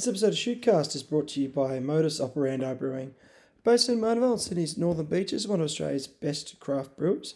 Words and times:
This 0.00 0.08
episode 0.08 0.28
of 0.28 0.34
Shootcast 0.36 0.96
is 0.96 1.02
brought 1.02 1.28
to 1.28 1.42
you 1.42 1.50
by 1.50 1.78
Modus 1.78 2.22
Operandi 2.22 2.72
Brewing, 2.72 3.14
based 3.64 3.86
in 3.90 4.00
Mona 4.00 4.18
Vale, 4.22 4.38
Sydney's 4.38 4.78
Northern 4.78 5.04
Beaches, 5.04 5.46
one 5.46 5.60
of 5.60 5.66
Australia's 5.66 6.06
best 6.06 6.58
craft 6.58 6.96
brewers. 6.96 7.34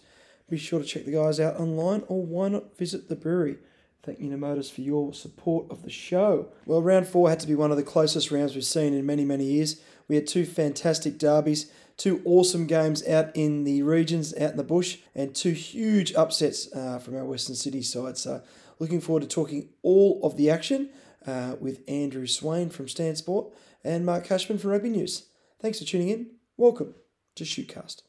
Be 0.48 0.56
sure 0.56 0.78
to 0.78 0.84
check 0.86 1.04
the 1.04 1.12
guys 1.12 1.38
out 1.38 1.60
online, 1.60 2.04
or 2.08 2.24
why 2.24 2.48
not 2.48 2.74
visit 2.78 3.10
the 3.10 3.16
brewery? 3.16 3.58
Thank 4.02 4.18
you 4.18 4.30
to 4.30 4.38
Modus 4.38 4.70
for 4.70 4.80
your 4.80 5.12
support 5.12 5.70
of 5.70 5.82
the 5.82 5.90
show. 5.90 6.48
Well, 6.64 6.80
round 6.80 7.06
four 7.06 7.28
had 7.28 7.40
to 7.40 7.46
be 7.46 7.54
one 7.54 7.70
of 7.70 7.76
the 7.76 7.82
closest 7.82 8.30
rounds 8.30 8.54
we've 8.54 8.64
seen 8.64 8.94
in 8.94 9.04
many, 9.04 9.26
many 9.26 9.44
years. 9.44 9.82
We 10.08 10.16
had 10.16 10.26
two 10.26 10.46
fantastic 10.46 11.18
derbies, 11.18 11.70
two 11.98 12.22
awesome 12.24 12.66
games 12.66 13.06
out 13.06 13.30
in 13.36 13.64
the 13.64 13.82
regions, 13.82 14.32
out 14.36 14.52
in 14.52 14.56
the 14.56 14.64
bush, 14.64 15.00
and 15.14 15.34
two 15.34 15.52
huge 15.52 16.14
upsets 16.14 16.74
uh, 16.74 16.98
from 16.98 17.14
our 17.14 17.26
Western 17.26 17.56
City 17.56 17.82
side. 17.82 18.16
So, 18.16 18.40
looking 18.78 19.02
forward 19.02 19.20
to 19.20 19.28
talking 19.28 19.68
all 19.82 20.18
of 20.22 20.38
the 20.38 20.48
action 20.48 20.88
uh, 21.26 21.56
with 21.60 21.82
Andrew 21.88 22.26
Swain 22.26 22.70
from 22.70 22.88
Stan 22.88 23.16
Sport 23.16 23.52
and 23.82 24.04
Mark 24.04 24.24
Cashman 24.24 24.58
from 24.58 24.70
Rugby 24.70 24.90
News. 24.90 25.28
Thanks 25.60 25.78
for 25.78 25.84
tuning 25.84 26.08
in. 26.08 26.30
Welcome 26.56 26.94
to 27.36 27.44
Shootcast. 27.44 28.02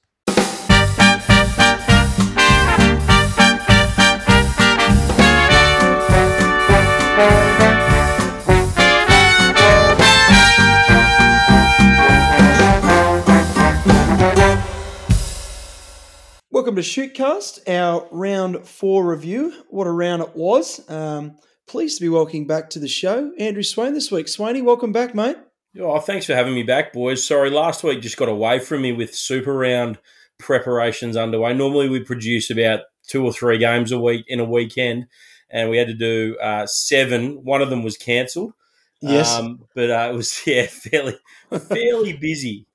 Welcome 16.51 16.77
to 16.77 16.81
Shootcast, 16.81 17.69
our 17.69 18.07
round 18.11 18.65
four 18.65 19.05
review. 19.05 19.53
What 19.69 19.87
a 19.87 19.91
round 19.91 20.21
it 20.21 20.35
was. 20.35 20.89
Um, 20.89 21.35
pleased 21.67 21.97
to 21.97 22.01
be 22.05 22.09
welcoming 22.09 22.47
back 22.47 22.69
to 22.71 22.79
the 22.79 22.87
show 22.87 23.31
Andrew 23.39 23.63
Swain 23.63 23.93
this 23.93 24.11
week. 24.11 24.27
Swainy, 24.27 24.63
welcome 24.63 24.91
back, 24.91 25.15
mate. 25.15 25.37
Oh, 25.79 25.99
thanks 25.99 26.25
for 26.25 26.35
having 26.35 26.53
me 26.53 26.63
back, 26.63 26.93
boys. 26.93 27.25
Sorry, 27.25 27.49
last 27.49 27.83
week 27.83 28.01
just 28.01 28.17
got 28.17 28.29
away 28.29 28.59
from 28.59 28.81
me 28.81 28.93
with 28.93 29.13
Super 29.13 29.53
Round 29.53 29.97
preparations 30.37 31.17
underway. 31.17 31.53
Normally 31.53 31.89
we 31.89 31.99
produce 32.01 32.49
about 32.49 32.81
two 33.07 33.25
or 33.25 33.33
three 33.33 33.57
games 33.57 33.91
a 33.91 33.99
week 33.99 34.25
in 34.27 34.39
a 34.39 34.45
weekend, 34.45 35.07
and 35.49 35.69
we 35.69 35.77
had 35.77 35.87
to 35.87 35.93
do 35.93 36.37
uh, 36.41 36.65
seven. 36.65 37.43
One 37.43 37.61
of 37.61 37.69
them 37.69 37.83
was 37.83 37.97
cancelled. 37.97 38.53
Yes, 39.01 39.33
um, 39.35 39.65
but 39.75 39.91
uh, 39.91 40.09
it 40.11 40.15
was 40.15 40.41
yeah 40.47 40.67
fairly 40.67 41.17
fairly 41.49 42.13
busy 42.13 42.67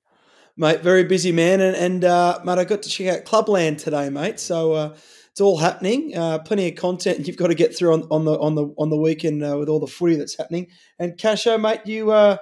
mate. 0.60 0.82
Very 0.82 1.04
busy 1.04 1.32
man, 1.32 1.60
and 1.60 1.76
and 1.76 2.04
uh, 2.04 2.40
mate, 2.44 2.58
I 2.58 2.64
got 2.64 2.82
to 2.82 2.88
check 2.88 3.08
out 3.08 3.24
Clubland 3.24 3.78
today, 3.78 4.10
mate. 4.10 4.38
So 4.38 4.72
uh, 4.72 4.96
it's 5.40 5.46
all 5.46 5.56
happening. 5.56 6.14
Uh, 6.14 6.38
plenty 6.40 6.68
of 6.68 6.76
content 6.76 7.26
you've 7.26 7.38
got 7.38 7.46
to 7.46 7.54
get 7.54 7.74
through 7.74 7.94
on, 7.94 8.02
on 8.10 8.26
the 8.26 8.38
on 8.38 8.54
the 8.54 8.66
on 8.76 8.90
the 8.90 8.98
weekend 8.98 9.42
uh, 9.42 9.56
with 9.58 9.70
all 9.70 9.80
the 9.80 9.86
footy 9.86 10.16
that's 10.16 10.36
happening. 10.36 10.66
And 10.98 11.16
Casho, 11.16 11.58
mate, 11.58 11.80
you 11.86 12.10
uh, 12.10 12.36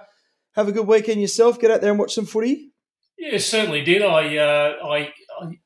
have 0.57 0.67
a 0.67 0.73
good 0.73 0.89
weekend 0.89 1.21
yourself. 1.21 1.61
Get 1.61 1.71
out 1.71 1.81
there 1.81 1.91
and 1.91 1.99
watch 1.99 2.15
some 2.15 2.27
footy. 2.27 2.73
Yeah, 3.17 3.39
certainly 3.39 3.85
did. 3.85 4.03
I 4.03 4.37
uh, 4.37 4.75
I, 4.85 5.13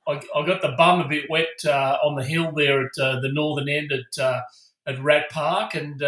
I 0.07 0.21
I 0.35 0.47
got 0.47 0.61
the 0.61 0.75
bum 0.77 1.01
a 1.01 1.09
bit 1.09 1.31
wet 1.31 1.49
on 1.65 2.17
the 2.17 2.25
hill 2.25 2.53
there 2.55 2.85
at 2.85 2.93
the 2.97 3.31
northern 3.33 3.71
end 3.71 3.93
at 3.93 4.43
at 4.87 5.03
Rat 5.03 5.31
Park, 5.31 5.75
and 5.75 6.03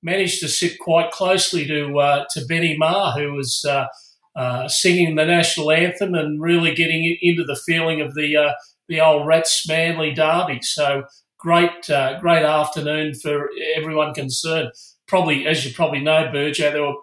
managed 0.00 0.40
to 0.40 0.48
sit 0.48 0.78
quite 0.78 1.10
closely 1.10 1.66
to 1.66 2.24
to 2.30 2.46
Benny 2.46 2.76
Maher, 2.78 3.20
who 3.20 3.32
was 3.32 3.64
uh, 3.64 4.68
singing 4.68 5.16
the 5.16 5.24
national 5.24 5.72
anthem 5.72 6.14
and 6.14 6.40
really 6.40 6.72
getting 6.72 7.16
into 7.20 7.42
the 7.42 7.56
feeling 7.66 8.00
of 8.00 8.14
the 8.14 8.36
uh, 8.36 8.52
the 8.92 9.00
old 9.00 9.26
Rats 9.26 9.66
Manly 9.66 10.12
derby. 10.12 10.60
So 10.62 11.04
great, 11.38 11.88
uh, 11.90 12.20
great 12.20 12.44
afternoon 12.44 13.14
for 13.14 13.48
everyone 13.74 14.14
concerned. 14.14 14.70
Probably, 15.06 15.46
as 15.46 15.64
you 15.64 15.74
probably 15.74 16.00
know, 16.00 16.30
Burjo, 16.32 16.72
there 16.72 16.82
were 16.82 16.94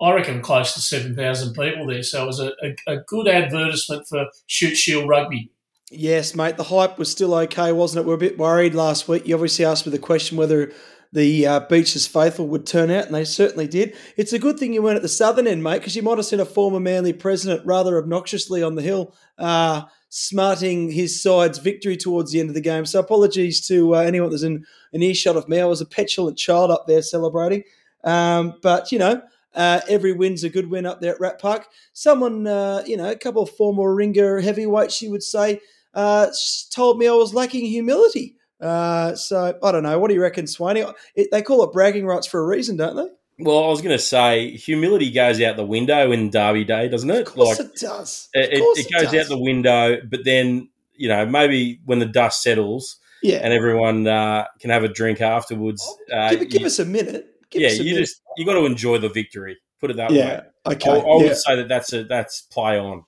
I 0.00 0.12
reckon 0.12 0.42
close 0.42 0.74
to 0.74 0.80
seven 0.80 1.14
thousand 1.14 1.54
people 1.54 1.86
there. 1.86 2.02
So 2.02 2.24
it 2.24 2.26
was 2.26 2.40
a, 2.40 2.52
a, 2.62 2.94
a 2.94 2.96
good 3.06 3.28
advertisement 3.28 4.06
for 4.08 4.26
Shute 4.46 4.76
Shield 4.76 5.08
Rugby. 5.08 5.50
Yes, 5.90 6.34
mate. 6.34 6.56
The 6.56 6.64
hype 6.64 6.98
was 6.98 7.10
still 7.10 7.34
okay, 7.34 7.70
wasn't 7.70 8.02
it? 8.02 8.06
We 8.06 8.12
are 8.12 8.16
a 8.16 8.18
bit 8.18 8.38
worried 8.38 8.74
last 8.74 9.06
week. 9.06 9.28
You 9.28 9.34
obviously 9.34 9.64
asked 9.64 9.86
me 9.86 9.92
the 9.92 9.98
question 9.98 10.36
whether 10.36 10.72
the 11.12 11.46
uh, 11.46 11.60
Beaches 11.60 12.08
faithful 12.08 12.48
would 12.48 12.66
turn 12.66 12.90
out, 12.90 13.06
and 13.06 13.14
they 13.14 13.24
certainly 13.24 13.68
did. 13.68 13.94
It's 14.16 14.32
a 14.32 14.38
good 14.38 14.58
thing 14.58 14.72
you 14.72 14.82
weren't 14.82 14.96
at 14.96 15.02
the 15.02 15.08
southern 15.08 15.46
end, 15.46 15.62
mate, 15.62 15.78
because 15.78 15.94
you 15.94 16.02
might 16.02 16.18
have 16.18 16.26
seen 16.26 16.40
a 16.40 16.44
former 16.44 16.80
Manly 16.80 17.12
president 17.12 17.64
rather 17.64 17.96
obnoxiously 17.98 18.64
on 18.64 18.74
the 18.74 18.82
hill, 18.82 19.14
uh, 19.38 19.82
smarting 20.16 20.92
his 20.92 21.20
side's 21.20 21.58
victory 21.58 21.96
towards 21.96 22.30
the 22.30 22.38
end 22.38 22.48
of 22.48 22.54
the 22.54 22.60
game. 22.60 22.86
So 22.86 23.00
apologies 23.00 23.66
to 23.66 23.96
uh, 23.96 23.98
anyone 23.98 24.30
that's 24.30 24.44
in 24.44 24.64
an 24.92 25.02
earshot 25.02 25.36
of 25.36 25.48
me. 25.48 25.58
I 25.58 25.64
was 25.64 25.80
a 25.80 25.86
petulant 25.86 26.38
child 26.38 26.70
up 26.70 26.86
there 26.86 27.02
celebrating, 27.02 27.64
um, 28.04 28.54
but 28.62 28.92
you 28.92 28.98
know. 28.98 29.22
Uh, 29.56 29.80
every 29.88 30.12
win's 30.12 30.42
a 30.42 30.48
good 30.48 30.68
win 30.68 30.84
up 30.84 31.00
there 31.00 31.14
at 31.14 31.20
Rat 31.20 31.40
Park. 31.40 31.68
Someone, 31.92 32.44
uh, 32.44 32.82
you 32.84 32.96
know, 32.96 33.08
a 33.08 33.14
couple 33.14 33.40
of 33.40 33.50
former 33.50 33.94
ringer 33.94 34.40
heavyweights, 34.40 34.92
she 34.92 35.06
would 35.06 35.22
say, 35.22 35.60
uh, 35.94 36.26
told 36.72 36.98
me 36.98 37.06
I 37.06 37.12
was 37.12 37.32
lacking 37.32 37.64
humility. 37.64 38.34
Uh, 38.60 39.14
so 39.14 39.56
I 39.62 39.70
don't 39.70 39.84
know. 39.84 39.96
What 40.00 40.08
do 40.08 40.14
you 40.14 40.22
reckon, 40.22 40.46
Swaney? 40.46 40.92
They 41.30 41.42
call 41.42 41.62
it 41.62 41.72
bragging 41.72 42.04
rights 42.04 42.26
for 42.26 42.40
a 42.40 42.46
reason, 42.46 42.76
don't 42.76 42.96
they? 42.96 43.06
Well, 43.38 43.64
I 43.64 43.68
was 43.68 43.82
going 43.82 43.96
to 43.96 44.02
say 44.02 44.56
humility 44.56 45.10
goes 45.10 45.40
out 45.40 45.56
the 45.56 45.64
window 45.64 46.12
in 46.12 46.30
Derby 46.30 46.64
Day, 46.64 46.88
doesn't 46.88 47.10
it? 47.10 47.26
Of 47.26 47.34
course 47.34 47.58
like, 47.58 47.68
it 47.68 47.76
does. 47.76 48.28
It, 48.32 48.50
it, 48.52 48.92
goes 48.92 49.10
does. 49.10 49.14
out 49.14 49.28
the 49.28 49.38
window, 49.38 49.98
but 50.08 50.24
then 50.24 50.68
you 50.94 51.08
know 51.08 51.26
maybe 51.26 51.80
when 51.84 51.98
the 51.98 52.06
dust 52.06 52.42
settles, 52.42 52.98
yeah, 53.22 53.38
and 53.38 53.52
everyone 53.52 54.06
uh, 54.06 54.44
can 54.60 54.70
have 54.70 54.84
a 54.84 54.88
drink 54.88 55.20
afterwards. 55.20 55.82
Oh, 56.12 56.16
uh, 56.16 56.30
give, 56.30 56.48
give 56.48 56.60
you, 56.60 56.66
us 56.66 56.78
a 56.78 56.84
minute. 56.84 57.26
Give 57.50 57.62
yeah, 57.62 57.70
you 57.70 57.84
minute. 57.94 58.00
just 58.00 58.20
you 58.36 58.46
got 58.46 58.54
to 58.54 58.66
enjoy 58.66 58.98
the 58.98 59.08
victory. 59.08 59.58
Put 59.80 59.90
it 59.90 59.96
that 59.96 60.12
yeah, 60.12 60.42
way. 60.66 60.74
Okay, 60.74 60.90
I, 60.90 60.94
I 60.94 60.96
yeah. 60.98 61.22
would 61.24 61.36
say 61.36 61.56
that 61.56 61.68
that's 61.68 61.92
a 61.92 62.04
that's 62.04 62.42
play 62.42 62.78
on. 62.78 63.04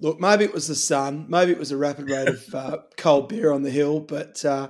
Look, 0.00 0.20
maybe 0.20 0.44
it 0.44 0.54
was 0.54 0.68
the 0.68 0.76
sun, 0.76 1.26
maybe 1.28 1.50
it 1.50 1.58
was 1.58 1.72
a 1.72 1.76
rapid 1.76 2.08
rate 2.08 2.28
of 2.28 2.54
uh, 2.54 2.78
cold 2.96 3.28
beer 3.28 3.50
on 3.50 3.62
the 3.62 3.70
hill, 3.70 3.98
but 3.98 4.44
uh, 4.44 4.68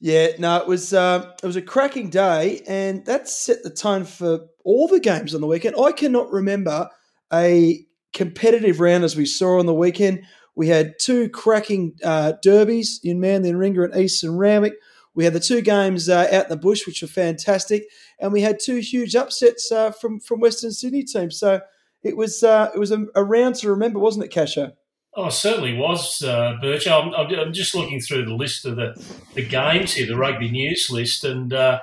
yeah, 0.00 0.28
no, 0.38 0.56
it 0.56 0.66
was 0.66 0.94
uh, 0.94 1.30
it 1.42 1.46
was 1.46 1.56
a 1.56 1.62
cracking 1.62 2.08
day, 2.08 2.62
and 2.66 3.04
that 3.04 3.28
set 3.28 3.62
the 3.62 3.70
tone 3.70 4.04
for 4.04 4.46
all 4.64 4.88
the 4.88 4.98
games 4.98 5.34
on 5.34 5.42
the 5.42 5.46
weekend. 5.46 5.76
I 5.78 5.92
cannot 5.92 6.32
remember 6.32 6.88
a 7.32 7.84
competitive 8.14 8.80
round 8.80 9.04
as 9.04 9.14
we 9.14 9.26
saw 9.26 9.58
on 9.58 9.66
the 9.66 9.74
weekend. 9.74 10.24
We 10.54 10.68
had 10.68 10.94
two 10.98 11.28
cracking 11.28 11.94
uh, 12.02 12.34
derbies 12.42 13.00
in 13.04 13.20
Manly 13.20 13.50
and 13.50 13.58
Ringer 13.58 13.84
and 13.84 13.96
East 13.96 14.24
and 14.24 14.38
Randwick. 14.38 14.74
We 15.14 15.24
had 15.24 15.34
the 15.34 15.40
two 15.40 15.60
games 15.60 16.08
uh, 16.08 16.28
out 16.32 16.44
in 16.44 16.48
the 16.48 16.56
bush, 16.56 16.86
which 16.86 17.02
were 17.02 17.08
fantastic, 17.08 17.84
and 18.18 18.32
we 18.32 18.40
had 18.40 18.58
two 18.58 18.76
huge 18.78 19.14
upsets 19.14 19.70
uh, 19.70 19.90
from 19.90 20.20
from 20.20 20.40
Western 20.40 20.72
Sydney 20.72 21.04
teams. 21.04 21.38
So 21.38 21.60
it 22.02 22.16
was 22.16 22.42
uh, 22.42 22.70
it 22.74 22.78
was 22.78 22.90
a, 22.90 23.06
a, 23.14 23.24
round 23.24 23.56
to 23.56 23.70
remember, 23.70 23.98
wasn't 23.98 24.24
it, 24.24 24.32
Casho? 24.32 24.72
Oh, 25.14 25.26
it 25.26 25.32
certainly 25.32 25.76
was, 25.76 26.22
uh, 26.22 26.54
Birch. 26.62 26.88
I'm, 26.88 27.12
I'm, 27.12 27.52
just 27.52 27.74
looking 27.74 28.00
through 28.00 28.24
the 28.24 28.34
list 28.34 28.64
of 28.64 28.76
the, 28.76 28.94
the 29.34 29.46
games 29.46 29.92
here, 29.92 30.06
the 30.06 30.16
rugby 30.16 30.50
news 30.50 30.88
list, 30.90 31.22
and 31.22 31.52
uh, 31.52 31.80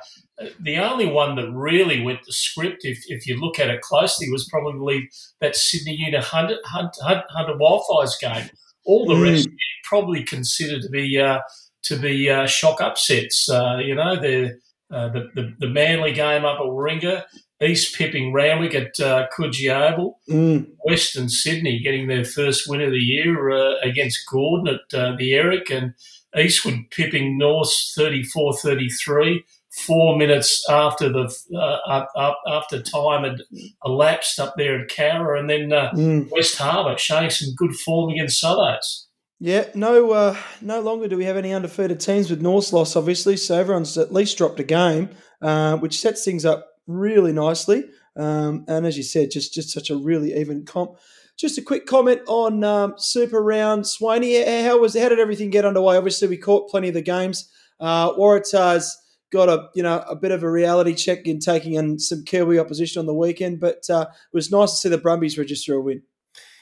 the 0.59 0.78
only 0.78 1.06
one 1.06 1.35
that 1.35 1.52
really 1.52 2.02
went 2.02 2.19
the 2.25 2.31
script, 2.31 2.85
if, 2.85 3.00
if 3.08 3.28
you 3.28 3.40
look 3.40 3.59
at 3.59 3.69
it 3.69 3.81
closely, 3.81 4.31
was 4.31 4.47
probably 4.50 5.09
that 5.41 5.56
Sydney 5.56 5.96
Uni 5.96 6.18
Hunter, 6.18 6.58
Hunter, 6.66 7.24
Hunter 7.29 7.53
Wildfires 7.53 8.19
game. 8.19 8.50
All 8.85 9.06
the 9.06 9.16
mm. 9.16 9.31
rest 9.31 9.50
probably 9.84 10.24
considered 10.24 10.81
to 10.81 10.90
be 10.90 11.19
uh, 11.19 11.40
to 11.84 11.97
be 11.97 12.29
uh, 12.29 12.47
shock 12.47 12.81
upsets. 12.81 13.50
Uh, 13.50 13.78
you 13.84 13.96
know, 13.96 14.16
the, 14.16 14.58
uh, 14.91 15.09
the, 15.09 15.29
the 15.35 15.53
the 15.59 15.68
Manly 15.68 16.13
game 16.13 16.46
up 16.46 16.59
at 16.59 16.66
Warringah, 16.66 17.24
East 17.62 17.96
pipping 17.96 18.31
Randwick 18.31 18.74
at 18.74 19.00
uh, 19.00 19.28
Coogee 19.38 19.70
Oval, 19.70 20.20
mm. 20.30 20.66
Western 20.86 21.28
Sydney 21.28 21.80
getting 21.80 22.08
their 22.08 22.24
first 22.24 22.70
win 22.70 22.81
of 22.81 22.92
the 22.92 22.97
year 22.97 23.50
uh, 23.50 23.75
against 23.84 24.28
Gordon 24.31 24.75
at 24.75 24.97
uh, 24.97 25.16
the 25.18 25.34
Eric, 25.34 25.70
and 25.70 25.94
Eastwood 26.38 26.90
pipping 26.92 27.38
North 27.38 27.70
34-33, 27.97 29.44
four 29.86 30.18
minutes 30.18 30.66
after 30.70 31.09
the 31.09 31.36
uh, 31.53 31.78
up, 31.90 32.09
up, 32.16 32.40
after 32.47 32.81
time 32.81 33.24
had 33.24 33.42
elapsed 33.84 34.40
up 34.40 34.53
there 34.55 34.79
at 34.79 34.90
Cowra, 34.90 35.40
and 35.40 35.50
then 35.50 35.73
uh, 35.73 35.91
mm. 35.91 36.29
West 36.32 36.58
Harbour 36.58 36.97
showing 36.97 37.29
some 37.29 37.53
good 37.55 37.76
form 37.76 38.12
against 38.12 38.41
Souths. 38.41 39.05
Yeah, 39.41 39.67
no, 39.73 40.12
uh, 40.12 40.38
no 40.62 40.82
longer 40.82 41.08
do 41.08 41.16
we 41.16 41.23
have 41.26 41.38
any 41.38 41.53
undefeated 41.53 42.02
teams 42.02 42.29
with 42.29 42.41
North's 42.41 42.73
loss, 42.73 42.97
obviously. 42.97 43.38
So 43.38 43.58
everyone's 43.58 43.97
at 43.97 44.14
least 44.14 44.38
dropped 44.38 44.59
a 44.59 44.66
game, 44.66 45.09
uh, 45.41 45.78
which 45.78 45.97
sets 45.97 46.26
things 46.26 46.46
up 46.46 46.68
really 46.90 47.32
nicely. 47.32 47.86
Um, 48.18 48.66
and 48.68 48.86
as 48.86 48.97
you 48.97 49.03
said, 49.03 49.32
just 49.32 49.53
just 49.53 49.70
such 49.70 49.90
a 49.90 49.96
really 49.96 50.34
even 50.36 50.66
comp. 50.66 50.97
Just 51.38 51.58
a 51.58 51.62
quick 51.62 51.86
comment 51.86 52.20
on 52.28 52.66
um, 52.66 52.96
Super 52.97 53.41
Round, 53.41 53.84
Swaney. 53.84 54.44
How 54.66 54.78
was 54.78 54.97
how 54.97 55.08
did 55.08 55.20
everything 55.20 55.52
get 55.52 55.64
underway? 55.64 55.96
Obviously, 55.96 56.28
we 56.28 56.36
caught 56.38 56.70
plenty 56.70 56.90
of 56.90 56.96
the 56.96 57.02
games. 57.02 57.50
Uh, 57.80 58.12
Waratahs 58.14 58.90
got 59.32 59.47
a 59.47 59.70
you 59.74 59.84
know 59.84 60.03
a 60.09 60.16
bit 60.16 60.32
of 60.32 60.44
a 60.44 60.52
reality 60.52 60.96
check 60.96 61.26
in 61.26 61.40
taking 61.40 61.78
on 61.78 62.00
some 62.00 62.26
Kiwi 62.26 62.59
opposition 62.59 63.00
on 63.00 63.06
the 63.06 63.14
weekend, 63.14 63.62
but 63.62 63.90
uh, 63.90 64.08
it 64.09 64.36
was 64.36 64.52
nice 64.52 64.72
to 64.72 64.78
see 64.78 64.90
the 64.90 64.97
Brumbies 64.97 65.38
register 65.38 65.76
a 65.76 65.82
win. 65.82 66.02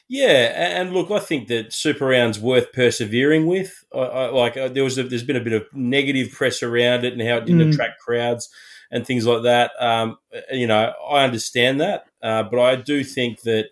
Yeah, 0.09 0.53
and 0.79 0.93
look, 0.93 1.11
I 1.11 1.19
think 1.19 1.49
that 1.49 1.73
Super 1.73 2.05
Round's 2.05 2.39
worth 2.39 2.71
persevering 2.71 3.45
with. 3.45 3.83
I, 3.93 3.97
I, 3.97 4.29
like 4.29 4.55
uh, 4.55 4.69
there 4.69 4.85
was, 4.85 4.97
a, 4.97 5.03
there's 5.03 5.23
been 5.23 5.35
a 5.35 5.41
bit 5.41 5.51
of 5.51 5.65
negative 5.73 6.31
press 6.31 6.63
around 6.63 7.03
it 7.03 7.11
and 7.11 7.21
how 7.21 7.37
it 7.37 7.45
didn't 7.45 7.67
mm. 7.67 7.73
attract 7.73 7.99
crowds 7.99 8.47
and 8.91 9.05
things 9.05 9.25
like 9.25 9.43
that. 9.43 9.71
Um, 9.79 10.17
you 10.51 10.67
know, 10.67 10.93
I 11.09 11.23
understand 11.23 11.81
that. 11.81 12.05
uh, 12.23 12.43
but 12.43 12.59
I 12.59 12.75
do 12.75 13.03
think 13.03 13.41
that 13.41 13.69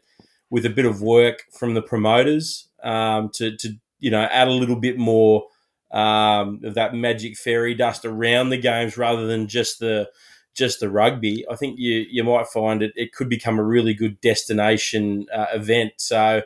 with 0.49 0.65
a 0.65 0.69
bit 0.69 0.85
of 0.85 1.01
work 1.01 1.43
from 1.51 1.73
the 1.73 1.81
promoters 1.81 2.67
um, 2.83 3.29
to, 3.33 3.55
to 3.57 3.73
you 3.99 4.11
know 4.11 4.21
add 4.23 4.47
a 4.47 4.51
little 4.51 4.75
bit 4.75 4.97
more 4.97 5.45
um, 5.91 6.59
of 6.63 6.73
that 6.75 6.93
magic 6.93 7.37
fairy 7.37 7.73
dust 7.73 8.05
around 8.05 8.49
the 8.49 8.57
games 8.57 8.97
rather 8.97 9.25
than 9.27 9.47
just 9.47 9.79
the 9.79 10.09
just 10.53 10.79
the 10.79 10.89
rugby, 10.89 11.45
I 11.49 11.55
think 11.55 11.75
you 11.79 12.05
you 12.09 12.23
might 12.23 12.47
find 12.47 12.81
it 12.81 12.93
it 12.95 13.11
could 13.13 13.27
become 13.29 13.59
a 13.59 13.63
really 13.63 13.93
good 13.93 14.19
destination 14.21 15.25
uh, 15.33 15.47
event. 15.53 15.93
So. 15.97 16.43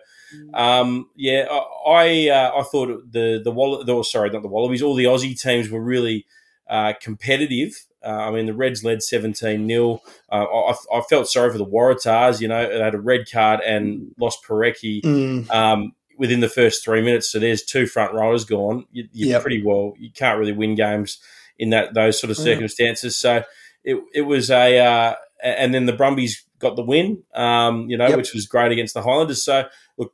Um, 0.53 1.09
yeah, 1.15 1.45
I 1.49 1.89
I, 1.89 2.29
uh, 2.29 2.51
I 2.59 2.63
thought 2.63 3.11
the 3.11 3.41
the 3.43 3.51
Wall- 3.51 3.83
the, 3.83 4.03
sorry 4.03 4.29
not 4.29 4.41
the 4.43 4.47
Wallabies, 4.47 4.81
all 4.81 4.95
the 4.95 5.05
Aussie 5.05 5.39
teams 5.39 5.69
were 5.69 5.81
really 5.83 6.25
uh, 6.69 6.93
competitive. 7.01 7.85
Uh, 8.03 8.09
I 8.09 8.31
mean, 8.31 8.45
the 8.45 8.53
Reds 8.53 8.83
led 8.83 9.03
17 9.03 9.67
0. 9.67 10.01
Uh, 10.31 10.35
I, 10.35 10.75
I, 10.93 11.01
felt 11.09 11.27
sorry 11.27 11.51
for 11.51 11.57
the 11.57 11.65
Waratahs. 11.65 12.39
You 12.39 12.47
know, 12.47 12.67
they 12.67 12.79
had 12.79 12.95
a 12.95 12.99
red 12.99 13.29
card 13.29 13.59
and 13.61 14.13
lost 14.17 14.43
Porecki 14.43 15.01
mm. 15.01 15.49
um, 15.49 15.91
within 16.17 16.39
the 16.39 16.49
first 16.49 16.83
three 16.83 17.01
minutes. 17.01 17.31
So 17.31 17.39
there's 17.39 17.63
two 17.63 17.87
front 17.87 18.13
rowers 18.13 18.45
gone. 18.45 18.85
You, 18.91 19.03
are 19.03 19.09
yep. 19.11 19.41
pretty 19.41 19.63
well. 19.63 19.93
You 19.97 20.11
can't 20.11 20.39
really 20.39 20.53
win 20.53 20.75
games 20.75 21.19
in 21.57 21.71
that 21.71 21.93
those 21.93 22.19
sort 22.19 22.31
of 22.31 22.37
circumstances. 22.37 23.17
So 23.17 23.43
it, 23.83 24.01
it 24.13 24.21
was 24.21 24.49
a, 24.49 24.79
uh, 24.79 25.15
and 25.43 25.73
then 25.73 25.85
the 25.85 25.93
Brumbies 25.93 26.45
got 26.59 26.75
the 26.75 26.83
win, 26.83 27.23
um, 27.33 27.89
you 27.89 27.97
know, 27.97 28.07
yep. 28.07 28.17
which 28.17 28.33
was 28.33 28.45
great 28.45 28.71
against 28.71 28.93
the 28.93 29.01
Highlanders. 29.01 29.43
So, 29.43 29.65
look, 29.97 30.13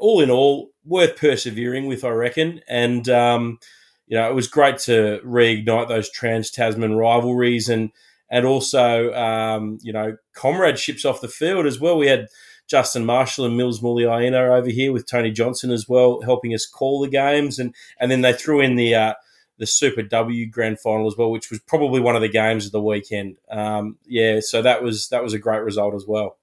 all 0.00 0.20
in 0.20 0.30
all, 0.30 0.70
worth 0.84 1.16
persevering 1.16 1.86
with, 1.86 2.04
I 2.04 2.08
reckon. 2.08 2.60
And, 2.68 3.08
um, 3.08 3.58
you 4.06 4.16
know, 4.16 4.28
it 4.28 4.34
was 4.34 4.48
great 4.48 4.78
to 4.78 5.20
reignite 5.24 5.88
those 5.88 6.10
trans 6.10 6.50
Tasman 6.50 6.96
rivalries 6.96 7.68
and, 7.68 7.90
and 8.30 8.44
also, 8.44 9.12
um, 9.14 9.78
you 9.82 9.92
know, 9.92 10.16
comradeships 10.34 11.04
off 11.04 11.20
the 11.20 11.28
field 11.28 11.66
as 11.66 11.80
well. 11.80 11.98
We 11.98 12.08
had 12.08 12.28
Justin 12.68 13.04
Marshall 13.04 13.44
and 13.44 13.56
Mils 13.56 13.80
Muliaina 13.80 14.56
over 14.56 14.70
here 14.70 14.92
with 14.92 15.06
Tony 15.06 15.30
Johnson 15.30 15.70
as 15.70 15.88
well, 15.88 16.20
helping 16.22 16.54
us 16.54 16.66
call 16.66 17.00
the 17.00 17.08
games. 17.08 17.58
And, 17.58 17.74
and 18.00 18.10
then 18.10 18.22
they 18.22 18.32
threw 18.32 18.60
in 18.60 18.76
the, 18.76 18.94
uh, 18.94 19.14
the 19.62 19.66
Super 19.66 20.02
W 20.02 20.46
Grand 20.46 20.80
Final 20.80 21.06
as 21.06 21.16
well, 21.16 21.30
which 21.30 21.48
was 21.48 21.60
probably 21.60 22.00
one 22.00 22.16
of 22.16 22.22
the 22.22 22.28
games 22.28 22.66
of 22.66 22.72
the 22.72 22.82
weekend. 22.82 23.36
Um, 23.48 23.96
yeah, 24.04 24.40
so 24.40 24.60
that 24.62 24.82
was 24.82 25.08
that 25.10 25.22
was 25.22 25.34
a 25.34 25.38
great 25.38 25.62
result 25.62 25.94
as 25.94 26.04
well. 26.04 26.38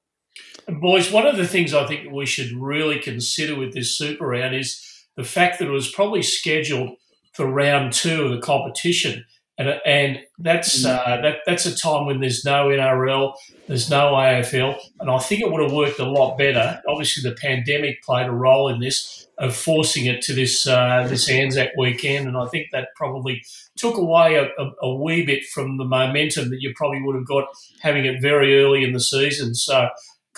boys, 0.68 1.12
one 1.12 1.26
of 1.26 1.36
the 1.36 1.48
things 1.48 1.74
I 1.74 1.86
think 1.86 2.12
we 2.12 2.26
should 2.26 2.52
really 2.54 2.98
consider 2.98 3.58
with 3.58 3.74
this 3.74 3.94
Super 3.94 4.28
Round 4.28 4.56
is 4.56 5.06
the 5.18 5.26
fact 5.26 5.60
that 5.60 5.68
it 5.68 5.72
was 5.72 5.92
probably 5.92 6.22
scheduled 6.22 6.98
for 7.34 7.46
round 7.46 7.94
two 7.94 8.24
of 8.24 8.32
the 8.32 8.40
competition 8.40 9.26
and 9.60 9.82
and 9.86 10.20
that's 10.40 10.84
mm. 10.84 10.90
uh, 10.90 11.22
that 11.22 11.40
that's 11.46 11.66
a 11.66 11.76
time 11.76 12.06
when 12.06 12.22
there's 12.22 12.46
no 12.46 12.70
NRL, 12.70 13.34
there's 13.68 13.90
no 13.90 14.14
AFL, 14.14 14.80
and 15.02 15.12
I 15.12 15.20
think 15.20 15.42
it 15.42 15.52
would 15.52 15.62
have 15.62 15.74
worked 15.74 16.00
a 16.00 16.10
lot 16.10 16.38
better. 16.38 16.82
Obviously, 16.88 17.30
the 17.30 17.36
pandemic 17.36 18.02
played 18.02 18.28
a 18.28 18.32
role 18.32 18.70
in 18.70 18.80
this 18.80 19.28
of 19.38 19.56
forcing 19.56 20.06
it 20.06 20.22
to 20.24 20.34
this 20.34 20.66
uh, 20.66 21.06
this 21.10 21.30
Anzac 21.30 21.72
weekend, 21.78 22.28
and 22.28 22.38
I 22.38 22.48
think 22.48 22.68
that 22.72 22.88
probably 22.96 23.44
took 23.76 23.98
away 23.98 24.36
a, 24.36 24.46
a, 24.62 24.72
a, 24.82 24.96
wee 24.96 25.26
bit 25.26 25.44
from 25.46 25.78
the 25.78 25.86
momentum 25.86 26.50
that 26.52 26.62
you 26.62 26.74
probably 26.76 27.02
would 27.04 27.16
have 27.16 27.28
got 27.28 27.46
having 27.82 28.06
it 28.06 28.22
very 28.22 28.62
early 28.64 28.86
in 28.86 28.94
the 28.94 29.00
season. 29.02 29.56
So, 29.56 29.90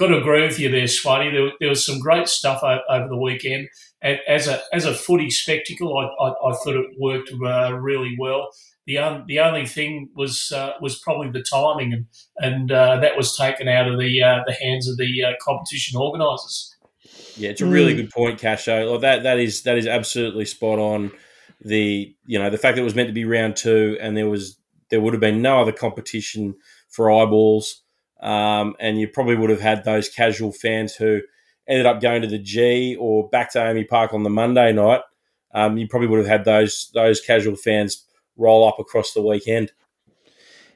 got 0.01 0.07
to 0.07 0.18
agree 0.18 0.42
with 0.42 0.59
you 0.59 0.69
there, 0.69 0.86
Swaney. 0.86 1.31
There, 1.31 1.51
there 1.59 1.69
was 1.69 1.86
some 1.86 2.00
great 2.00 2.27
stuff 2.27 2.63
over, 2.63 2.81
over 2.89 3.07
the 3.07 3.18
weekend. 3.18 3.69
And 4.01 4.19
as 4.27 4.48
a 4.48 4.62
as 4.74 4.86
a 4.86 4.94
footy 4.94 5.30
spectacle, 5.30 5.95
I, 5.98 6.06
I, 6.24 6.30
I 6.30 6.53
thought 6.56 6.75
it 6.75 6.88
worked 7.00 7.31
uh, 7.31 7.74
really 7.74 8.15
well. 8.19 8.50
The 8.88 8.98
un, 8.98 9.25
the 9.27 9.39
only 9.39 9.68
thing 9.68 10.09
was 10.15 10.51
uh, 10.51 10.74
was 10.81 11.00
probably 11.00 11.30
the 11.30 11.44
timing, 11.44 11.94
and 11.94 12.06
and 12.38 12.71
uh, 12.71 13.00
that 13.00 13.15
was 13.15 13.38
taken 13.38 13.68
out 13.68 13.88
of 13.88 14.00
the 14.00 14.21
uh, 14.24 14.39
the 14.48 14.53
hands 14.53 14.89
of 14.89 14.98
the 14.98 15.24
uh, 15.24 15.33
competition 15.39 16.00
organisers. 16.00 16.75
Yeah, 17.38 17.51
it's 17.51 17.62
a 17.62 17.68
really 17.68 17.94
mm. 17.94 17.98
good 17.98 18.09
point, 18.09 18.42
Casho. 18.42 18.92
Like 18.92 19.01
that 19.01 19.24
that 19.24 19.39
is 19.39 19.62
that 19.63 19.77
is 19.77 19.86
absolutely 19.86 20.45
spot 20.45 20.80
on. 20.80 21.12
The 21.63 22.15
you 22.25 22.39
know 22.39 22.50
the 22.50 22.57
fact 22.57 22.75
that 22.75 22.81
it 22.81 22.86
was 22.86 22.95
meant 22.95 23.09
to 23.09 23.13
be 23.13 23.25
round 23.25 23.56
two, 23.56 23.98
and 24.01 24.18
there 24.18 24.27
was 24.27 24.57
there 24.89 25.00
would 25.00 25.13
have 25.13 25.21
been 25.21 25.44
no 25.44 25.62
other 25.62 25.71
competition 25.71 26.56
for 26.89 27.12
eyeballs, 27.12 27.83
um, 28.21 28.75
and 28.79 29.00
you 29.00 29.07
probably 29.07 29.35
would 29.35 29.50
have 29.50 29.62
had 29.62 29.83
those 29.83 30.09
casual 30.09 30.51
fans 30.51 30.95
who 30.95 31.21
ended 31.68 31.85
up 31.85 32.01
going 32.01 32.21
to 32.21 32.27
the 32.27 32.39
G 32.39 32.95
or 33.00 33.29
back 33.29 33.51
to 33.53 33.59
AAMI 33.59 33.88
Park 33.88 34.13
on 34.13 34.23
the 34.23 34.29
Monday 34.29 34.71
night. 34.73 35.01
Um, 35.53 35.77
you 35.77 35.88
probably 35.88 36.07
would 36.07 36.19
have 36.19 36.27
had 36.27 36.45
those 36.45 36.89
those 36.94 37.19
casual 37.19 37.56
fans 37.56 38.06
roll 38.38 38.68
up 38.68 38.79
across 38.79 39.13
the 39.13 39.21
weekend. 39.21 39.71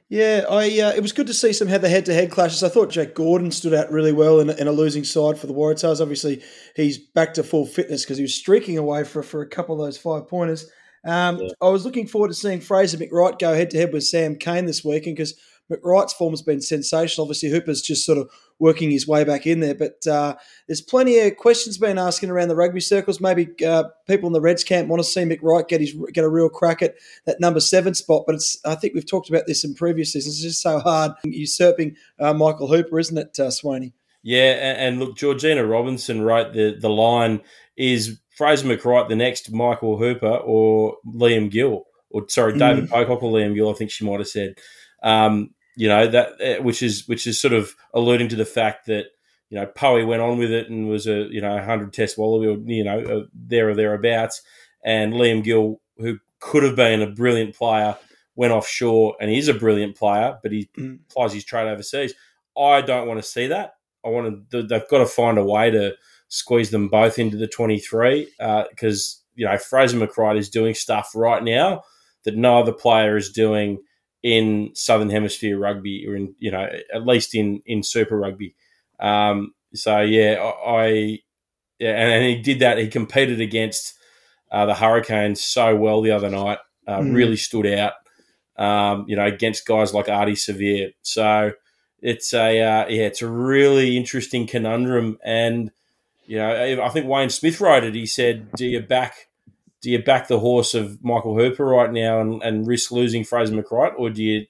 Yeah, 0.07 0.45
I 0.49 0.65
uh, 0.79 0.91
it 0.91 1.01
was 1.01 1.13
good 1.13 1.27
to 1.27 1.33
see 1.33 1.51
some 1.51 1.67
head 1.67 1.81
to 1.81 1.89
head 1.89 2.29
clashes. 2.29 2.63
I 2.63 2.69
thought 2.69 2.91
Jack 2.91 3.15
Gordon 3.15 3.51
stood 3.51 3.73
out 3.73 3.91
really 3.91 4.11
well 4.11 4.39
in, 4.39 4.51
in 4.51 4.67
a 4.67 4.71
losing 4.71 5.03
side 5.03 5.39
for 5.39 5.47
the 5.47 5.53
Waratahs. 5.53 5.99
Obviously, 5.99 6.43
he's 6.75 6.97
back 6.97 7.33
to 7.35 7.43
full 7.43 7.65
fitness 7.65 8.03
because 8.03 8.17
he 8.17 8.23
was 8.23 8.35
streaking 8.35 8.77
away 8.77 9.03
for, 9.03 9.23
for 9.23 9.41
a 9.41 9.47
couple 9.47 9.73
of 9.73 9.85
those 9.85 9.97
five 9.97 10.27
pointers. 10.27 10.69
Um, 11.05 11.37
yeah. 11.37 11.49
I 11.61 11.69
was 11.69 11.85
looking 11.85 12.07
forward 12.07 12.29
to 12.29 12.33
seeing 12.33 12.61
Fraser 12.61 12.97
McReight 12.97 13.39
go 13.39 13.53
head 13.53 13.69
to 13.71 13.77
head 13.77 13.93
with 13.93 14.03
Sam 14.03 14.35
Cane 14.35 14.65
this 14.65 14.83
weekend 14.83 15.17
because 15.17 15.35
McReight's 15.71 16.13
form 16.13 16.31
has 16.31 16.41
been 16.41 16.61
sensational. 16.61 17.25
Obviously, 17.25 17.49
Hooper's 17.49 17.81
just 17.81 18.05
sort 18.05 18.17
of 18.17 18.29
working 18.59 18.91
his 18.91 19.07
way 19.07 19.23
back 19.23 19.47
in 19.47 19.59
there. 19.59 19.75
But 19.75 20.05
uh, 20.07 20.35
there's 20.67 20.81
plenty 20.81 21.19
of 21.19 21.37
questions 21.37 21.77
being 21.77 21.97
asking 21.97 22.29
around 22.29 22.49
the 22.49 22.55
rugby 22.55 22.79
circles. 22.79 23.19
Maybe 23.19 23.47
uh, 23.65 23.85
people 24.07 24.27
in 24.27 24.33
the 24.33 24.41
Reds 24.41 24.63
camp 24.63 24.87
want 24.87 25.01
to 25.01 25.09
see 25.09 25.21
McReight 25.21 25.67
get 25.67 25.81
his 25.81 25.95
get 26.13 26.23
a 26.23 26.29
real 26.29 26.49
crack 26.49 26.81
at 26.81 26.95
that 27.25 27.39
number 27.39 27.59
seven 27.59 27.93
spot. 27.93 28.23
But 28.25 28.35
it's 28.35 28.59
I 28.65 28.75
think 28.75 28.93
we've 28.93 29.09
talked 29.09 29.29
about 29.29 29.47
this 29.47 29.63
in 29.63 29.73
previous 29.73 30.13
seasons. 30.13 30.35
It's 30.35 30.43
just 30.43 30.61
so 30.61 30.79
hard 30.79 31.13
usurping 31.23 31.95
uh, 32.19 32.33
Michael 32.33 32.67
Hooper, 32.67 32.99
isn't 32.99 33.17
it, 33.17 33.39
uh, 33.39 33.47
Swaney? 33.47 33.93
Yeah, 34.21 34.53
and, 34.53 34.77
and 34.77 34.99
look, 34.99 35.17
Georgina 35.17 35.65
Robinson 35.65 36.21
wrote 36.21 36.53
the 36.53 36.77
the 36.79 36.89
line 36.89 37.41
is 37.75 38.19
Fraser 38.35 38.67
McReight 38.67 39.09
the 39.09 39.15
next 39.15 39.51
Michael 39.51 39.97
Hooper 39.97 40.37
or 40.37 40.97
Liam 41.05 41.49
Gill 41.49 41.85
or 42.09 42.25
sorry 42.27 42.57
David 42.57 42.85
mm. 42.85 42.89
Pocock 42.89 43.23
or 43.23 43.31
Liam 43.31 43.55
Gill. 43.55 43.69
I 43.69 43.73
think 43.73 43.91
she 43.91 44.05
might 44.05 44.19
have 44.19 44.27
said. 44.27 44.55
Um, 45.03 45.51
you 45.75 45.87
know 45.87 46.07
that 46.07 46.33
eh, 46.39 46.57
which 46.59 46.81
is 46.81 47.07
which 47.07 47.27
is 47.27 47.39
sort 47.39 47.53
of 47.53 47.75
alluding 47.93 48.29
to 48.29 48.35
the 48.35 48.45
fact 48.45 48.85
that 48.85 49.05
you 49.49 49.59
know 49.59 49.65
Poey 49.65 50.07
went 50.07 50.21
on 50.21 50.37
with 50.37 50.51
it 50.51 50.69
and 50.69 50.87
was 50.87 51.07
a 51.07 51.27
you 51.29 51.41
know 51.41 51.61
hundred 51.61 51.93
test 51.93 52.17
wallaby 52.17 52.47
or 52.47 52.57
you 52.57 52.83
know 52.83 53.27
there 53.33 53.69
or 53.69 53.75
thereabouts, 53.75 54.41
and 54.83 55.13
Liam 55.13 55.43
Gill, 55.43 55.81
who 55.97 56.19
could 56.39 56.63
have 56.63 56.75
been 56.75 57.01
a 57.01 57.11
brilliant 57.11 57.55
player, 57.55 57.97
went 58.35 58.53
offshore 58.53 59.15
and 59.19 59.29
he's 59.29 59.47
a 59.47 59.53
brilliant 59.53 59.95
player, 59.95 60.37
but 60.41 60.51
he 60.51 60.69
mm. 60.77 60.99
applies 61.09 61.33
his 61.33 61.43
trade 61.43 61.67
overseas. 61.67 62.13
I 62.57 62.81
don't 62.81 63.07
want 63.07 63.21
to 63.21 63.27
see 63.27 63.47
that. 63.47 63.73
I 64.05 64.09
want 64.09 64.49
to. 64.51 64.63
They've 64.63 64.89
got 64.89 64.99
to 64.99 65.05
find 65.05 65.37
a 65.37 65.43
way 65.43 65.71
to 65.71 65.95
squeeze 66.35 66.69
them 66.69 66.89
both 66.89 67.17
into 67.17 67.37
the 67.37 67.47
twenty 67.47 67.79
three 67.79 68.29
because 68.69 69.21
uh, 69.21 69.23
you 69.35 69.45
know 69.45 69.57
Fraser 69.57 69.97
McReight 69.97 70.37
is 70.37 70.49
doing 70.49 70.73
stuff 70.73 71.11
right 71.15 71.43
now 71.43 71.83
that 72.25 72.35
no 72.35 72.59
other 72.59 72.73
player 72.73 73.15
is 73.15 73.31
doing 73.31 73.79
in 74.21 74.71
Southern 74.73 75.09
Hemisphere 75.09 75.57
rugby, 75.57 76.05
or 76.07 76.15
in 76.15 76.35
you 76.39 76.51
know 76.51 76.67
at 76.93 77.05
least 77.05 77.35
in 77.35 77.61
in 77.65 77.83
Super 77.83 78.17
Rugby. 78.17 78.55
Um, 78.99 79.53
so 79.73 80.01
yeah, 80.01 80.51
I, 80.65 81.19
yeah, 81.79 81.91
and, 81.91 82.25
he 82.25 82.41
did 82.41 82.59
that. 82.59 82.77
He 82.77 82.87
competed 82.87 83.39
against 83.39 83.93
uh, 84.51 84.65
the 84.65 84.73
Hurricanes 84.73 85.41
so 85.41 85.75
well 85.75 86.01
the 86.01 86.11
other 86.11 86.29
night. 86.29 86.57
Uh, 86.87 86.99
mm. 86.99 87.15
Really 87.15 87.37
stood 87.37 87.67
out. 87.67 87.93
Um, 88.57 89.05
you 89.07 89.15
know, 89.15 89.25
against 89.25 89.67
guys 89.67 89.93
like 89.93 90.05
Ardie 90.05 90.31
Savea. 90.31 90.93
So 91.01 91.51
it's 92.01 92.33
a 92.33 92.61
uh, 92.61 92.87
yeah, 92.87 93.03
it's 93.03 93.21
a 93.21 93.29
really 93.29 93.95
interesting 93.95 94.47
conundrum. 94.47 95.19
And 95.23 95.71
you 96.27 96.37
know, 96.37 96.81
I 96.83 96.89
think 96.89 97.07
Wayne 97.07 97.29
Smith 97.29 97.59
wrote 97.61 97.83
it. 97.83 97.95
He 97.95 98.05
said, 98.05 98.51
"Do 98.53 98.65
you 98.65 98.81
back 98.81 99.27
do 99.85 99.91
you 99.91 100.01
back 100.01 100.27
the 100.27 100.39
horse 100.39 100.73
of 100.73 101.03
Michael 101.03 101.37
Hooper 101.37 101.63
right 101.63 101.91
now 101.91 102.19
and, 102.19 102.41
and 102.41 102.65
risk 102.65 102.89
losing 102.89 103.23
Fraser 103.23 103.53
McReight, 103.53 103.93
or 103.99 104.09
do 104.09 104.23
you 104.23 104.47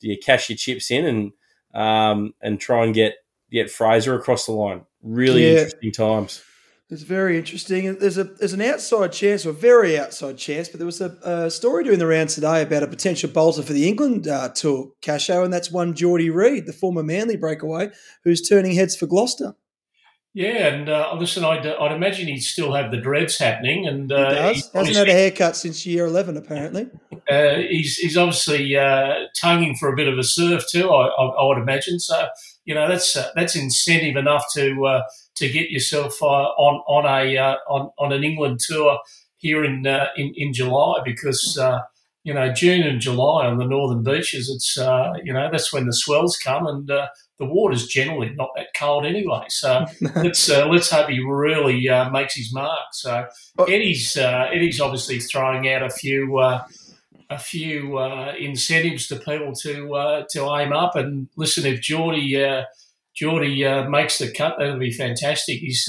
do 0.00 0.08
you 0.08 0.16
cash 0.16 0.48
your 0.48 0.56
chips 0.56 0.90
in 0.90 1.04
and 1.04 1.32
um, 1.74 2.32
and 2.40 2.58
try 2.58 2.84
and 2.84 2.94
get 2.94 3.16
get 3.50 3.70
Fraser 3.70 4.14
across 4.14 4.46
the 4.46 4.52
line? 4.52 4.86
Really 5.02 5.44
yeah. 5.44 5.58
interesting 5.60 5.92
times. 5.92 6.42
It's 6.90 7.02
very 7.02 7.36
interesting. 7.36 7.98
There's 7.98 8.16
a 8.16 8.24
there's 8.24 8.54
an 8.54 8.62
outside 8.62 9.12
chance, 9.12 9.44
or 9.44 9.50
a 9.50 9.52
very 9.52 9.98
outside 9.98 10.38
chance, 10.38 10.70
but 10.70 10.78
there 10.78 10.86
was 10.86 11.02
a, 11.02 11.18
a 11.22 11.50
story 11.50 11.84
doing 11.84 11.98
the 11.98 12.06
rounds 12.06 12.34
today 12.34 12.62
about 12.62 12.82
a 12.82 12.86
potential 12.86 13.28
bolter 13.28 13.62
for 13.62 13.74
the 13.74 13.86
England 13.86 14.26
uh, 14.26 14.48
tour, 14.48 14.92
Casho, 15.02 15.44
and 15.44 15.52
that's 15.52 15.70
one 15.70 15.92
Jordy 15.92 16.30
Reid, 16.30 16.64
the 16.64 16.72
former 16.72 17.02
Manly 17.02 17.36
breakaway, 17.36 17.90
who's 18.24 18.40
turning 18.40 18.72
heads 18.72 18.96
for 18.96 19.06
Gloucester. 19.06 19.54
Yeah, 20.38 20.68
and 20.68 20.88
uh, 20.88 21.16
listen, 21.18 21.44
I'd, 21.44 21.66
I'd, 21.66 21.90
imagine 21.90 22.28
he'd 22.28 22.42
still 22.42 22.72
have 22.72 22.92
the 22.92 22.96
dreads 22.96 23.36
happening, 23.36 23.88
and 23.88 24.12
uh, 24.12 24.28
he 24.28 24.60
does. 24.60 24.70
Hasn't 24.72 24.96
had 24.96 25.08
a 25.08 25.12
haircut 25.12 25.56
since 25.56 25.84
year 25.84 26.06
eleven, 26.06 26.36
apparently. 26.36 26.88
Uh, 27.28 27.56
he's 27.56 27.96
he's 27.96 28.16
obviously 28.16 28.74
uh, 28.74 29.12
tonguing 29.38 29.76
for 29.76 29.92
a 29.92 29.96
bit 29.96 30.08
of 30.08 30.16
a 30.16 30.24
surf 30.24 30.64
too. 30.70 30.88
I, 30.88 31.08
I, 31.08 31.24
I 31.26 31.46
would 31.46 31.58
imagine. 31.58 32.00
So 32.00 32.26
you 32.64 32.74
know 32.74 32.88
that's 32.88 33.16
uh, 33.16 33.30
that's 33.36 33.54
incentive 33.54 34.16
enough 34.16 34.46
to 34.54 34.86
uh, 34.86 35.02
to 35.34 35.48
get 35.50 35.68
yourself 35.68 36.22
on 36.22 36.82
on 36.88 37.04
a 37.04 37.36
on 37.68 37.90
on 37.98 38.12
an 38.12 38.24
England 38.24 38.60
tour 38.60 38.98
here 39.36 39.62
in 39.62 39.84
in, 40.16 40.32
in 40.36 40.54
July 40.54 41.00
because 41.04 41.60
you 42.24 42.32
know 42.32 42.50
June 42.50 42.82
and 42.82 42.98
July 42.98 43.44
on 43.44 43.58
the 43.58 43.66
northern 43.66 44.02
beaches. 44.02 44.48
It's 44.48 44.78
you 45.22 45.34
know 45.34 45.50
that's 45.52 45.70
when 45.70 45.84
the 45.84 45.92
swells 45.92 46.38
come 46.38 46.66
and 46.66 46.90
the 47.38 47.44
water's 47.44 47.86
generally 47.86 48.30
not 48.30 48.50
that 48.56 48.68
cold 48.76 49.06
anyway. 49.06 49.44
So 49.48 49.86
let's 50.16 50.50
uh, 50.50 50.66
let's 50.66 50.90
hope 50.90 51.08
he 51.08 51.20
really 51.20 51.88
uh, 51.88 52.10
makes 52.10 52.34
his 52.34 52.52
mark. 52.52 52.92
So 52.92 53.26
Eddie's 53.60 54.16
uh, 54.16 54.48
Eddie's 54.52 54.80
obviously 54.80 55.20
throwing 55.20 55.68
out 55.68 55.82
a 55.82 55.90
few 55.90 56.38
uh, 56.38 56.64
a 57.30 57.38
few 57.38 57.98
uh, 57.98 58.34
incentives 58.38 59.06
to 59.08 59.16
people 59.16 59.52
to 59.62 59.94
uh, 59.94 60.24
to 60.30 60.40
aim 60.56 60.72
up 60.72 60.96
and 60.96 61.28
listen. 61.36 61.66
If 61.66 61.80
Jordy 61.80 62.64
Jordy 63.14 63.88
makes 63.88 64.18
the 64.18 64.32
cut, 64.32 64.56
that'll 64.58 64.78
be 64.78 64.92
fantastic. 64.92 65.58
He's 65.58 65.88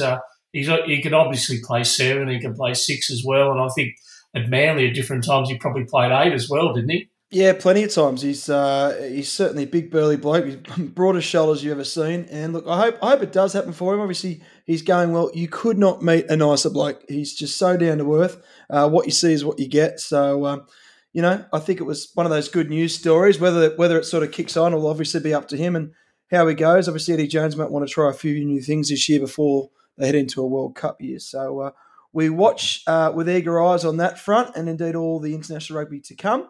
he's 0.54 0.68
he 0.86 1.02
can 1.02 1.14
obviously 1.14 1.60
play 1.64 1.84
seven, 1.84 2.30
he 2.30 2.40
can 2.40 2.56
play 2.56 2.74
six 2.74 3.10
as 3.10 3.24
well, 3.26 3.52
and 3.52 3.60
I 3.60 3.70
think 3.76 3.96
at 4.36 4.50
Manly 4.50 4.88
at 4.88 4.94
different 4.94 5.26
times 5.26 5.50
he 5.50 5.58
probably 5.58 5.86
played 5.86 6.12
eight 6.12 6.34
as 6.34 6.48
well, 6.50 6.74
didn't 6.74 6.92
he? 6.92 7.10
Yeah, 7.32 7.54
plenty 7.54 7.84
of 7.84 7.94
times. 7.94 8.24
He's 8.24 8.50
uh, 8.50 9.08
he's 9.08 9.32
certainly 9.32 9.64
a 9.64 9.68
big 9.68 9.92
burly 9.92 10.18
bloke. 10.18 10.46
He's 10.46 10.56
broadest 10.78 11.28
shoulders 11.28 11.64
you've 11.64 11.74
ever 11.74 11.84
seen. 11.84 12.28
And 12.32 12.54
look, 12.54 12.66
I 12.68 12.80
hope 12.80 12.98
I 13.04 13.12
hope 13.12 13.22
it 13.22 13.32
does 13.32 13.54
happen 13.54 13.72
for 13.72 13.94
him. 13.94 14.00
Obviously, 14.00 14.42
he's 14.66 14.82
going 14.82 15.12
well. 15.12 15.30
You 15.36 15.48
could 15.48 15.78
not 15.78 16.02
meet 16.02 16.26
a 16.30 16.36
nicer 16.36 16.72
bloke. 16.72 17.04
He's 17.08 17.36
just 17.36 17.58
so 17.58 17.78
down 17.78 18.00
to 18.00 18.16
earth. 18.16 18.42
Uh, 18.68 18.90
what 18.90 19.06
you 19.06 19.12
see 19.12 19.32
is 19.32 19.46
what 19.46 19.60
you 19.60 19.68
get. 19.68 20.00
So, 20.00 20.48
um, 20.48 20.66
you 21.14 21.22
know, 21.22 21.46
I 21.54 21.60
think 21.60 21.80
it 21.80 21.84
was 21.84 22.10
one 22.16 22.26
of 22.26 22.32
those 22.32 22.50
good 22.50 22.70
news 22.70 22.98
stories. 22.98 23.40
Whether 23.40 23.76
whether 23.76 24.00
it 24.00 24.06
sort 24.06 24.24
of 24.24 24.32
kicks 24.32 24.58
on 24.58 24.74
will 24.74 24.88
obviously 24.88 25.20
be 25.20 25.34
up 25.34 25.48
to 25.50 25.58
him 25.58 25.76
and 25.76 25.92
how 26.32 26.48
he 26.48 26.56
goes. 26.56 26.88
Obviously, 26.88 27.14
Eddie 27.14 27.28
Jones 27.28 27.56
might 27.56 27.70
want 27.70 27.88
to 27.88 27.94
try 27.94 28.10
a 28.10 28.14
few 28.14 28.44
new 28.44 28.62
things 28.62 28.90
this 28.90 29.08
year 29.08 29.20
before 29.20 29.70
they 29.98 30.08
head 30.08 30.16
into 30.16 30.42
a 30.42 30.48
World 30.48 30.76
Cup 30.76 31.00
year. 31.00 31.20
So 31.20 31.60
uh, 31.60 31.72
we 32.12 32.32
watch 32.32 32.82
uh, 32.88 33.12
with 33.14 33.30
eager 33.30 33.62
eyes 33.62 33.86
on 33.86 33.98
that 33.98 34.18
front, 34.18 34.56
and 34.56 34.68
indeed 34.68 34.96
all 34.96 35.20
the 35.20 35.36
international 35.36 35.78
rugby 35.78 36.00
to 36.02 36.16
come. 36.16 36.48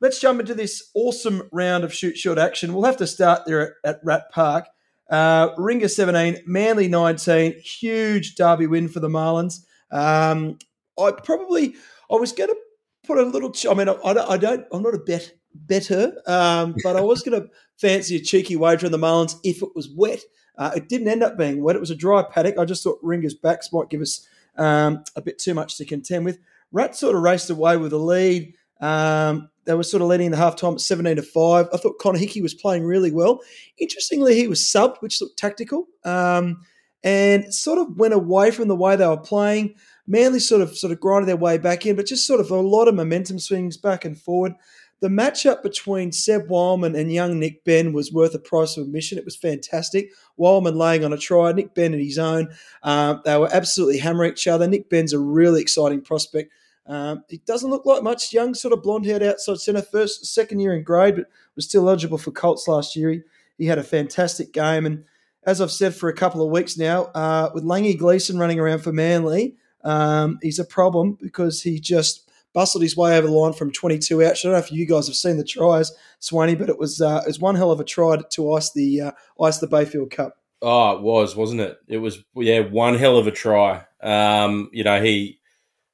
Let's 0.00 0.20
jump 0.20 0.40
into 0.40 0.54
this 0.54 0.90
awesome 0.94 1.48
round 1.52 1.84
of 1.84 1.92
shoot 1.92 2.16
short 2.16 2.38
action. 2.38 2.72
We'll 2.72 2.84
have 2.84 2.98
to 2.98 3.06
start 3.06 3.42
there 3.46 3.76
at, 3.84 3.96
at 3.96 4.00
Rat 4.04 4.30
Park. 4.30 4.66
Uh, 5.10 5.50
Ringer 5.56 5.88
17, 5.88 6.42
Manly 6.46 6.86
19, 6.86 7.60
huge 7.60 8.34
derby 8.34 8.66
win 8.66 8.88
for 8.88 9.00
the 9.00 9.08
Marlins. 9.08 9.60
Um, 9.90 10.58
I 10.98 11.12
probably, 11.12 11.74
I 12.10 12.16
was 12.16 12.32
going 12.32 12.50
to 12.50 12.56
put 13.04 13.18
a 13.18 13.22
little, 13.22 13.52
I 13.70 13.74
mean, 13.74 13.88
I, 13.88 13.94
I 14.04 14.36
don't, 14.36 14.66
I'm 14.70 14.82
not 14.82 14.94
a 14.94 14.98
bet 14.98 15.32
better, 15.54 16.12
um, 16.26 16.76
but 16.84 16.96
I 16.96 17.00
was 17.00 17.22
going 17.22 17.40
to 17.42 17.48
fancy 17.78 18.16
a 18.16 18.20
cheeky 18.20 18.56
wager 18.56 18.86
on 18.86 18.92
the 18.92 18.98
Marlins 18.98 19.36
if 19.42 19.62
it 19.62 19.70
was 19.74 19.88
wet. 19.88 20.20
Uh, 20.56 20.72
it 20.76 20.88
didn't 20.88 21.08
end 21.08 21.22
up 21.22 21.38
being 21.38 21.62
wet. 21.62 21.76
It 21.76 21.80
was 21.80 21.90
a 21.90 21.96
dry 21.96 22.22
paddock. 22.22 22.58
I 22.58 22.64
just 22.64 22.84
thought 22.84 22.98
Ringer's 23.02 23.34
backs 23.34 23.72
might 23.72 23.90
give 23.90 24.00
us 24.00 24.26
um, 24.56 25.04
a 25.16 25.22
bit 25.22 25.38
too 25.38 25.54
much 25.54 25.76
to 25.78 25.84
contend 25.84 26.24
with. 26.24 26.38
Rat 26.70 26.94
sort 26.94 27.16
of 27.16 27.22
raced 27.22 27.48
away 27.48 27.76
with 27.76 27.92
the 27.92 27.98
lead. 27.98 28.54
Um, 28.80 29.50
they 29.64 29.74
were 29.74 29.82
sort 29.82 30.02
of 30.02 30.08
leading 30.08 30.30
the 30.30 30.36
half 30.36 30.56
time 30.56 30.74
at 30.74 30.80
17 30.80 31.16
to 31.16 31.22
5. 31.22 31.68
I 31.72 31.76
thought 31.76 31.98
Connor 31.98 32.18
Hickey 32.18 32.40
was 32.40 32.54
playing 32.54 32.84
really 32.84 33.12
well. 33.12 33.40
Interestingly, 33.76 34.34
he 34.34 34.48
was 34.48 34.60
subbed, 34.60 34.96
which 35.00 35.20
looked 35.20 35.38
tactical, 35.38 35.86
um, 36.04 36.62
and 37.04 37.52
sort 37.52 37.78
of 37.78 37.96
went 37.96 38.14
away 38.14 38.50
from 38.50 38.68
the 38.68 38.76
way 38.76 38.96
they 38.96 39.06
were 39.06 39.16
playing. 39.16 39.74
Manly 40.06 40.40
sort 40.40 40.62
of 40.62 40.76
sort 40.76 40.92
of 40.92 41.00
grinded 41.00 41.28
their 41.28 41.36
way 41.36 41.58
back 41.58 41.84
in, 41.84 41.96
but 41.96 42.06
just 42.06 42.26
sort 42.26 42.40
of 42.40 42.50
a 42.50 42.56
lot 42.56 42.88
of 42.88 42.94
momentum 42.94 43.38
swings 43.38 43.76
back 43.76 44.04
and 44.04 44.18
forward. 44.18 44.54
The 45.00 45.08
matchup 45.08 45.62
between 45.62 46.10
Seb 46.10 46.48
Wildman 46.48 46.96
and 46.96 47.12
young 47.12 47.38
Nick 47.38 47.62
Ben 47.62 47.92
was 47.92 48.12
worth 48.12 48.34
a 48.34 48.40
price 48.40 48.76
of 48.76 48.84
admission. 48.84 49.16
It 49.16 49.24
was 49.24 49.36
fantastic. 49.36 50.10
Wildman 50.36 50.76
laying 50.76 51.04
on 51.04 51.12
a 51.12 51.18
try, 51.18 51.52
Nick 51.52 51.74
Ben 51.74 51.94
in 51.94 52.00
his 52.00 52.18
own. 52.18 52.48
Um, 52.82 53.20
they 53.24 53.36
were 53.36 53.50
absolutely 53.52 53.98
hammering 53.98 54.32
each 54.32 54.48
other. 54.48 54.66
Nick 54.66 54.90
Ben's 54.90 55.12
a 55.12 55.18
really 55.20 55.60
exciting 55.60 56.00
prospect. 56.00 56.52
Um, 56.88 57.24
he 57.28 57.38
doesn't 57.38 57.70
look 57.70 57.84
like 57.84 58.02
much. 58.02 58.32
Young, 58.32 58.54
sort 58.54 58.72
of 58.72 58.82
blonde 58.82 59.04
haired 59.04 59.22
outside 59.22 59.58
centre, 59.58 59.82
first, 59.82 60.24
second 60.26 60.60
year 60.60 60.74
in 60.74 60.82
grade, 60.82 61.16
but 61.16 61.26
was 61.54 61.66
still 61.66 61.88
eligible 61.88 62.18
for 62.18 62.30
Colts 62.30 62.66
last 62.66 62.96
year. 62.96 63.10
He, 63.10 63.20
he 63.58 63.66
had 63.66 63.78
a 63.78 63.82
fantastic 63.82 64.52
game. 64.52 64.86
And 64.86 65.04
as 65.44 65.60
I've 65.60 65.70
said 65.70 65.94
for 65.94 66.08
a 66.08 66.14
couple 66.14 66.42
of 66.42 66.50
weeks 66.50 66.78
now, 66.78 67.04
uh, 67.14 67.50
with 67.52 67.64
Langi 67.64 67.96
Gleeson 67.96 68.38
running 68.38 68.58
around 68.58 68.80
for 68.80 68.92
Manly, 68.92 69.56
um, 69.84 70.38
he's 70.42 70.58
a 70.58 70.64
problem 70.64 71.18
because 71.20 71.62
he 71.62 71.78
just 71.78 72.28
bustled 72.54 72.82
his 72.82 72.96
way 72.96 73.16
over 73.16 73.26
the 73.26 73.32
line 73.32 73.52
from 73.52 73.70
22 73.70 74.24
out. 74.24 74.30
I 74.30 74.34
don't 74.42 74.52
know 74.52 74.58
if 74.58 74.72
you 74.72 74.86
guys 74.86 75.06
have 75.06 75.16
seen 75.16 75.36
the 75.36 75.44
tries, 75.44 75.92
Swaney, 76.20 76.58
but 76.58 76.70
it 76.70 76.78
was 76.78 77.00
uh, 77.00 77.20
it 77.24 77.28
was 77.28 77.38
one 77.38 77.54
hell 77.54 77.70
of 77.70 77.80
a 77.80 77.84
try 77.84 78.16
to 78.16 78.52
ice 78.54 78.72
the 78.72 79.00
uh, 79.00 79.12
ice 79.40 79.58
the 79.58 79.66
Bayfield 79.66 80.10
Cup. 80.10 80.36
Oh, 80.60 80.96
it 80.96 81.02
was, 81.02 81.36
wasn't 81.36 81.60
it? 81.60 81.78
It 81.86 81.98
was, 81.98 82.18
yeah, 82.34 82.60
one 82.60 82.96
hell 82.96 83.16
of 83.16 83.28
a 83.28 83.30
try. 83.30 83.84
Um, 84.02 84.70
you 84.72 84.82
know, 84.82 85.00
he 85.00 85.37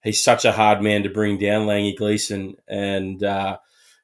he's 0.05 0.23
such 0.23 0.45
a 0.45 0.53
hard 0.53 0.83
man 0.83 1.03
to 1.03 1.09
bring 1.09 1.39
down, 1.39 1.67
Langi 1.67 1.97
Gleeson, 1.97 2.57
and 2.69 3.23
uh, 3.25 3.59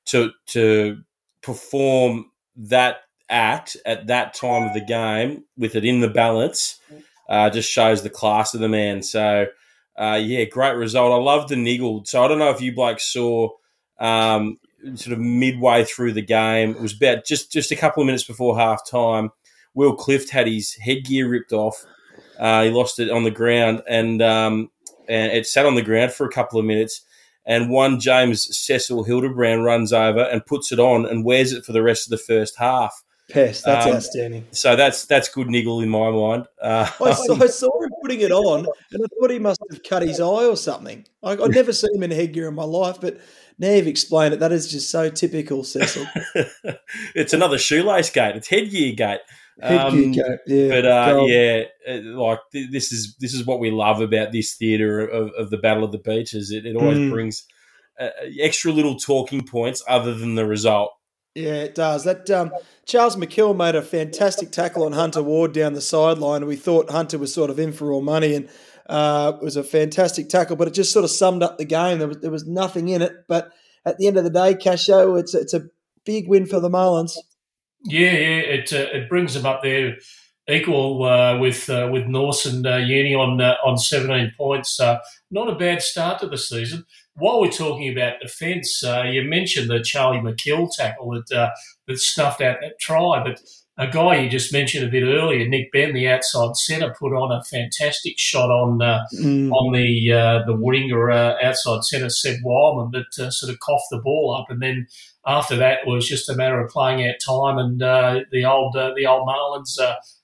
to 0.06 0.32
to 0.48 1.02
perform 1.42 2.30
that 2.56 3.02
act 3.28 3.76
at 3.86 4.08
that 4.08 4.34
time 4.34 4.64
of 4.64 4.74
the 4.74 4.84
game 4.84 5.44
with 5.56 5.76
it 5.76 5.84
in 5.84 6.00
the 6.00 6.08
balance 6.08 6.80
uh, 7.30 7.48
just 7.48 7.70
shows 7.70 8.02
the 8.02 8.10
class 8.10 8.52
of 8.52 8.60
the 8.60 8.68
man. 8.68 9.02
So, 9.02 9.46
uh, 9.96 10.20
yeah, 10.20 10.44
great 10.44 10.74
result. 10.74 11.12
I 11.12 11.22
love 11.22 11.48
the 11.48 11.56
niggle. 11.56 12.04
So 12.04 12.22
I 12.22 12.28
don't 12.28 12.40
know 12.40 12.50
if 12.50 12.60
you 12.60 12.74
like 12.74 12.98
saw 12.98 13.50
um, 14.00 14.58
sort 14.94 15.12
of 15.12 15.20
midway 15.20 15.84
through 15.84 16.12
the 16.12 16.22
game. 16.22 16.70
It 16.70 16.80
was 16.80 16.96
about 16.96 17.24
just 17.24 17.52
just 17.52 17.70
a 17.70 17.76
couple 17.76 18.02
of 18.02 18.06
minutes 18.06 18.24
before 18.24 18.58
half 18.58 18.86
time. 18.86 19.30
Will 19.74 19.94
Clift 19.94 20.30
had 20.30 20.48
his 20.48 20.74
headgear 20.74 21.28
ripped 21.28 21.52
off. 21.52 21.86
Uh, 22.36 22.64
he 22.64 22.70
lost 22.70 22.98
it 22.98 23.10
on 23.10 23.22
the 23.22 23.30
ground, 23.30 23.82
and 23.86 24.20
um, 24.20 24.70
and 25.10 25.32
it 25.32 25.46
sat 25.46 25.66
on 25.66 25.74
the 25.74 25.82
ground 25.82 26.12
for 26.12 26.26
a 26.26 26.30
couple 26.30 26.58
of 26.58 26.64
minutes. 26.64 27.02
And 27.46 27.70
one 27.70 27.98
James 27.98 28.56
Cecil 28.56 29.04
Hildebrand 29.04 29.64
runs 29.64 29.92
over 29.92 30.20
and 30.20 30.44
puts 30.44 30.72
it 30.72 30.78
on 30.78 31.06
and 31.06 31.24
wears 31.24 31.52
it 31.52 31.64
for 31.64 31.72
the 31.72 31.82
rest 31.82 32.06
of 32.06 32.10
the 32.10 32.18
first 32.18 32.56
half. 32.58 33.02
Pest, 33.30 33.64
that's 33.64 33.86
um, 33.86 33.94
outstanding. 33.94 34.46
So 34.50 34.76
that's 34.76 35.04
that's 35.06 35.28
good 35.28 35.48
niggle 35.48 35.80
in 35.80 35.88
my 35.88 36.10
mind. 36.10 36.46
Uh, 36.60 36.90
I, 37.00 37.12
saw, 37.12 37.34
I, 37.42 37.46
saw, 37.46 37.82
him 37.82 37.90
putting 38.02 38.20
it 38.20 38.32
on, 38.32 38.66
and 38.92 39.04
I 39.04 39.06
thought 39.20 39.30
he 39.30 39.38
must 39.38 39.60
have 39.70 39.82
cut 39.82 40.02
his 40.02 40.20
eye 40.20 40.24
or 40.46 40.56
something. 40.56 41.06
I, 41.22 41.36
would 41.36 41.54
never 41.54 41.72
seen 41.72 41.94
him 41.94 42.02
in 42.02 42.10
headgear 42.10 42.48
in 42.48 42.54
my 42.54 42.64
life, 42.64 43.00
but 43.00 43.20
now 43.58 43.72
you've 43.72 43.86
explained 43.86 44.34
it. 44.34 44.40
That 44.40 44.52
is 44.52 44.70
just 44.70 44.90
so 44.90 45.10
typical, 45.10 45.64
Cecil. 45.64 46.06
it's 47.14 47.32
another 47.32 47.58
shoelace 47.58 48.10
gate. 48.10 48.36
It's 48.36 48.48
headgear 48.48 48.94
gate. 48.94 49.20
Um, 49.62 50.12
yeah, 50.46 50.68
but 50.68 50.86
uh, 50.86 51.24
yeah, 51.26 51.64
like 51.86 52.38
this 52.52 52.92
is 52.92 53.16
this 53.20 53.34
is 53.34 53.46
what 53.46 53.60
we 53.60 53.70
love 53.70 54.00
about 54.00 54.32
this 54.32 54.54
theatre 54.54 55.00
of, 55.00 55.30
of, 55.36 55.50
the 55.50 55.58
Battle 55.58 55.84
of 55.84 55.92
the 55.92 55.98
Beaches. 55.98 56.50
It, 56.50 56.66
it 56.66 56.76
always 56.76 56.98
mm. 56.98 57.10
brings 57.10 57.44
uh, 57.98 58.08
extra 58.40 58.72
little 58.72 58.96
talking 58.96 59.44
points 59.44 59.82
other 59.88 60.14
than 60.14 60.34
the 60.34 60.46
result. 60.46 60.92
Yeah, 61.34 61.62
it 61.62 61.74
does. 61.74 62.04
That 62.04 62.28
um, 62.30 62.52
Charles 62.86 63.16
McKill 63.16 63.56
made 63.56 63.74
a 63.74 63.82
fantastic 63.82 64.50
tackle 64.50 64.84
on 64.84 64.92
Hunter 64.92 65.22
Ward 65.22 65.52
down 65.52 65.74
the 65.74 65.80
sideline. 65.80 66.46
We 66.46 66.56
thought 66.56 66.90
Hunter 66.90 67.18
was 67.18 67.32
sort 67.32 67.50
of 67.50 67.58
in 67.58 67.72
for 67.72 67.92
all 67.92 68.02
money, 68.02 68.34
and 68.34 68.48
uh, 68.88 69.32
it 69.40 69.44
was 69.44 69.56
a 69.56 69.62
fantastic 69.62 70.28
tackle. 70.28 70.56
But 70.56 70.68
it 70.68 70.74
just 70.74 70.92
sort 70.92 71.04
of 71.04 71.10
summed 71.10 71.42
up 71.42 71.58
the 71.58 71.64
game. 71.64 71.98
There 71.98 72.08
was 72.08 72.18
there 72.18 72.30
was 72.30 72.46
nothing 72.46 72.88
in 72.88 73.02
it. 73.02 73.12
But 73.28 73.52
at 73.84 73.98
the 73.98 74.06
end 74.08 74.16
of 74.16 74.24
the 74.24 74.30
day, 74.30 74.54
Casho, 74.54 75.20
it's 75.20 75.34
it's 75.34 75.54
a 75.54 75.66
big 76.04 76.28
win 76.28 76.46
for 76.46 76.58
the 76.58 76.70
Marlins. 76.70 77.12
Yeah, 77.84 78.12
yeah, 78.12 78.40
it 78.58 78.72
uh, 78.72 78.88
it 78.92 79.08
brings 79.08 79.34
them 79.34 79.46
up 79.46 79.62
there 79.62 79.96
equal 80.48 81.02
uh, 81.04 81.38
with 81.38 81.68
uh, 81.70 81.88
with 81.90 82.06
Norse 82.06 82.44
and 82.46 82.66
uh, 82.66 82.76
Uni 82.76 83.14
on 83.14 83.40
uh, 83.40 83.54
on 83.64 83.78
17 83.78 84.32
points. 84.36 84.78
not 85.30 85.48
a 85.48 85.54
bad 85.54 85.82
start 85.82 86.20
to 86.20 86.26
the 86.28 86.36
season. 86.36 86.84
While 87.14 87.40
we're 87.40 87.50
talking 87.50 87.90
about 87.90 88.20
defence, 88.20 88.82
uh, 88.84 89.02
you 89.04 89.22
mentioned 89.22 89.70
the 89.70 89.82
Charlie 89.82 90.18
McKill 90.20 90.68
tackle 90.74 91.10
that 91.12 91.34
uh, 91.36 91.50
that 91.88 91.98
snuffed 91.98 92.42
out 92.42 92.58
that 92.60 92.78
try, 92.80 93.22
but 93.24 93.40
a 93.80 93.88
guy 93.88 94.20
you 94.20 94.28
just 94.28 94.52
mentioned 94.52 94.86
a 94.86 94.90
bit 94.90 95.02
earlier, 95.02 95.48
Nick 95.48 95.72
Ben, 95.72 95.94
the 95.94 96.06
outside 96.06 96.54
centre, 96.54 96.94
put 96.98 97.14
on 97.14 97.32
a 97.32 97.42
fantastic 97.42 98.18
shot 98.18 98.50
on 98.50 98.82
uh, 98.82 99.06
mm. 99.14 99.50
on 99.50 99.72
the 99.72 100.12
uh, 100.12 100.44
the 100.44 100.54
winger 100.54 101.10
uh, 101.10 101.36
outside 101.42 101.82
centre, 101.84 102.10
Seb 102.10 102.40
Wildman, 102.44 102.90
that 102.90 103.24
uh, 103.24 103.30
sort 103.30 103.50
of 103.50 103.58
coughed 103.60 103.86
the 103.90 103.98
ball 103.98 104.36
up, 104.38 104.50
and 104.50 104.60
then 104.60 104.86
after 105.26 105.56
that 105.56 105.86
was 105.86 106.06
just 106.06 106.28
a 106.28 106.36
matter 106.36 106.60
of 106.60 106.70
playing 106.70 107.08
out 107.08 107.14
time, 107.26 107.56
and 107.56 107.82
uh, 107.82 108.20
the 108.30 108.44
old 108.44 108.76
uh, 108.76 108.92
the 108.94 109.06
old 109.06 109.26
Marlins 109.26 109.78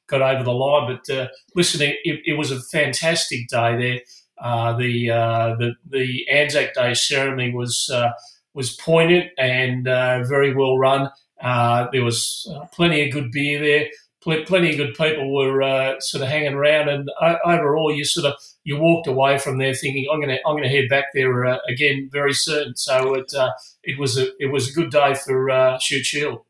got 0.06 0.20
over 0.20 0.44
the 0.44 0.52
line. 0.52 0.98
But 1.06 1.30
listen, 1.54 1.80
it, 1.80 1.96
it, 2.04 2.36
was 2.36 2.50
a 2.50 2.60
fantastic 2.60 3.48
day 3.48 4.04
there. 4.38 4.76
the 4.76 5.06
the 5.58 5.72
the 5.88 6.28
Anzac 6.28 6.74
Day 6.74 6.92
ceremony 6.92 7.54
was 7.54 7.90
was 8.52 8.76
poignant 8.76 9.30
and 9.38 9.84
very 9.84 10.54
well 10.54 10.76
run. 10.76 11.10
Uh, 11.40 11.86
there 11.92 12.04
was 12.04 12.50
uh, 12.54 12.66
plenty 12.72 13.06
of 13.06 13.12
good 13.12 13.30
beer 13.30 13.60
there. 13.60 13.88
Pl- 14.22 14.44
plenty 14.44 14.70
of 14.70 14.76
good 14.76 14.94
people 14.94 15.34
were 15.34 15.62
uh, 15.62 16.00
sort 16.00 16.22
of 16.22 16.28
hanging 16.28 16.54
around, 16.54 16.88
and 16.88 17.10
overall, 17.44 17.94
you 17.94 18.04
sort 18.04 18.26
of 18.26 18.34
you 18.64 18.78
walked 18.78 19.06
away 19.06 19.38
from 19.38 19.58
there 19.58 19.74
thinking, 19.74 20.06
"I'm 20.12 20.20
to 20.22 20.38
I'm 20.46 20.62
to 20.62 20.68
head 20.68 20.88
back 20.88 21.06
there 21.14 21.44
uh, 21.44 21.58
again 21.68 22.08
very 22.10 22.32
soon." 22.32 22.74
So 22.76 23.14
it 23.14 23.32
uh, 23.34 23.52
it 23.84 23.98
was 23.98 24.18
a 24.18 24.28
it 24.38 24.50
was 24.52 24.70
a 24.70 24.72
good 24.72 24.90
day 24.90 25.14
for 25.14 25.78
Shute 25.80 26.04
Shield. 26.06 26.40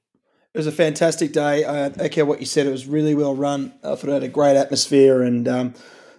It 0.54 0.60
was 0.60 0.66
a 0.66 0.72
fantastic 0.72 1.32
day. 1.32 1.66
I 1.66 1.88
echo 1.98 2.24
what 2.24 2.40
you 2.40 2.46
said. 2.46 2.66
It 2.66 2.70
was 2.70 2.86
really 2.86 3.14
well 3.14 3.34
run. 3.34 3.74
I 3.84 3.94
thought 3.94 4.08
it 4.08 4.14
had 4.14 4.22
a 4.22 4.28
great 4.28 4.56
atmosphere, 4.56 5.20
and 5.20 5.46
um, 5.46 5.74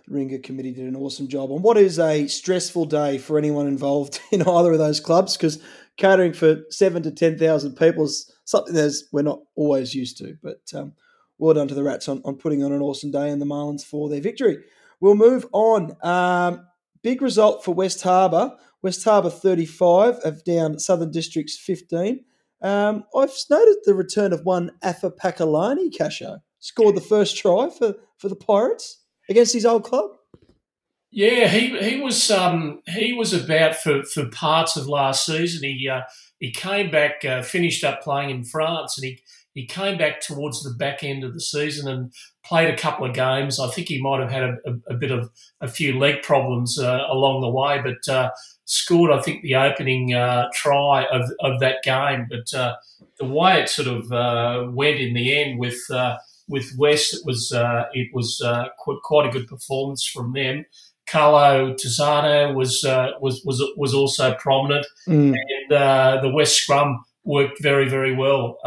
the 0.07 0.13
Ringer 0.13 0.37
committee 0.37 0.71
did 0.71 0.85
an 0.85 0.95
awesome 0.95 1.27
job 1.27 1.51
on 1.51 1.63
what 1.63 1.75
is 1.75 1.97
a 1.97 2.27
stressful 2.27 2.85
day 2.85 3.17
for 3.17 3.39
anyone 3.39 3.65
involved 3.65 4.19
in 4.31 4.43
either 4.43 4.73
of 4.73 4.77
those 4.77 4.99
clubs 4.99 5.35
because 5.35 5.59
catering 5.97 6.33
for 6.33 6.57
seven 6.69 7.01
to 7.01 7.09
ten 7.09 7.39
thousand 7.39 7.77
people 7.77 8.05
is 8.05 8.31
something 8.47 8.73
that 8.73 8.93
we're 9.11 9.21
not 9.21 9.41
always 9.55 9.93
used 9.93 10.17
to. 10.17 10.37
But 10.41 10.61
um, 10.73 10.93
well 11.37 11.53
done 11.53 11.67
to 11.67 11.75
the 11.75 11.83
Rats 11.83 12.07
on, 12.07 12.21
on 12.25 12.37
putting 12.37 12.63
on 12.63 12.71
an 12.71 12.81
awesome 12.81 13.11
day 13.11 13.29
and 13.29 13.41
the 13.41 13.45
Marlins 13.45 13.85
for 13.85 14.09
their 14.09 14.21
victory. 14.21 14.63
We'll 14.99 15.15
move 15.15 15.45
on. 15.51 15.95
Um, 16.01 16.65
big 17.03 17.21
result 17.21 17.63
for 17.63 17.73
West 17.73 18.01
Harbour. 18.01 18.55
West 18.81 19.03
Harbour 19.03 19.29
35 19.29 20.15
of 20.23 20.43
down 20.45 20.79
Southern 20.79 21.11
Districts 21.11 21.57
15. 21.57 22.23
Um, 22.61 23.03
I've 23.15 23.33
noted 23.49 23.75
the 23.83 23.93
return 23.93 24.31
of 24.31 24.45
one 24.45 24.71
Afa 24.81 25.11
Pakalani, 25.11 25.91
Casho. 25.91 26.39
Scored 26.59 26.95
the 26.95 27.01
first 27.01 27.37
try 27.37 27.69
for, 27.69 27.95
for 28.17 28.29
the 28.29 28.35
Pirates 28.35 29.03
against 29.29 29.53
his 29.53 29.65
old 29.65 29.83
club. 29.83 30.11
Yeah, 31.17 31.47
he 31.47 31.75
he 31.79 31.99
was 31.99 32.29
um, 32.29 32.79
he 32.85 33.11
was 33.11 33.33
about 33.33 33.75
for, 33.75 34.03
for 34.03 34.29
parts 34.29 34.77
of 34.77 34.87
last 34.87 35.25
season. 35.25 35.63
He 35.63 35.89
uh, 35.89 36.01
he 36.39 36.51
came 36.51 36.91
back, 36.91 37.25
uh, 37.25 37.41
finished 37.41 37.83
up 37.83 38.03
playing 38.03 38.29
in 38.29 38.43
France, 38.43 38.99
and 38.99 39.05
he 39.07 39.19
he 39.55 39.65
came 39.65 39.97
back 39.97 40.21
towards 40.21 40.61
the 40.61 40.75
back 40.77 41.03
end 41.03 41.23
of 41.23 41.33
the 41.33 41.41
season 41.41 41.87
and 41.91 42.13
played 42.45 42.71
a 42.71 42.77
couple 42.77 43.07
of 43.07 43.15
games. 43.15 43.59
I 43.59 43.67
think 43.69 43.87
he 43.87 43.99
might 43.99 44.19
have 44.19 44.29
had 44.29 44.43
a, 44.43 44.57
a, 44.67 44.93
a 44.93 44.93
bit 44.93 45.09
of 45.09 45.31
a 45.59 45.67
few 45.67 45.97
leg 45.97 46.21
problems 46.21 46.77
uh, 46.77 46.99
along 47.09 47.41
the 47.41 47.49
way, 47.49 47.81
but 47.81 48.13
uh, 48.13 48.29
scored, 48.65 49.11
I 49.11 49.19
think, 49.19 49.41
the 49.41 49.55
opening 49.55 50.13
uh, 50.13 50.49
try 50.53 51.05
of, 51.05 51.31
of 51.39 51.59
that 51.61 51.81
game. 51.81 52.27
But 52.29 52.55
uh, 52.55 52.75
the 53.17 53.25
way 53.25 53.63
it 53.63 53.69
sort 53.69 53.87
of 53.87 54.11
uh, 54.11 54.69
went 54.69 54.99
in 54.99 55.15
the 55.15 55.35
end 55.35 55.57
with 55.57 55.79
uh, 55.89 56.17
with 56.47 56.75
West, 56.77 57.15
it 57.15 57.21
was 57.25 57.51
it 57.93 58.09
was 58.13 58.39
quite, 58.77 59.01
quite 59.03 59.27
a 59.27 59.31
good 59.31 59.47
performance 59.47 60.05
from 60.05 60.33
them. 60.33 60.63
Carlo 61.09 61.73
Tizzano 61.73 62.53
was 62.53 62.83
was 63.21 63.41
was 63.45 63.63
was 63.77 63.93
also 63.93 64.33
prominent, 64.35 64.85
mm. 65.07 65.33
and 65.33 66.23
the 66.23 66.31
West 66.33 66.55
scrum 66.55 67.03
worked 67.23 67.61
very 67.61 67.89
very 67.89 68.15
well. 68.15 68.57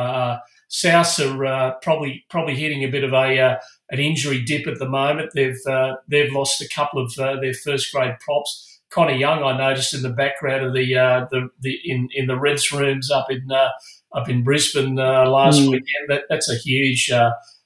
South 0.70 1.18
are 1.18 1.44
uh, 1.44 1.73
probably 1.82 2.25
probably 2.30 2.54
hitting 2.54 2.85
a 2.85 2.90
bit 2.90 3.02
of 3.02 3.12
a 3.12 3.38
uh, 3.38 3.56
an 3.90 3.99
injury 3.99 4.40
dip 4.42 4.68
at 4.68 4.78
the 4.78 4.88
moment. 4.88 5.32
They've 5.35 5.61
uh, 5.68 5.97
they've 6.06 6.32
lost 6.32 6.62
a 6.62 6.68
couple 6.68 7.04
of 7.04 7.12
uh, 7.18 7.40
their 7.40 7.52
first 7.52 7.92
grade 7.92 8.14
props. 8.20 8.80
Connor 8.88 9.14
Young, 9.14 9.42
I 9.42 9.56
noticed 9.56 9.94
in 9.94 10.02
the 10.02 10.11
background 10.11 10.64
of 10.64 10.73
the 10.73 10.97
uh, 10.97 11.26
the, 11.30 11.49
the 11.61 11.76
in, 11.85 12.09
in 12.12 12.28
the 12.28 12.38
Reds 12.38 12.70
rooms 12.70 13.11
up 13.11 13.26
in 13.30 13.50
uh, 13.50 13.70
up 14.14 14.28
in 14.28 14.44
Brisbane 14.44 14.94
last 14.94 15.61
mm. 15.61 15.73
weekend. 15.73 16.06
That, 16.09 16.23
that's 16.28 16.49
a 16.49 16.56
huge 16.56 17.12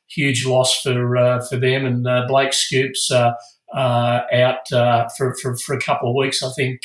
huge 0.09 0.47
loss 0.47 0.81
for 0.81 1.41
for 1.49 1.57
them. 1.59 1.85
And 1.85 2.27
Blake 2.27 2.55
Scoops 2.55 3.11
out 3.75 4.69
for, 5.17 5.35
for 5.41 5.57
for 5.57 5.75
a 5.75 5.81
couple 5.81 6.11
of 6.11 6.17
weeks, 6.17 6.43
I 6.43 6.51
think, 6.57 6.83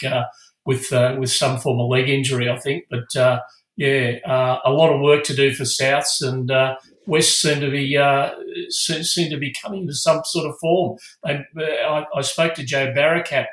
with 0.65 0.91
with 0.91 1.31
some 1.31 1.57
form 1.57 1.79
of 1.79 1.89
leg 1.89 2.09
injury. 2.09 2.49
I 2.49 2.57
think, 2.57 2.85
but 2.89 3.41
yeah, 3.79 4.17
uh, 4.25 4.59
a 4.65 4.71
lot 4.71 4.93
of 4.93 4.99
work 4.99 5.23
to 5.23 5.35
do 5.35 5.53
for 5.53 5.63
Souths, 5.63 6.21
and 6.21 6.51
uh, 6.51 6.75
West 7.05 7.41
seem 7.41 7.61
to 7.61 7.71
be 7.71 7.95
uh, 7.95 8.31
seem 8.69 9.29
to 9.29 9.37
be 9.37 9.53
coming 9.53 9.87
to 9.87 9.93
some 9.93 10.21
sort 10.25 10.47
of 10.47 10.59
form. 10.59 10.97
I, 11.25 11.45
I, 11.57 12.05
I 12.13 12.21
spoke 12.21 12.55
to 12.55 12.65
Joe 12.65 12.91
Barakat 12.91 13.45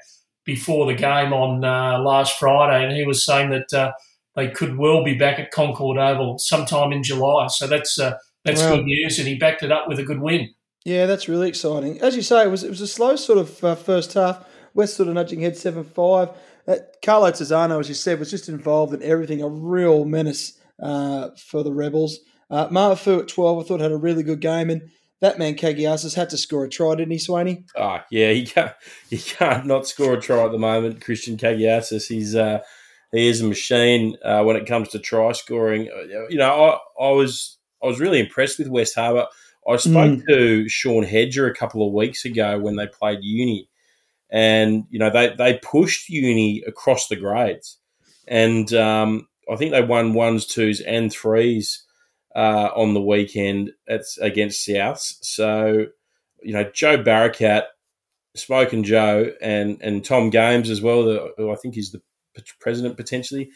before 0.45 0.87
the 0.87 0.95
game 0.95 1.33
on 1.33 1.65
uh, 1.65 2.01
last 2.01 2.41
Friday, 2.41 2.85
and 2.85 2.97
he 2.97 3.07
was 3.07 3.25
saying 3.25 3.51
that 3.51 3.73
uh, 3.73 3.93
they 4.35 4.51
could 4.51 4.77
well 4.77 5.05
be 5.05 5.15
back 5.15 5.39
at 5.39 5.53
Concord 5.53 5.97
Oval 5.97 6.39
sometime 6.39 6.91
in 6.91 7.05
July. 7.05 7.47
So 7.47 7.69
that's 7.69 7.97
uh, 7.97 8.17
that's 8.45 8.63
wow. 8.63 8.75
good 8.75 8.87
news, 8.87 9.21
and 9.21 9.29
he 9.29 9.37
backed 9.37 9.63
it 9.63 9.71
up 9.71 9.87
with 9.87 10.01
a 10.01 10.05
good 10.05 10.21
win. 10.21 10.53
Yeah, 10.87 11.07
that's 11.07 11.29
really 11.29 11.49
exciting. 11.49 12.01
As 12.01 12.15
you 12.15 12.23
say, 12.23 12.45
it 12.45 12.49
was 12.49 12.63
it 12.63 12.71
was 12.71 12.81
a 12.81 12.87
slow 12.87 13.17
sort 13.17 13.41
of 13.41 13.51
first 13.51 14.15
half. 14.15 14.45
West 14.73 14.95
sort 14.95 15.09
of 15.09 15.15
nudging 15.15 15.41
ahead 15.41 15.57
seven 15.57 15.83
five. 15.83 16.29
Uh, 16.69 16.77
Carlo 17.05 17.29
Tizzano, 17.33 17.81
as 17.81 17.89
you 17.89 17.95
said, 17.97 18.21
was 18.21 18.31
just 18.31 18.49
involved 18.49 18.95
in 18.95 19.03
everything, 19.03 19.43
a 19.43 19.49
real 19.49 20.05
menace 20.05 20.57
uh, 20.81 21.31
for 21.49 21.65
the 21.65 21.73
Rebels. 21.73 22.21
Uh, 22.49 22.69
Marfu 22.69 23.19
at 23.19 23.27
12, 23.27 23.59
I 23.59 23.67
thought 23.67 23.81
had 23.81 23.91
a 23.91 23.97
really 23.97 24.23
good 24.23 24.41
game, 24.41 24.71
and 24.71 24.83
that 25.21 25.41
man 25.41 25.57
Kagiasis 25.57 26.15
had 26.15 26.31
to 26.31 26.37
score 26.37 26.65
a 26.65 26.69
try, 26.69 26.95
didn't 26.95 27.11
he, 27.11 27.19
Swaney? 27.19 27.65
Oh, 27.75 27.99
yeah, 28.13 28.31
he 28.31 28.47
can't, 28.47 28.73
he 29.11 29.19
can't 29.19 29.67
not 29.67 29.89
score 29.89 30.15
a 30.15 30.21
try 30.21 30.45
at 30.45 30.53
the 30.53 30.59
moment, 30.59 31.01
Christian 31.01 31.37
Kagiasis. 31.37 32.07
He's 32.07 32.37
uh, 32.37 32.61
he 33.11 33.27
is 33.27 33.41
a 33.41 33.49
machine 33.49 34.17
uh, 34.25 34.45
when 34.45 34.55
it 34.55 34.67
comes 34.67 34.91
to 34.91 35.01
try 35.01 35.33
scoring. 35.33 35.89
Uh, 35.89 36.29
you 36.29 36.39
know, 36.39 36.79
I, 37.01 37.05
I 37.05 37.11
was 37.11 37.59
I 37.83 37.89
was 37.89 37.99
really 37.99 38.21
impressed 38.21 38.61
with 38.61 38.69
West 38.69 38.95
Harbour. 38.95 39.27
I 39.69 39.77
spoke 39.77 40.21
mm. 40.21 40.27
to 40.29 40.69
Sean 40.69 41.03
Hedger 41.03 41.47
a 41.47 41.55
couple 41.55 41.87
of 41.87 41.93
weeks 41.93 42.25
ago 42.25 42.59
when 42.59 42.77
they 42.77 42.87
played 42.87 43.19
Uni, 43.23 43.69
and 44.31 44.85
you 44.91 44.99
know 44.99 45.11
they 45.11 45.35
they 45.37 45.59
pushed 45.59 46.09
uni 46.09 46.63
across 46.67 47.09
the 47.09 47.17
grades, 47.17 47.79
and 48.29 48.73
um, 48.75 49.29
I 49.51 49.57
think 49.57 49.73
they 49.73 49.83
won 49.83 50.15
ones, 50.15 50.47
twos, 50.47 50.81
and 50.81 51.13
threes 51.13 51.85
uh, 52.35 52.71
on 52.77 52.95
the 52.95 53.01
weekend 53.01 53.73
at, 53.89 54.03
against 54.21 54.67
Souths. 54.67 55.15
So 55.23 55.87
you 56.43 56.53
know 56.53 56.71
Joe 56.73 57.03
Barakat, 57.03 57.65
Smoking 58.37 58.85
Joe, 58.85 59.33
and 59.41 59.81
and 59.83 60.05
Tom 60.05 60.31
Games 60.31 60.71
as 60.71 60.81
well, 60.81 61.31
who 61.37 61.51
I 61.51 61.57
think 61.57 61.77
is 61.77 61.91
the 61.91 62.03
president 62.61 62.97
potentially. 62.97 63.51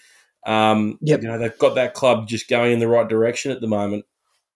Um, 0.47 0.99
yep. 1.03 1.23
You 1.23 1.29
know 1.29 1.39
they've 1.39 1.59
got 1.59 1.75
that 1.75 1.95
club 1.95 2.27
just 2.27 2.49
going 2.49 2.73
in 2.73 2.79
the 2.79 2.89
right 2.89 3.09
direction 3.09 3.53
at 3.53 3.61
the 3.61 3.69
moment. 3.69 4.07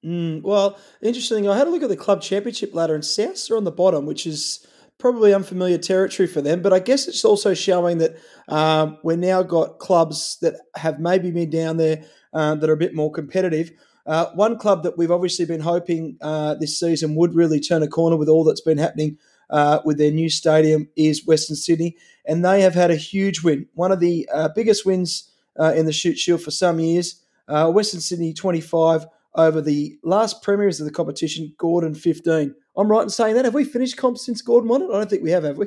Mm, 0.05 0.43
well, 0.43 0.79
interesting. 1.03 1.49
I 1.49 1.57
had 1.57 1.67
a 1.67 1.71
look 1.71 1.83
at 1.83 1.89
the 1.89 1.97
club 1.97 2.21
championship 2.21 2.75
ladder, 2.75 2.95
and 2.95 3.03
Souths 3.03 3.51
are 3.51 3.57
on 3.57 3.65
the 3.65 3.73
bottom, 3.73 4.05
which 4.05 4.27
is 4.27 4.67
probably 4.99 5.35
unfamiliar 5.35 5.79
territory 5.79 6.27
for 6.27 6.43
them. 6.43 6.63
But 6.63 6.73
I 6.73 6.79
guess 6.79 7.09
it's 7.09 7.25
also 7.25 7.55
showing 7.55 7.99
that 7.99 8.17
um, 8.49 8.99
we've 9.03 9.19
now 9.19 9.43
got 9.43 9.79
clubs 9.79 10.39
that 10.43 10.55
have 10.77 11.01
maybe 11.01 11.31
been 11.31 11.51
down 11.51 11.79
there 11.79 12.05
uh, 12.33 12.55
that 12.57 12.69
are 12.69 12.75
a 12.75 12.79
bit 12.79 12.95
more 12.95 13.11
competitive. 13.11 13.71
Uh, 14.07 14.27
one 14.35 14.59
club 14.59 14.83
that 14.83 14.99
we've 14.99 15.11
obviously 15.11 15.47
been 15.47 15.61
hoping 15.61 16.19
uh, 16.21 16.55
this 16.55 16.79
season 16.79 17.15
would 17.15 17.35
really 17.35 17.59
turn 17.59 17.83
a 17.83 17.89
corner 17.89 18.17
with 18.17 18.29
all 18.29 18.45
that's 18.45 18.61
been 18.61 18.77
happening 18.77 19.17
uh, 19.49 19.81
with 19.85 19.97
their 19.97 20.11
new 20.11 20.29
stadium 20.29 20.89
is 20.97 21.27
Western 21.27 21.57
Sydney, 21.57 21.97
and 22.27 22.45
they 22.45 22.61
have 22.61 22.75
had 22.75 22.91
a 22.91 22.97
huge 22.97 23.43
win, 23.43 23.67
one 23.75 23.93
of 23.93 24.01
the 24.01 24.29
uh, 24.33 24.49
biggest 24.55 24.85
wins 24.85 25.31
uh, 25.59 25.73
in 25.75 25.87
the 25.87 25.93
Shute 25.93 26.19
Shield 26.19 26.43
for 26.43 26.51
some 26.51 26.79
years. 26.79 27.23
Western 27.47 28.01
Sydney 28.01 28.33
25 28.33 29.07
over 29.35 29.61
the 29.61 29.99
last 30.03 30.43
premiers 30.43 30.81
of 30.81 30.87
the 30.87 30.93
competition, 30.93 31.55
Gordon 31.59 31.95
15. 31.95 32.55
I'm 32.77 32.89
right 32.89 33.03
in 33.03 33.11
saying 33.11 33.35
that. 33.35 33.45
Have 33.45 33.55
we 33.55 33.65
finished 33.65 33.97
comp 33.97 34.19
since 34.19 34.43
Gordon 34.43 34.69
won 34.69 34.83
it? 34.83 34.91
I 34.91 34.99
don't 34.99 35.11
think 35.11 35.23
we 35.23 35.31
have, 35.31 35.45
have 35.45 35.59
we? 35.59 35.67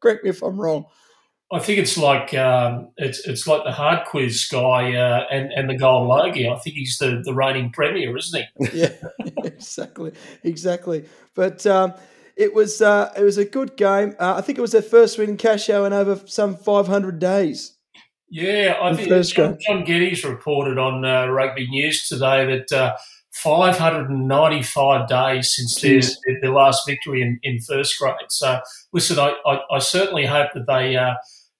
Correct 0.00 0.24
me 0.24 0.30
if 0.30 0.42
I'm 0.42 0.60
wrong. 0.60 0.86
I 1.52 1.58
think 1.58 1.78
it's 1.78 1.98
like 1.98 2.32
um, 2.32 2.88
it's 2.96 3.26
it's 3.28 3.46
like 3.46 3.62
the 3.64 3.72
hard 3.72 4.06
quiz 4.06 4.46
guy 4.50 4.94
uh, 4.94 5.26
and 5.30 5.52
and 5.52 5.68
the 5.68 5.76
gold 5.76 6.08
logie. 6.08 6.48
I 6.48 6.56
think 6.56 6.76
he's 6.76 6.96
the, 6.96 7.20
the 7.22 7.34
reigning 7.34 7.70
premier, 7.70 8.16
isn't 8.16 8.46
he? 8.58 8.68
yeah, 8.72 8.92
exactly, 9.44 10.12
exactly. 10.42 11.04
But 11.34 11.66
um, 11.66 11.92
it 12.36 12.54
was 12.54 12.80
uh, 12.80 13.12
it 13.18 13.22
was 13.22 13.36
a 13.36 13.44
good 13.44 13.76
game. 13.76 14.16
Uh, 14.18 14.34
I 14.36 14.40
think 14.40 14.56
it 14.56 14.62
was 14.62 14.72
their 14.72 14.80
first 14.80 15.18
win 15.18 15.28
in 15.28 15.36
Casho 15.36 15.86
in 15.86 15.92
over 15.92 16.22
some 16.26 16.56
500 16.56 17.18
days. 17.18 17.76
Yeah, 18.34 18.78
I 18.80 18.94
think 18.94 19.26
John, 19.26 19.58
John, 19.60 19.84
Geddes 19.84 20.24
reported 20.24 20.78
on 20.78 21.04
uh, 21.04 21.26
Rugby 21.26 21.68
News 21.68 22.08
today 22.08 22.46
that 22.46 22.72
uh, 22.72 22.96
595 23.32 25.06
days 25.06 25.54
since 25.54 25.78
their, 25.78 26.00
their, 26.40 26.50
last 26.50 26.86
victory 26.86 27.20
in, 27.20 27.38
in 27.42 27.60
first 27.60 27.98
grade. 27.98 28.14
So, 28.30 28.58
listen, 28.94 29.18
I, 29.18 29.34
I, 29.44 29.60
I 29.72 29.78
certainly 29.80 30.24
hope 30.24 30.48
that 30.54 30.66
they 30.66 30.96
uh, 30.96 31.12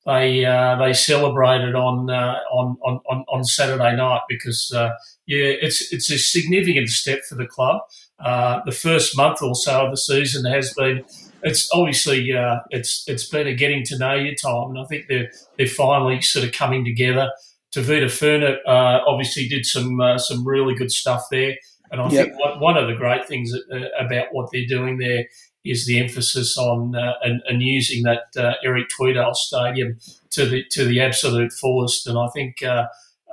they 0.06 0.46
uh, 0.46 0.76
they 0.76 0.94
celebrated 0.94 1.74
on, 1.74 2.08
uh, 2.08 2.38
on 2.50 2.78
on 2.86 3.24
on 3.28 3.44
Saturday 3.44 3.94
night 3.94 4.22
because 4.26 4.72
uh, 4.74 4.92
yeah, 5.26 5.44
it's 5.44 5.92
it's 5.92 6.10
a 6.10 6.18
significant 6.18 6.88
step 6.88 7.20
for 7.28 7.34
the 7.34 7.46
club. 7.46 7.82
Uh, 8.18 8.60
the 8.64 8.72
first 8.72 9.14
month 9.14 9.42
or 9.42 9.54
so 9.54 9.84
of 9.84 9.90
the 9.90 9.98
season 9.98 10.50
has 10.50 10.72
been. 10.72 11.04
It's 11.42 11.68
obviously 11.72 12.32
uh, 12.32 12.60
it's 12.70 13.04
it's 13.08 13.28
been 13.28 13.46
a 13.46 13.54
getting 13.54 13.84
to 13.84 13.98
know 13.98 14.14
you 14.14 14.34
time, 14.34 14.70
and 14.70 14.78
I 14.78 14.84
think 14.84 15.06
they're 15.08 15.30
they're 15.58 15.66
finally 15.66 16.20
sort 16.20 16.44
of 16.44 16.52
coming 16.52 16.84
together. 16.84 17.30
Tevita 17.74 18.10
Funa 18.10 18.58
uh, 18.66 19.00
obviously 19.06 19.48
did 19.48 19.66
some 19.66 20.00
uh, 20.00 20.18
some 20.18 20.46
really 20.46 20.74
good 20.74 20.92
stuff 20.92 21.24
there. 21.30 21.56
And 21.90 22.00
I 22.00 22.08
yep. 22.08 22.26
think 22.26 22.38
what, 22.40 22.58
one 22.58 22.78
of 22.78 22.88
the 22.88 22.94
great 22.94 23.28
things 23.28 23.52
uh, 23.54 23.76
about 23.98 24.28
what 24.32 24.48
they're 24.50 24.66
doing 24.66 24.96
there 24.96 25.26
is 25.64 25.86
the 25.86 25.98
emphasis 25.98 26.56
on 26.56 26.96
uh, 26.96 27.12
and, 27.22 27.40
and, 27.46 27.62
using 27.62 28.02
that 28.02 28.24
uh, 28.36 28.54
Eric 28.64 28.86
Tweedale 28.88 29.36
Stadium 29.36 29.98
to 30.30 30.46
the 30.46 30.64
to 30.70 30.84
the 30.84 31.00
absolute 31.00 31.52
fullest. 31.52 32.06
And 32.06 32.18
I 32.18 32.28
think 32.28 32.62
uh, 32.62 32.86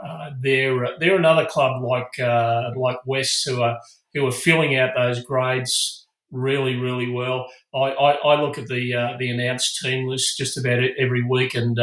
uh 0.06 0.32
they're 0.40 0.98
they're 1.00 1.18
another 1.18 1.46
club 1.46 1.82
like 1.84 2.20
uh, 2.20 2.72
like 2.76 2.98
West 3.06 3.48
who 3.48 3.62
are 3.62 3.80
who 4.14 4.28
are 4.28 4.32
filling 4.32 4.76
out 4.76 4.92
those 4.96 5.24
grades 5.24 6.06
really 6.32 6.76
really 6.76 7.10
well. 7.10 7.48
I, 7.74 7.92
I, 7.92 8.12
I 8.12 8.42
look 8.42 8.58
at 8.58 8.68
the 8.68 9.16
the 9.20 9.30
announced 9.30 9.80
team 9.82 10.08
list 10.08 10.38
just 10.38 10.58
about 10.58 10.80
every 10.98 11.24
week 11.24 11.56
and 11.56 11.78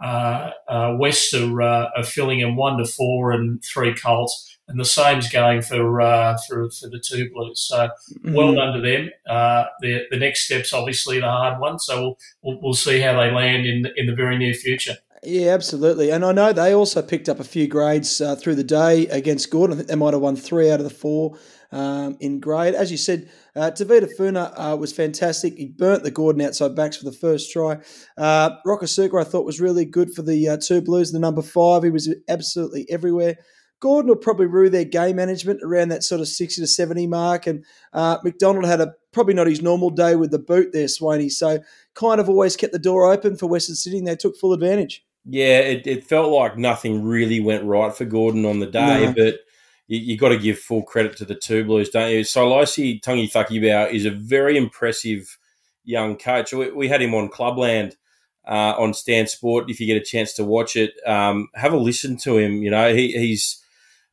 uh, 0.00 0.50
uh, 0.68 0.96
West 0.98 1.32
are, 1.34 1.62
uh, 1.62 1.90
are 1.96 2.04
filling 2.04 2.40
in 2.40 2.56
one 2.56 2.78
to 2.78 2.84
four 2.84 3.32
and 3.32 3.62
three 3.64 3.94
Colts, 3.94 4.58
and 4.68 4.78
the 4.78 4.84
same's 4.84 5.30
going 5.30 5.62
for 5.62 6.00
uh, 6.00 6.36
for, 6.48 6.70
for 6.70 6.88
the 6.88 6.98
two 6.98 7.30
Blues. 7.32 7.60
So 7.60 7.76
mm-hmm. 7.78 8.34
well 8.34 8.54
done 8.54 8.74
to 8.74 8.80
them. 8.80 9.10
Uh, 9.28 9.64
the 9.80 10.02
the 10.10 10.18
next 10.18 10.44
step's 10.44 10.72
obviously 10.72 11.20
the 11.20 11.26
hard 11.26 11.60
one, 11.60 11.78
so 11.78 12.02
we'll, 12.02 12.16
we'll, 12.42 12.62
we'll 12.62 12.74
see 12.74 13.00
how 13.00 13.18
they 13.18 13.30
land 13.30 13.66
in 13.66 13.86
in 13.96 14.06
the 14.06 14.14
very 14.14 14.36
near 14.36 14.54
future. 14.54 14.96
Yeah, 15.26 15.54
absolutely. 15.54 16.10
And 16.10 16.22
I 16.22 16.32
know 16.32 16.52
they 16.52 16.74
also 16.74 17.00
picked 17.00 17.30
up 17.30 17.40
a 17.40 17.44
few 17.44 17.66
grades 17.66 18.20
uh, 18.20 18.36
through 18.36 18.56
the 18.56 18.64
day 18.64 19.06
against 19.06 19.50
Gordon. 19.50 19.74
I 19.74 19.76
think 19.78 19.88
they 19.88 19.94
might 19.94 20.12
have 20.12 20.20
won 20.20 20.36
three 20.36 20.70
out 20.70 20.80
of 20.80 20.84
the 20.84 20.94
four 20.94 21.38
um, 21.74 22.16
in 22.20 22.38
grade. 22.38 22.74
As 22.74 22.90
you 22.90 22.96
said, 22.96 23.28
uh, 23.56 23.72
Tevita 23.72 24.08
Funa 24.16 24.52
uh, 24.56 24.76
was 24.76 24.92
fantastic. 24.92 25.56
He 25.56 25.66
burnt 25.66 26.04
the 26.04 26.10
Gordon 26.10 26.42
outside 26.42 26.76
backs 26.76 26.96
for 26.96 27.04
the 27.04 27.12
first 27.12 27.52
try. 27.52 27.78
Uh, 28.16 28.50
Rokasuka, 28.64 29.20
I 29.20 29.24
thought, 29.24 29.44
was 29.44 29.60
really 29.60 29.84
good 29.84 30.14
for 30.14 30.22
the 30.22 30.48
uh, 30.48 30.56
two 30.56 30.80
Blues, 30.80 31.10
the 31.10 31.18
number 31.18 31.42
five. 31.42 31.82
He 31.82 31.90
was 31.90 32.14
absolutely 32.28 32.86
everywhere. 32.88 33.36
Gordon 33.80 34.08
will 34.08 34.16
probably 34.16 34.46
rue 34.46 34.70
their 34.70 34.84
game 34.84 35.16
management 35.16 35.60
around 35.62 35.88
that 35.88 36.04
sort 36.04 36.20
of 36.20 36.28
60 36.28 36.62
to 36.62 36.66
70 36.66 37.08
mark. 37.08 37.46
And 37.48 37.64
uh, 37.92 38.18
McDonald 38.22 38.66
had 38.66 38.80
a 38.80 38.94
probably 39.12 39.34
not 39.34 39.48
his 39.48 39.60
normal 39.60 39.90
day 39.90 40.14
with 40.14 40.30
the 40.30 40.38
boot 40.38 40.72
there, 40.72 40.86
Swaney. 40.86 41.30
So 41.30 41.58
kind 41.94 42.20
of 42.20 42.28
always 42.28 42.56
kept 42.56 42.72
the 42.72 42.78
door 42.78 43.12
open 43.12 43.36
for 43.36 43.46
Western 43.46 43.74
Sydney 43.74 43.98
and 43.98 44.06
they 44.06 44.16
took 44.16 44.38
full 44.38 44.52
advantage. 44.52 45.04
Yeah, 45.26 45.58
it, 45.58 45.86
it 45.86 46.04
felt 46.04 46.30
like 46.32 46.56
nothing 46.56 47.02
really 47.02 47.40
went 47.40 47.64
right 47.64 47.94
for 47.94 48.04
Gordon 48.04 48.44
on 48.44 48.60
the 48.60 48.66
day, 48.66 49.06
no. 49.06 49.12
but 49.12 49.40
you, 49.86 49.98
you 49.98 50.18
got 50.18 50.30
to 50.30 50.38
give 50.38 50.58
full 50.58 50.82
credit 50.82 51.16
to 51.18 51.24
the 51.24 51.34
two 51.34 51.64
Blues, 51.64 51.90
don't 51.90 52.10
you? 52.10 52.24
So 52.24 52.46
Silosi 52.46 53.00
Tungi 53.00 53.30
Thakibau 53.30 53.92
is 53.92 54.04
a 54.04 54.10
very 54.10 54.56
impressive 54.56 55.38
young 55.84 56.16
coach. 56.16 56.52
We, 56.52 56.70
we 56.70 56.88
had 56.88 57.02
him 57.02 57.14
on 57.14 57.28
Clubland 57.28 57.96
uh, 58.46 58.74
on 58.78 58.94
Stan 58.94 59.26
Sport. 59.26 59.70
If 59.70 59.80
you 59.80 59.86
get 59.86 60.00
a 60.00 60.04
chance 60.04 60.32
to 60.34 60.44
watch 60.44 60.76
it, 60.76 60.92
um, 61.06 61.48
have 61.54 61.72
a 61.72 61.78
listen 61.78 62.16
to 62.18 62.38
him. 62.38 62.62
You 62.62 62.70
know, 62.70 62.94
he, 62.94 63.12
he's 63.12 63.62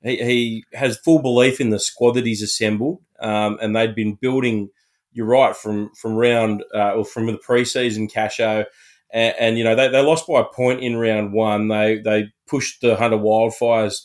he, 0.04 0.18
he 0.18 0.66
has 0.74 0.98
full 0.98 1.22
belief 1.22 1.62
in 1.62 1.70
the 1.70 1.80
squad 1.80 2.14
that 2.14 2.26
he's 2.26 2.42
assembled, 2.42 3.02
um, 3.20 3.58
and 3.62 3.76
they've 3.76 3.96
been 3.96 4.16
building. 4.16 4.70
You're 5.14 5.26
right 5.26 5.56
from 5.56 5.92
from 5.94 6.16
round 6.16 6.64
uh, 6.74 6.94
or 6.94 7.06
from 7.06 7.26
the 7.26 7.38
preseason, 7.38 8.10
Casho, 8.10 8.66
and, 9.12 9.36
and, 9.38 9.58
you 9.58 9.64
know 9.66 9.76
they, 9.76 9.90
they 9.90 10.02
lost 10.02 10.26
by 10.26 10.40
a 10.40 10.46
point 10.46 10.82
in 10.82 10.96
round 10.96 11.34
one. 11.34 11.68
They 11.68 12.00
they 12.00 12.32
pushed 12.48 12.80
the 12.80 12.96
Hunter 12.96 13.18
Wildfires 13.18 14.04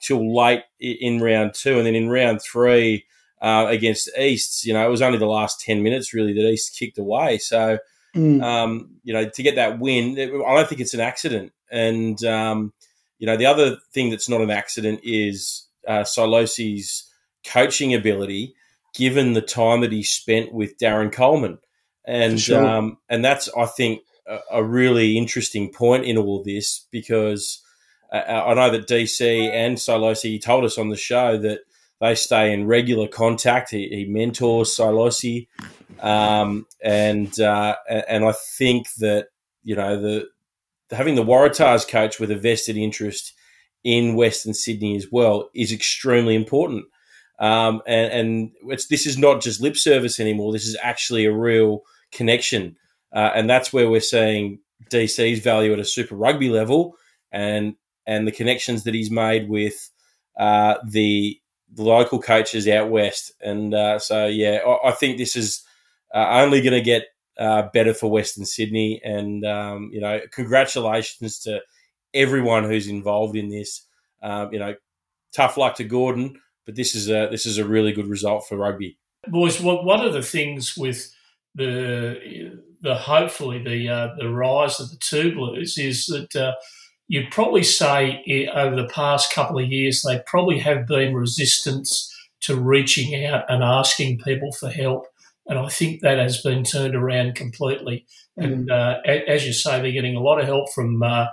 till 0.00 0.34
late 0.34 0.62
in 0.80 1.20
round 1.20 1.54
two, 1.54 1.78
and 1.78 1.86
then 1.86 1.94
in 1.94 2.08
round 2.08 2.40
three 2.42 3.04
uh, 3.40 3.66
against 3.68 4.10
Easts, 4.18 4.64
you 4.64 4.72
know 4.72 4.86
it 4.86 4.90
was 4.90 5.02
only 5.02 5.18
the 5.18 5.26
last 5.26 5.60
ten 5.60 5.82
minutes 5.82 6.14
really 6.14 6.32
that 6.32 6.48
East 6.48 6.76
kicked 6.78 6.98
away. 6.98 7.38
So 7.38 7.78
mm. 8.14 8.42
um, 8.42 8.90
you 9.04 9.12
know 9.12 9.28
to 9.28 9.42
get 9.42 9.56
that 9.56 9.78
win, 9.78 10.18
I 10.18 10.54
don't 10.54 10.68
think 10.68 10.80
it's 10.80 10.94
an 10.94 11.00
accident, 11.00 11.52
and 11.70 12.22
um, 12.24 12.72
you 13.18 13.26
know, 13.26 13.36
the 13.36 13.46
other 13.46 13.76
thing 13.92 14.10
that's 14.10 14.28
not 14.28 14.40
an 14.40 14.50
accident 14.50 15.00
is 15.02 15.66
uh, 15.86 16.02
Silosi's 16.02 17.10
coaching 17.46 17.94
ability, 17.94 18.54
given 18.94 19.32
the 19.32 19.42
time 19.42 19.80
that 19.80 19.92
he 19.92 20.02
spent 20.02 20.52
with 20.52 20.78
Darren 20.78 21.12
Coleman, 21.12 21.58
and 22.04 22.40
sure. 22.40 22.64
um, 22.64 22.98
and 23.08 23.24
that's 23.24 23.48
I 23.56 23.66
think 23.66 24.02
a, 24.26 24.38
a, 24.52 24.64
really 24.64 25.16
interesting 25.16 25.72
point 25.72 26.04
in 26.04 26.18
all 26.18 26.40
of 26.40 26.44
this 26.44 26.86
because 26.90 27.62
uh, 28.12 28.44
I 28.46 28.54
know 28.54 28.70
that 28.70 28.88
DC 28.88 29.50
and 29.50 29.76
Silosi 29.76 30.40
told 30.40 30.64
us 30.64 30.78
on 30.78 30.88
the 30.88 30.96
show 30.96 31.36
that 31.38 31.60
they 32.00 32.14
stay 32.14 32.52
in 32.52 32.66
regular 32.66 33.08
contact. 33.08 33.70
He, 33.70 33.88
he 33.88 34.04
mentors 34.04 34.70
Silosi, 34.70 35.48
um, 36.00 36.66
and 36.82 37.38
uh, 37.40 37.76
and 38.08 38.24
I 38.24 38.32
think 38.32 38.86
that 38.98 39.28
you 39.62 39.76
know 39.76 40.00
the 40.00 40.28
having 40.90 41.14
the 41.14 41.24
Waratahs 41.24 41.88
coach 41.88 42.20
with 42.20 42.30
a 42.30 42.36
vested 42.36 42.76
interest 42.76 43.34
in 43.82 44.14
Western 44.14 44.54
Sydney 44.54 44.96
as 44.96 45.06
well 45.10 45.48
is 45.54 45.72
extremely 45.72 46.34
important. 46.34 46.84
Um, 47.38 47.82
and 47.86 48.12
and 48.12 48.78
this 48.88 49.06
is 49.06 49.18
not 49.18 49.42
just 49.42 49.60
lip 49.60 49.76
service 49.76 50.20
anymore. 50.20 50.52
This 50.52 50.66
is 50.66 50.76
actually 50.82 51.26
a 51.26 51.32
real 51.32 51.82
connection, 52.12 52.76
uh, 53.12 53.30
and 53.34 53.48
that's 53.48 53.72
where 53.72 53.90
we're 53.90 54.00
seeing 54.00 54.60
DC's 54.90 55.40
value 55.40 55.72
at 55.72 55.78
a 55.78 55.84
Super 55.84 56.14
Rugby 56.14 56.48
level, 56.48 56.96
and 57.32 57.74
and 58.06 58.26
the 58.26 58.32
connections 58.32 58.84
that 58.84 58.94
he's 58.94 59.10
made 59.10 59.48
with 59.48 59.90
uh, 60.38 60.76
the, 60.86 61.40
the 61.72 61.82
local 61.82 62.20
coaches 62.20 62.68
out 62.68 62.90
west. 62.90 63.32
And 63.40 63.74
uh, 63.74 63.98
so, 63.98 64.26
yeah, 64.26 64.60
I, 64.66 64.88
I, 64.88 64.92
think 64.92 65.18
this 65.18 65.34
is 65.34 65.64
uh, 66.14 66.26
only 66.42 66.60
going 66.60 66.74
to 66.74 66.80
get 66.80 67.04
uh, 67.38 67.68
better 67.72 67.94
for 67.94 68.10
Western 68.10 68.44
Sydney. 68.44 69.00
And, 69.02 69.44
um, 69.44 69.90
you 69.92 70.00
know, 70.00 70.20
congratulations 70.30 71.40
to 71.40 71.60
everyone 72.14 72.64
who's 72.64 72.88
involved 72.88 73.36
in 73.36 73.48
this. 73.48 73.82
Um, 74.22 74.52
you 74.52 74.58
know, 74.58 74.74
tough 75.34 75.56
luck 75.56 75.76
to 75.76 75.84
Gordon, 75.84 76.40
but 76.64 76.74
this 76.74 76.94
is 76.94 77.08
a 77.08 77.28
this 77.30 77.46
is 77.46 77.58
a 77.58 77.64
really 77.64 77.92
good 77.92 78.06
result 78.06 78.46
for 78.48 78.56
rugby. 78.56 78.98
Boys, 79.28 79.60
what 79.60 79.84
one 79.84 80.04
of 80.04 80.12
the 80.12 80.22
things 80.22 80.76
with 80.76 81.12
the 81.54 82.60
the 82.80 82.94
hopefully 82.94 83.62
the 83.62 83.88
uh, 83.88 84.08
the 84.18 84.28
rise 84.28 84.80
of 84.80 84.90
the 84.90 84.98
two 84.98 85.34
blues 85.34 85.76
is 85.78 86.06
that 86.06 86.34
uh, 86.34 86.52
you'd 87.08 87.30
probably 87.30 87.62
say 87.62 88.48
over 88.54 88.76
the 88.76 88.88
past 88.88 89.32
couple 89.32 89.58
of 89.58 89.70
years 89.70 90.02
they 90.02 90.20
probably 90.26 90.58
have 90.58 90.86
been 90.86 91.14
resistance 91.14 92.12
to 92.40 92.56
reaching 92.56 93.24
out 93.24 93.44
and 93.48 93.62
asking 93.62 94.18
people 94.18 94.52
for 94.52 94.68
help 94.68 95.06
and 95.48 95.58
I 95.58 95.68
think 95.68 96.00
that 96.00 96.18
has 96.18 96.42
been 96.42 96.64
turned 96.64 96.94
around 96.94 97.34
completely. 97.34 98.06
Mm. 98.38 98.44
And 98.44 98.70
uh, 98.70 98.96
as 99.06 99.46
you 99.46 99.52
say, 99.52 99.80
they're 99.80 99.92
getting 99.92 100.16
a 100.16 100.22
lot 100.22 100.40
of 100.40 100.46
help 100.46 100.72
from 100.72 101.02
uh, 101.02 101.26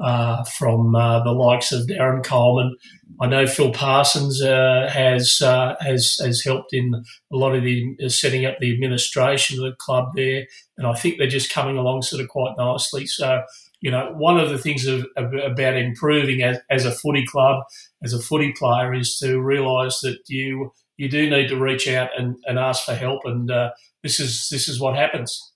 uh, 0.00 0.44
from 0.44 0.94
uh, 0.94 1.22
the 1.22 1.32
likes 1.32 1.70
of 1.70 1.86
Darren 1.86 2.24
Coleman. 2.24 2.76
I 3.20 3.26
know 3.26 3.46
Phil 3.46 3.72
Parsons 3.72 4.42
uh, 4.42 4.90
has 4.92 5.40
uh, 5.40 5.76
has 5.80 6.18
has 6.22 6.42
helped 6.42 6.72
in 6.72 6.94
a 7.32 7.36
lot 7.36 7.54
of 7.54 7.62
the 7.62 8.08
setting 8.08 8.44
up 8.44 8.56
the 8.58 8.72
administration 8.72 9.58
of 9.58 9.70
the 9.70 9.76
club 9.76 10.08
there, 10.16 10.46
and 10.76 10.86
I 10.86 10.94
think 10.94 11.18
they're 11.18 11.28
just 11.28 11.52
coming 11.52 11.76
along 11.76 12.02
sort 12.02 12.22
of 12.22 12.28
quite 12.28 12.54
nicely. 12.58 13.06
So. 13.06 13.42
You 13.82 13.90
know, 13.90 14.14
one 14.16 14.40
of 14.40 14.48
the 14.48 14.58
things 14.58 14.86
of, 14.86 15.06
about 15.16 15.76
improving 15.76 16.42
as, 16.42 16.58
as 16.70 16.86
a 16.86 16.92
footy 16.92 17.26
club, 17.26 17.64
as 18.02 18.14
a 18.14 18.20
footy 18.20 18.52
player, 18.52 18.94
is 18.94 19.18
to 19.18 19.38
realise 19.40 20.00
that 20.00 20.18
you 20.28 20.72
you 20.96 21.08
do 21.08 21.28
need 21.28 21.48
to 21.48 21.56
reach 21.56 21.88
out 21.88 22.10
and, 22.16 22.36
and 22.46 22.58
ask 22.58 22.84
for 22.84 22.94
help. 22.94 23.22
And 23.24 23.50
uh, 23.50 23.72
this 24.02 24.20
is 24.20 24.48
this 24.50 24.68
is 24.68 24.80
what 24.80 24.96
happens. 24.96 25.51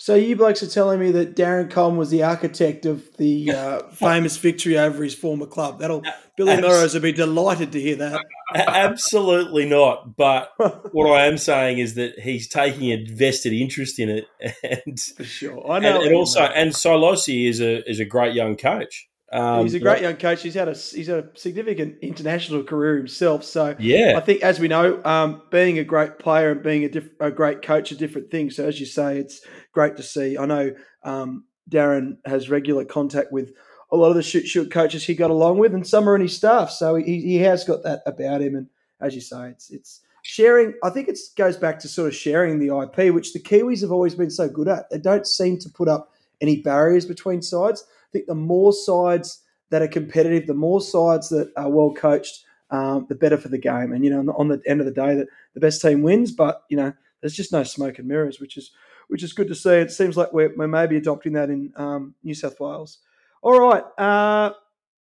So 0.00 0.14
you 0.14 0.36
blokes 0.36 0.62
are 0.62 0.68
telling 0.68 1.00
me 1.00 1.10
that 1.10 1.34
Darren 1.34 1.68
Coleman 1.68 1.98
was 1.98 2.10
the 2.10 2.22
architect 2.22 2.86
of 2.86 3.16
the 3.16 3.50
uh, 3.50 3.82
famous 3.92 4.36
victory 4.36 4.78
over 4.78 5.02
his 5.02 5.14
former 5.14 5.46
club. 5.46 5.80
That'll 5.80 6.04
Billy 6.36 6.52
Abs- 6.52 6.62
Melrose 6.62 6.94
will 6.94 7.00
be 7.00 7.12
delighted 7.12 7.72
to 7.72 7.80
hear 7.80 7.96
that. 7.96 8.24
Absolutely 8.54 9.66
not. 9.66 10.16
But 10.16 10.52
what 10.92 11.10
I 11.10 11.26
am 11.26 11.36
saying 11.36 11.78
is 11.78 11.94
that 11.94 12.20
he's 12.20 12.46
taking 12.46 12.92
a 12.92 13.04
vested 13.06 13.52
interest 13.52 13.98
in 13.98 14.08
it, 14.08 14.28
and 14.86 15.00
for 15.00 15.24
sure, 15.24 15.68
I 15.68 15.80
know. 15.80 15.96
And, 15.96 16.06
and 16.06 16.14
also, 16.14 16.42
and 16.42 16.70
Silosi 16.70 17.48
is 17.48 17.60
a 17.60 17.88
is 17.90 17.98
a 17.98 18.04
great 18.04 18.34
young 18.34 18.56
coach. 18.56 19.07
Um, 19.30 19.62
he's 19.62 19.74
a 19.74 19.80
great 19.80 20.00
young 20.00 20.16
coach. 20.16 20.42
He's 20.42 20.54
had 20.54 20.68
a 20.68 20.72
he's 20.72 21.08
had 21.08 21.18
a 21.18 21.28
significant 21.34 21.98
international 22.00 22.62
career 22.62 22.96
himself. 22.96 23.44
So 23.44 23.76
yeah, 23.78 24.14
I 24.16 24.20
think 24.20 24.42
as 24.42 24.58
we 24.58 24.68
know, 24.68 25.02
um, 25.04 25.42
being 25.50 25.78
a 25.78 25.84
great 25.84 26.18
player 26.18 26.52
and 26.52 26.62
being 26.62 26.84
a, 26.84 26.88
diff- 26.88 27.10
a, 27.20 27.30
great 27.30 27.60
coach 27.60 27.92
are 27.92 27.96
different 27.96 28.30
things. 28.30 28.56
So 28.56 28.66
as 28.66 28.80
you 28.80 28.86
say, 28.86 29.18
it's 29.18 29.42
great 29.72 29.98
to 29.98 30.02
see. 30.02 30.38
I 30.38 30.46
know 30.46 30.74
um, 31.02 31.44
Darren 31.70 32.16
has 32.24 32.48
regular 32.48 32.86
contact 32.86 33.30
with 33.30 33.52
a 33.92 33.96
lot 33.96 34.08
of 34.08 34.16
the 34.16 34.22
shoot 34.22 34.46
shoot 34.46 34.70
coaches 34.70 35.04
he 35.04 35.14
got 35.14 35.30
along 35.30 35.58
with, 35.58 35.74
and 35.74 35.86
some 35.86 36.08
are 36.08 36.14
in 36.14 36.22
his 36.22 36.34
staff. 36.34 36.70
So 36.70 36.94
he, 36.94 37.20
he 37.20 37.36
has 37.36 37.64
got 37.64 37.82
that 37.82 38.00
about 38.06 38.40
him. 38.40 38.54
And 38.54 38.68
as 38.98 39.14
you 39.14 39.20
say, 39.20 39.50
it's 39.50 39.70
it's 39.70 40.00
sharing. 40.22 40.72
I 40.82 40.88
think 40.88 41.08
it 41.08 41.18
goes 41.36 41.58
back 41.58 41.78
to 41.80 41.88
sort 41.88 42.08
of 42.08 42.14
sharing 42.14 42.58
the 42.58 42.74
IP, 42.78 43.12
which 43.12 43.34
the 43.34 43.40
Kiwis 43.40 43.82
have 43.82 43.92
always 43.92 44.14
been 44.14 44.30
so 44.30 44.48
good 44.48 44.68
at. 44.68 44.88
They 44.88 44.98
don't 44.98 45.26
seem 45.26 45.58
to 45.58 45.68
put 45.68 45.88
up 45.88 46.14
any 46.40 46.62
barriers 46.62 47.04
between 47.04 47.42
sides 47.42 47.84
I 48.08 48.10
think 48.12 48.26
the 48.26 48.34
more 48.34 48.72
sides 48.72 49.42
that 49.70 49.82
are 49.82 49.88
competitive, 49.88 50.46
the 50.46 50.54
more 50.54 50.80
sides 50.80 51.28
that 51.28 51.52
are 51.56 51.70
well 51.70 51.92
coached, 51.92 52.44
um, 52.70 53.06
the 53.08 53.14
better 53.14 53.36
for 53.36 53.48
the 53.48 53.58
game. 53.58 53.92
And 53.92 54.04
you 54.04 54.10
know, 54.10 54.32
on 54.36 54.48
the 54.48 54.60
end 54.66 54.80
of 54.80 54.86
the 54.86 54.92
day, 54.92 55.14
that 55.14 55.28
the 55.54 55.60
best 55.60 55.82
team 55.82 56.02
wins. 56.02 56.32
But 56.32 56.62
you 56.68 56.76
know, 56.76 56.92
there's 57.20 57.34
just 57.34 57.52
no 57.52 57.62
smoke 57.62 57.98
and 57.98 58.08
mirrors, 58.08 58.40
which 58.40 58.56
is 58.56 58.70
which 59.08 59.22
is 59.22 59.32
good 59.32 59.48
to 59.48 59.54
see. 59.54 59.70
It 59.70 59.90
seems 59.90 60.16
like 60.16 60.32
we're, 60.32 60.54
we're 60.56 60.68
maybe 60.68 60.96
adopting 60.96 61.32
that 61.32 61.50
in 61.50 61.72
um, 61.76 62.14
New 62.22 62.34
South 62.34 62.60
Wales. 62.60 62.98
All 63.42 63.58
right, 63.58 63.84
uh, 63.98 64.52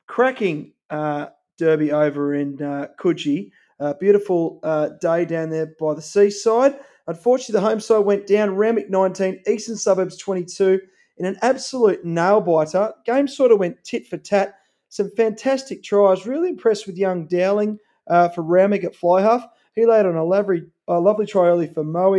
cracking 0.08 0.74
uh, 0.90 1.28
derby 1.58 1.92
over 1.92 2.36
in 2.36 2.62
uh, 2.62 2.88
Coogee. 3.00 3.52
Uh, 3.80 3.94
beautiful 3.94 4.60
day 5.02 5.26
down 5.26 5.50
there 5.50 5.74
by 5.80 5.94
the 5.94 6.02
seaside. 6.02 6.76
Unfortunately, 7.08 7.54
the 7.54 7.68
home 7.68 7.80
side 7.80 8.00
went 8.00 8.26
down. 8.26 8.56
Randwick 8.56 8.90
19, 8.90 9.44
Eastern 9.48 9.76
Suburbs 9.76 10.18
22 10.18 10.80
in 11.18 11.26
an 11.26 11.38
absolute 11.42 12.04
nail 12.04 12.42
biter. 12.42 12.94
Game 13.06 13.28
sort 13.28 13.52
of 13.52 13.60
went 13.60 13.84
tit 13.84 14.08
for 14.08 14.18
tat. 14.18 14.56
Some 14.90 15.12
fantastic 15.12 15.84
tries. 15.84 16.26
Really 16.26 16.50
impressed 16.50 16.88
with 16.88 16.98
young 16.98 17.28
Dowling 17.28 17.80
uh, 18.08 18.30
for 18.30 18.42
Randwick 18.42 18.84
at 18.84 18.96
fly 18.96 19.22
half. 19.22 19.46
He 19.76 19.86
laid 19.86 20.06
on 20.06 20.16
a 20.16 20.24
lovely, 20.24 20.64
a 20.88 21.00
lovely 21.00 21.26
try 21.26 21.48
early 21.48 21.68
for 21.68 21.84
Moe. 21.84 22.16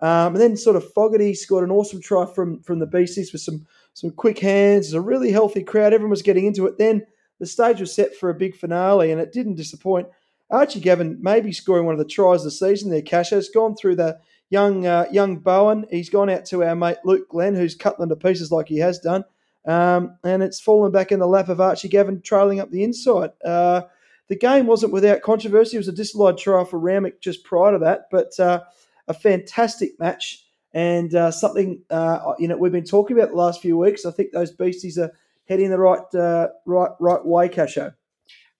Um, 0.00 0.34
and 0.34 0.36
then 0.36 0.56
sort 0.56 0.76
of 0.76 0.92
Fogarty 0.92 1.34
scored 1.34 1.64
an 1.64 1.72
awesome 1.72 2.00
try 2.00 2.24
from 2.26 2.60
from 2.62 2.78
the 2.78 2.86
Beasties 2.86 3.32
with 3.32 3.42
some 3.42 3.66
some 3.94 4.10
quick 4.10 4.38
hands. 4.38 4.86
It's 4.86 4.94
a 4.94 5.00
really 5.00 5.32
healthy 5.32 5.62
crowd. 5.62 5.92
Everyone 5.92 6.10
was 6.10 6.22
getting 6.22 6.46
into 6.46 6.66
it. 6.66 6.78
Then 6.78 7.04
the 7.40 7.46
stage 7.46 7.80
was 7.80 7.94
set 7.94 8.14
for 8.14 8.30
a 8.30 8.34
big 8.34 8.54
finale, 8.56 9.10
and 9.10 9.20
it 9.20 9.32
didn't 9.32 9.56
disappoint. 9.56 10.08
Archie 10.50 10.80
Gavin 10.80 11.18
maybe 11.20 11.52
scoring 11.52 11.84
one 11.84 11.94
of 11.94 11.98
the 11.98 12.04
tries 12.04 12.40
of 12.40 12.44
the 12.44 12.50
season 12.52 12.90
there. 12.90 13.02
Cash 13.02 13.30
has 13.30 13.48
gone 13.48 13.76
through 13.76 13.96
the 13.96 14.18
young 14.50 14.86
uh, 14.86 15.06
young 15.10 15.36
Bowen. 15.36 15.86
He's 15.90 16.10
gone 16.10 16.30
out 16.30 16.44
to 16.46 16.64
our 16.64 16.74
mate 16.76 16.98
Luke 17.04 17.28
Glenn, 17.28 17.54
who's 17.54 17.74
cut 17.74 17.98
them 17.98 18.08
to 18.08 18.16
pieces 18.16 18.52
like 18.52 18.68
he 18.68 18.78
has 18.78 18.98
done. 18.98 19.24
Um, 19.66 20.16
and 20.24 20.42
it's 20.42 20.60
fallen 20.60 20.92
back 20.92 21.12
in 21.12 21.18
the 21.18 21.26
lap 21.26 21.48
of 21.48 21.60
Archie 21.60 21.88
Gavin, 21.88 22.22
trailing 22.22 22.60
up 22.60 22.70
the 22.70 22.84
inside. 22.84 23.30
Uh, 23.44 23.82
the 24.28 24.36
game 24.36 24.66
wasn't 24.66 24.92
without 24.92 25.22
controversy. 25.22 25.76
It 25.76 25.80
was 25.80 25.88
a 25.88 25.92
disallowed 25.92 26.38
try 26.38 26.64
for 26.64 26.78
Randwick 26.78 27.20
just 27.20 27.44
prior 27.44 27.72
to 27.72 27.78
that, 27.80 28.08
but 28.10 28.38
uh, 28.38 28.62
a 29.08 29.14
fantastic 29.14 29.98
match 29.98 30.44
and 30.74 31.14
uh, 31.14 31.30
something 31.30 31.82
uh, 31.90 32.34
you 32.38 32.46
know 32.46 32.56
we've 32.56 32.72
been 32.72 32.84
talking 32.84 33.18
about 33.18 33.30
the 33.30 33.36
last 33.36 33.60
few 33.60 33.76
weeks. 33.76 34.04
I 34.04 34.10
think 34.10 34.32
those 34.32 34.52
beasties 34.52 34.98
are 34.98 35.12
heading 35.48 35.70
the 35.70 35.78
right 35.78 36.14
uh, 36.14 36.48
right 36.66 36.90
right 37.00 37.24
way, 37.24 37.48
Casho. 37.48 37.94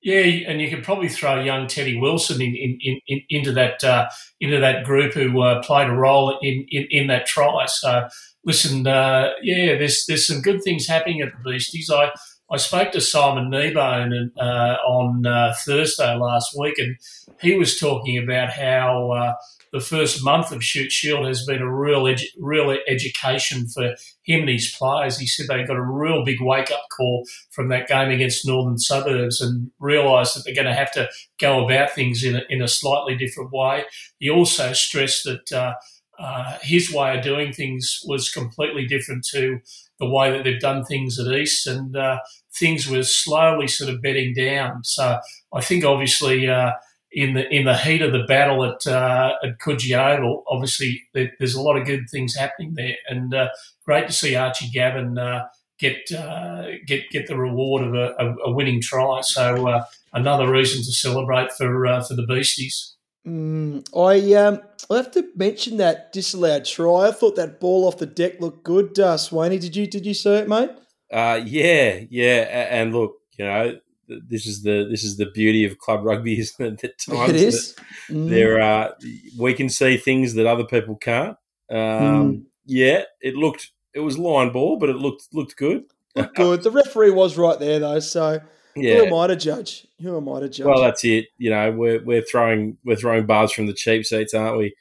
Yeah, 0.00 0.48
and 0.48 0.60
you 0.60 0.70
could 0.70 0.84
probably 0.84 1.08
throw 1.08 1.40
young 1.40 1.66
Teddy 1.66 1.98
Wilson 1.98 2.40
in, 2.40 2.54
in, 2.54 3.00
in 3.08 3.20
into 3.30 3.52
that 3.52 3.82
uh, 3.82 4.08
into 4.40 4.60
that 4.60 4.84
group 4.84 5.12
who 5.12 5.42
uh, 5.42 5.60
played 5.62 5.88
a 5.88 5.92
role 5.92 6.38
in, 6.40 6.64
in, 6.70 6.86
in, 6.90 7.06
that 7.08 7.26
try. 7.26 7.66
So 7.66 8.06
listen, 8.44 8.86
uh, 8.86 9.30
yeah, 9.42 9.76
there's 9.76 10.04
there's 10.06 10.26
some 10.26 10.40
good 10.40 10.62
things 10.62 10.86
happening 10.86 11.20
at 11.20 11.30
the 11.32 11.50
Beasties. 11.50 11.90
I 11.90 12.12
I 12.50 12.58
spoke 12.58 12.92
to 12.92 13.00
Simon 13.00 13.50
Kneebone 13.50 14.30
uh, 14.38 14.76
on 14.86 15.26
uh, 15.26 15.52
Thursday 15.66 16.14
last 16.14 16.56
week, 16.56 16.78
and 16.78 16.96
he 17.40 17.56
was 17.56 17.78
talking 17.78 18.16
about 18.22 18.50
how 18.50 19.10
uh, 19.10 19.34
the 19.72 19.80
first 19.80 20.24
month 20.24 20.52
of 20.52 20.64
Shute 20.64 20.92
Shield 20.92 21.26
has 21.26 21.44
been 21.44 21.60
a 21.60 21.72
real 21.72 22.04
edu- 22.04 22.24
real 22.38 22.76
education 22.86 23.66
for 23.68 23.94
him 24.22 24.40
and 24.40 24.48
his 24.48 24.74
players. 24.76 25.18
He 25.18 25.26
said 25.26 25.46
they 25.46 25.64
got 25.64 25.76
a 25.76 25.82
real 25.82 26.24
big 26.24 26.40
wake 26.40 26.70
up 26.70 26.86
call 26.96 27.24
from 27.50 27.68
that 27.68 27.88
game 27.88 28.10
against 28.10 28.46
Northern 28.46 28.78
Suburbs 28.78 29.40
and 29.40 29.70
realised 29.78 30.36
that 30.36 30.44
they're 30.44 30.54
going 30.54 30.66
to 30.66 30.74
have 30.74 30.92
to 30.92 31.08
go 31.40 31.64
about 31.64 31.92
things 31.92 32.24
in 32.24 32.36
a, 32.36 32.42
in 32.48 32.62
a 32.62 32.68
slightly 32.68 33.16
different 33.16 33.52
way. 33.52 33.84
He 34.18 34.30
also 34.30 34.72
stressed 34.72 35.24
that. 35.24 35.52
Uh, 35.52 35.74
uh, 36.20 36.58
his 36.62 36.92
way 36.92 37.16
of 37.16 37.22
doing 37.22 37.52
things 37.52 38.00
was 38.04 38.28
completely 38.28 38.84
different 38.84 39.24
to 39.24 39.60
the 40.00 40.08
way 40.08 40.32
that 40.32 40.42
they've 40.44 40.60
done 40.60 40.84
things 40.84 41.18
at 41.18 41.32
East, 41.32 41.66
and 41.66 41.96
uh, 41.96 42.18
things 42.58 42.88
were 42.88 43.04
slowly 43.04 43.68
sort 43.68 43.88
of 43.88 44.02
bedding 44.02 44.34
down. 44.34 44.82
So 44.84 45.18
I 45.52 45.60
think 45.60 45.84
obviously 45.84 46.48
uh, 46.48 46.72
in 47.18 47.34
the 47.34 47.52
in 47.52 47.64
the 47.64 47.76
heat 47.76 48.00
of 48.00 48.12
the 48.12 48.22
battle 48.28 48.64
at 48.64 48.86
uh, 48.86 49.34
at 49.42 49.58
Coogee 49.58 49.98
Oval, 49.98 50.44
obviously 50.48 51.02
there, 51.14 51.32
there's 51.40 51.56
a 51.56 51.60
lot 51.60 51.76
of 51.76 51.84
good 51.84 52.08
things 52.10 52.36
happening 52.36 52.74
there, 52.74 52.94
and 53.08 53.34
uh, 53.34 53.48
great 53.84 54.06
to 54.06 54.12
see 54.12 54.36
Archie 54.36 54.70
Gavin 54.72 55.18
uh, 55.18 55.48
get 55.80 55.96
uh, 56.12 56.66
get 56.86 57.10
get 57.10 57.26
the 57.26 57.36
reward 57.36 57.82
of 57.82 57.94
a, 57.94 58.14
a, 58.20 58.50
a 58.50 58.52
winning 58.52 58.80
try. 58.80 59.20
So 59.22 59.66
uh, 59.66 59.84
another 60.12 60.48
reason 60.48 60.78
to 60.84 60.92
celebrate 60.92 61.50
for 61.50 61.86
uh, 61.88 62.04
for 62.04 62.14
the 62.14 62.22
Beasties. 62.24 62.94
Mm, 63.26 63.84
I 63.96 64.34
um, 64.34 64.60
I 64.88 64.98
have 64.98 65.10
to 65.10 65.26
mention 65.34 65.78
that 65.78 66.12
disallowed 66.12 66.66
try. 66.66 67.08
I 67.08 67.10
thought 67.10 67.34
that 67.34 67.58
ball 67.58 67.88
off 67.88 67.98
the 67.98 68.06
deck 68.06 68.40
looked 68.40 68.62
good. 68.62 68.96
Uh, 68.96 69.16
Swaney, 69.16 69.60
did 69.60 69.74
you 69.74 69.88
did 69.88 70.06
you 70.06 70.14
see 70.14 70.34
it, 70.34 70.48
mate? 70.48 70.70
Uh, 71.12 71.40
yeah, 71.44 72.00
yeah, 72.10 72.68
and 72.70 72.94
look, 72.94 73.16
you 73.36 73.44
know, 73.44 73.76
this 74.08 74.46
is 74.46 74.62
the 74.62 74.86
this 74.90 75.04
is 75.04 75.16
the 75.16 75.26
beauty 75.26 75.64
of 75.64 75.78
club 75.78 76.04
rugby, 76.04 76.38
isn't 76.40 76.84
it? 76.84 77.02
It 77.08 77.36
is. 77.36 77.76
Mm. 78.08 78.30
There 78.30 78.60
are 78.60 78.94
we 79.38 79.54
can 79.54 79.68
see 79.68 79.96
things 79.96 80.34
that 80.34 80.46
other 80.46 80.64
people 80.64 80.96
can't. 80.96 81.36
Um, 81.70 81.78
mm. 81.78 82.42
Yeah, 82.66 83.02
it 83.20 83.34
looked 83.34 83.70
it 83.94 84.00
was 84.00 84.18
line 84.18 84.52
ball, 84.52 84.78
but 84.78 84.88
it 84.88 84.96
looked 84.96 85.28
looked 85.32 85.56
good. 85.56 85.84
Looked 86.14 86.36
good. 86.36 86.62
The 86.62 86.70
referee 86.70 87.10
was 87.10 87.36
right 87.36 87.58
there 87.58 87.78
though, 87.78 88.00
so 88.00 88.40
yeah. 88.76 88.96
who 88.96 89.06
am 89.06 89.14
I 89.14 89.26
to 89.28 89.36
judge? 89.36 89.86
Who 90.00 90.16
am 90.16 90.28
I 90.28 90.40
to 90.40 90.48
judge? 90.48 90.66
Well, 90.66 90.82
that's 90.82 91.04
it. 91.04 91.26
You 91.38 91.50
know, 91.50 91.72
we're 91.72 92.02
we're 92.02 92.22
throwing 92.22 92.78
we're 92.84 92.96
throwing 92.96 93.26
bars 93.26 93.52
from 93.52 93.66
the 93.66 93.74
cheap 93.74 94.04
seats, 94.04 94.34
aren't 94.34 94.58
we? 94.58 94.74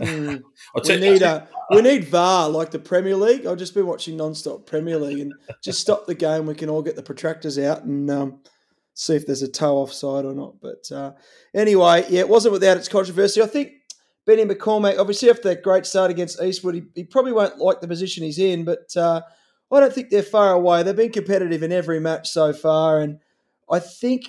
Mm. 0.00 0.42
we 0.88 0.96
need 0.96 1.22
a 1.22 1.48
we 1.70 1.82
need 1.82 2.04
VAR 2.04 2.48
like 2.48 2.70
the 2.70 2.78
Premier 2.78 3.16
League. 3.16 3.46
I've 3.46 3.58
just 3.58 3.74
been 3.74 3.86
watching 3.86 4.16
non-stop 4.16 4.66
Premier 4.66 4.98
League 4.98 5.20
and 5.20 5.32
just 5.62 5.80
stop 5.80 6.06
the 6.06 6.14
game. 6.14 6.46
We 6.46 6.54
can 6.54 6.68
all 6.68 6.82
get 6.82 6.96
the 6.96 7.02
protractors 7.02 7.62
out 7.62 7.84
and 7.84 8.10
um, 8.10 8.40
see 8.94 9.14
if 9.14 9.26
there's 9.26 9.42
a 9.42 9.50
toe 9.50 9.78
offside 9.78 10.24
or 10.24 10.34
not. 10.34 10.60
But 10.60 10.90
uh, 10.94 11.12
anyway, 11.54 12.04
yeah, 12.08 12.20
it 12.20 12.28
wasn't 12.28 12.52
without 12.52 12.76
its 12.76 12.88
controversy. 12.88 13.42
I 13.42 13.46
think 13.46 13.72
Benny 14.26 14.44
McCormack, 14.44 14.98
obviously 14.98 15.30
after 15.30 15.48
that 15.48 15.62
great 15.62 15.86
start 15.86 16.10
against 16.10 16.42
Eastwood, 16.42 16.74
he, 16.74 16.82
he 16.94 17.04
probably 17.04 17.32
won't 17.32 17.58
like 17.58 17.80
the 17.80 17.88
position 17.88 18.24
he's 18.24 18.38
in, 18.38 18.64
but 18.64 18.94
uh, 18.96 19.22
I 19.72 19.80
don't 19.80 19.92
think 19.92 20.10
they're 20.10 20.22
far 20.22 20.52
away. 20.52 20.82
They've 20.82 20.96
been 20.96 21.12
competitive 21.12 21.62
in 21.62 21.72
every 21.72 22.00
match 22.00 22.28
so 22.28 22.52
far, 22.52 23.00
and 23.00 23.18
I 23.70 23.78
think 23.78 24.26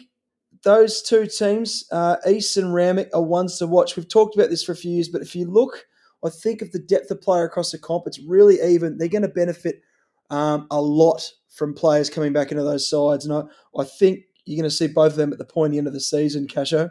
those 0.63 1.02
two 1.02 1.26
teams, 1.26 1.86
uh, 1.91 2.17
East 2.28 2.58
and 2.58 2.74
Randwick, 2.74 3.10
are 3.13 3.21
ones 3.21 3.58
to 3.58 3.67
watch. 3.67 3.95
We've 3.95 4.08
talked 4.08 4.36
about 4.36 4.50
this 4.50 4.63
for 4.63 4.71
a 4.71 4.76
few 4.78 4.91
years, 4.91 5.10
but 5.10 5.21
if 5.21 5.36
you 5.36 5.45
look, 5.45 5.86
I 6.24 6.30
think 6.30 6.62
of 6.62 6.71
the 6.71 6.80
depth 6.80 7.10
of 7.10 7.21
player 7.21 7.43
across 7.43 7.71
the 7.71 7.80
comp, 7.80 8.04
it's 8.06 8.19
really 8.19 8.62
even. 8.62 8.97
They're 8.97 9.08
going 9.08 9.24
to 9.24 9.28
benefit 9.28 9.82
um, 10.30 10.67
a 10.69 10.80
lot 10.80 11.32
from 11.50 11.74
players 11.74 12.10
coming 12.10 12.34
back 12.34 12.52
into 12.52 12.63
those 12.63 12.88
sides, 12.88 13.26
and 13.26 13.34
I, 13.34 13.43
I 13.80 13.84
think 13.84 14.21
you're 14.45 14.62
going 14.62 14.69
to 14.69 14.75
see 14.75 14.88
both 14.88 15.13
of 15.13 15.17
them 15.17 15.32
at 15.32 15.39
the 15.39 15.45
pointy 15.45 15.77
end 15.77 15.88
of 15.88 15.93
the 15.93 15.99
season, 15.99 16.47
Casho. 16.47 16.89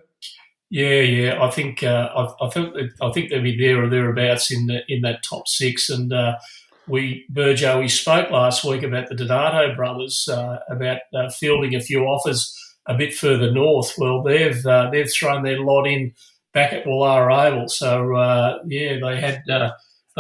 Yeah, 0.71 1.01
yeah, 1.01 1.43
I 1.43 1.51
think 1.51 1.83
uh, 1.83 2.11
I, 2.15 2.47
I, 2.47 2.51
think 2.51 2.75
I 3.03 3.11
think 3.11 3.29
they'll 3.29 3.43
be 3.43 3.59
there 3.59 3.83
or 3.83 3.89
thereabouts 3.89 4.53
in 4.53 4.67
the, 4.67 4.83
in 4.89 5.03
that 5.03 5.25
top 5.25 5.49
six. 5.49 5.91
And 5.91 6.13
uh, 6.13 6.37
we, 6.87 7.27
Burjo, 7.33 7.81
we 7.81 7.89
spoke 7.89 8.31
last 8.31 8.65
week 8.65 8.85
about 8.85 9.09
the 9.09 9.17
Donato 9.17 9.75
brothers 9.75 10.29
uh, 10.29 10.59
about 10.69 11.01
uh, 11.13 11.29
fielding 11.31 11.75
a 11.75 11.81
few 11.81 12.03
offers 12.05 12.57
a 12.87 12.97
bit 12.97 13.13
further 13.13 13.51
north. 13.51 13.95
Well, 13.99 14.23
they've 14.23 14.65
uh, 14.65 14.91
they've 14.91 15.11
thrown 15.11 15.43
their 15.43 15.61
lot 15.61 15.87
in 15.87 16.15
back 16.53 16.73
at 16.73 16.85
Woollahra 16.85 17.49
Oval. 17.49 17.69
So 17.69 18.15
uh, 18.15 18.59
yeah, 18.67 18.99
they 19.03 19.21
had 19.21 19.43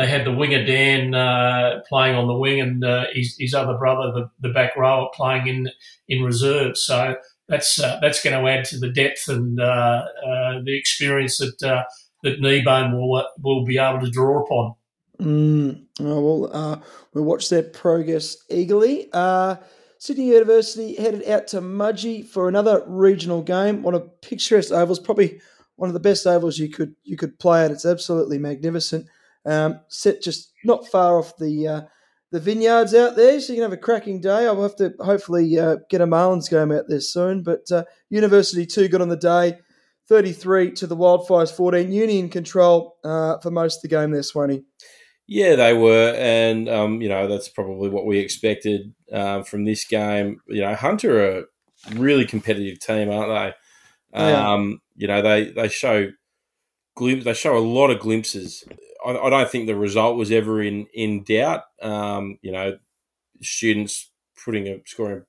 they 0.00 0.06
had 0.06 0.24
the 0.24 0.32
winger 0.32 0.64
Dan 0.64 1.14
uh, 1.14 1.80
playing 1.86 2.16
on 2.16 2.26
the 2.26 2.34
wing 2.34 2.60
and 2.60 2.82
uh, 2.82 3.04
his, 3.12 3.36
his, 3.38 3.52
other 3.52 3.76
brother, 3.76 4.10
the, 4.12 4.30
the 4.40 4.54
back 4.54 4.74
rower, 4.74 5.10
playing 5.12 5.46
in 5.46 5.70
in 6.08 6.22
reserve. 6.22 6.78
So 6.78 7.16
that's 7.48 7.78
uh, 7.78 7.98
that's 8.00 8.22
going 8.22 8.40
to 8.40 8.50
add 8.50 8.64
to 8.66 8.78
the 8.78 8.90
depth 8.90 9.28
and 9.28 9.60
uh, 9.60 10.04
uh, 10.26 10.60
the 10.64 10.76
experience 10.76 11.36
that 11.38 11.84
that 12.22 12.40
Kneebone 12.40 12.94
will 12.94 13.26
will 13.42 13.66
be 13.66 13.76
able 13.76 14.00
to 14.00 14.10
draw 14.10 14.42
upon. 14.42 14.74
Mm, 15.20 15.84
oh, 16.00 16.48
well, 16.48 16.82
we'll 17.12 17.24
watch 17.24 17.50
their 17.50 17.62
progress 17.62 18.38
eagerly. 18.48 19.10
Sydney 19.98 20.28
University 20.28 20.94
headed 20.94 21.28
out 21.28 21.46
to 21.48 21.60
Mudgee 21.60 22.24
for 22.24 22.48
another 22.48 22.82
regional 22.86 23.42
game. 23.42 23.82
One 23.82 23.94
of 23.94 24.22
picturesque 24.22 24.72
ovals, 24.72 24.98
probably 24.98 25.42
one 25.76 25.90
of 25.90 25.94
the 25.94 26.00
best 26.00 26.26
ovals 26.26 26.56
you 26.56 26.70
could 26.70 26.94
you 27.02 27.18
could 27.18 27.38
play 27.38 27.66
at. 27.66 27.70
It's 27.70 27.84
absolutely 27.84 28.38
magnificent. 28.38 29.06
Um, 29.46 29.81
set 29.88 30.22
just 30.22 30.53
not 30.64 30.87
far 30.88 31.18
off 31.18 31.37
the 31.38 31.66
uh, 31.66 31.81
the 32.31 32.40
vineyards 32.40 32.94
out 32.94 33.16
there, 33.16 33.40
so 33.40 33.53
you 33.53 33.57
can 33.57 33.70
have 33.70 33.72
a 33.72 33.76
cracking 33.76 34.20
day. 34.20 34.46
I'll 34.46 34.62
have 34.62 34.76
to 34.76 34.92
hopefully 35.00 35.59
uh, 35.59 35.76
get 35.88 36.00
a 36.00 36.07
Marlins 36.07 36.50
game 36.50 36.70
out 36.70 36.85
there 36.88 37.00
soon. 37.00 37.42
But 37.42 37.70
uh, 37.72 37.85
University 38.11 38.66
two 38.66 38.88
got 38.88 39.00
on 39.00 39.09
the 39.09 39.16
day, 39.16 39.59
thirty 40.09 40.33
three 40.33 40.72
to 40.72 40.87
the 40.87 40.96
Wildfires 40.96 41.55
fourteen. 41.55 41.92
Union 41.92 42.29
control 42.29 42.96
uh, 43.05 43.38
for 43.38 43.50
most 43.50 43.76
of 43.76 43.83
the 43.83 43.88
game 43.88 44.11
there, 44.11 44.20
Swaney. 44.20 44.64
Yeah, 45.26 45.57
they 45.57 45.72
were, 45.72 46.14
and 46.16 46.68
um, 46.68 47.00
you 47.00 47.09
know 47.09 47.26
that's 47.26 47.48
probably 47.48 47.88
what 47.88 48.05
we 48.05 48.18
expected 48.18 48.92
um, 49.12 49.44
from 49.44 49.64
this 49.64 49.87
game. 49.87 50.40
You 50.48 50.62
know, 50.62 50.74
Hunter 50.74 51.24
are 51.24 51.38
a 51.38 51.94
really 51.94 52.26
competitive 52.26 52.79
team, 52.81 53.11
aren't 53.11 53.55
they? 54.12 54.18
Um, 54.20 54.81
You 54.96 55.07
know, 55.07 55.22
they 55.22 55.50
they 55.50 55.68
show 55.68 56.09
glimpse. 56.94 57.24
They 57.24 57.33
show 57.33 57.57
a 57.57 57.59
lot 57.59 57.90
of 57.90 58.00
glimpses 58.00 58.64
I, 59.04 59.16
I, 59.16 59.30
don't 59.30 59.50
think 59.50 59.66
the 59.66 59.76
result 59.76 60.16
was 60.16 60.30
ever 60.30 60.62
in 60.62 60.86
in 60.94 61.24
doubt. 61.24 61.64
Um, 61.82 62.38
you 62.42 62.52
know, 62.52 62.78
students 63.42 64.10
putting 64.44 64.68
a 64.68 64.80
scoring, 64.86 65.24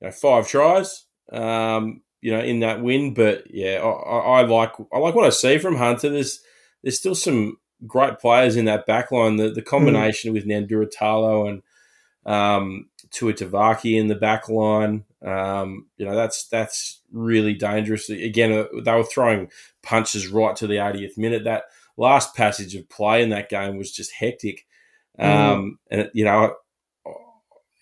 you 0.00 0.08
know, 0.08 0.12
five 0.12 0.48
tries. 0.48 1.04
Um, 1.32 2.02
you 2.20 2.32
know, 2.32 2.40
in 2.40 2.60
that 2.60 2.82
win, 2.82 3.12
but 3.12 3.44
yeah, 3.50 3.80
I, 3.82 4.40
I, 4.40 4.42
like 4.44 4.72
I 4.92 4.98
like 4.98 5.14
what 5.14 5.26
I 5.26 5.30
see 5.30 5.58
from 5.58 5.76
Hunter. 5.76 6.08
There's 6.08 6.40
there's 6.82 6.98
still 6.98 7.14
some 7.14 7.58
great 7.86 8.18
players 8.18 8.56
in 8.56 8.64
that 8.64 8.86
back 8.86 9.12
line. 9.12 9.36
The 9.36 9.50
the 9.50 9.62
combination 9.62 10.30
mm. 10.30 10.34
with 10.34 10.46
Nanduratalo 10.46 11.48
and 11.48 11.62
um, 12.24 12.88
Tuatavaki 13.10 13.98
in 13.98 14.08
the 14.08 14.14
back 14.14 14.48
line. 14.48 15.04
Um, 15.24 15.86
you 15.96 16.06
know, 16.06 16.14
that's 16.14 16.48
that's 16.48 17.00
really 17.12 17.54
dangerous. 17.54 18.08
Again, 18.08 18.52
uh, 18.52 18.80
they 18.82 18.92
were 18.92 19.04
throwing 19.04 19.50
punches 19.82 20.28
right 20.28 20.56
to 20.56 20.66
the 20.66 20.76
80th 20.76 21.16
minute. 21.18 21.44
That 21.44 21.64
last 21.96 22.34
passage 22.34 22.74
of 22.74 22.88
play 22.88 23.22
in 23.22 23.30
that 23.30 23.48
game 23.48 23.76
was 23.76 23.92
just 23.92 24.12
hectic. 24.12 24.66
Mm. 25.18 25.24
Um, 25.24 25.78
and, 25.90 26.10
you 26.12 26.24
know, 26.24 26.54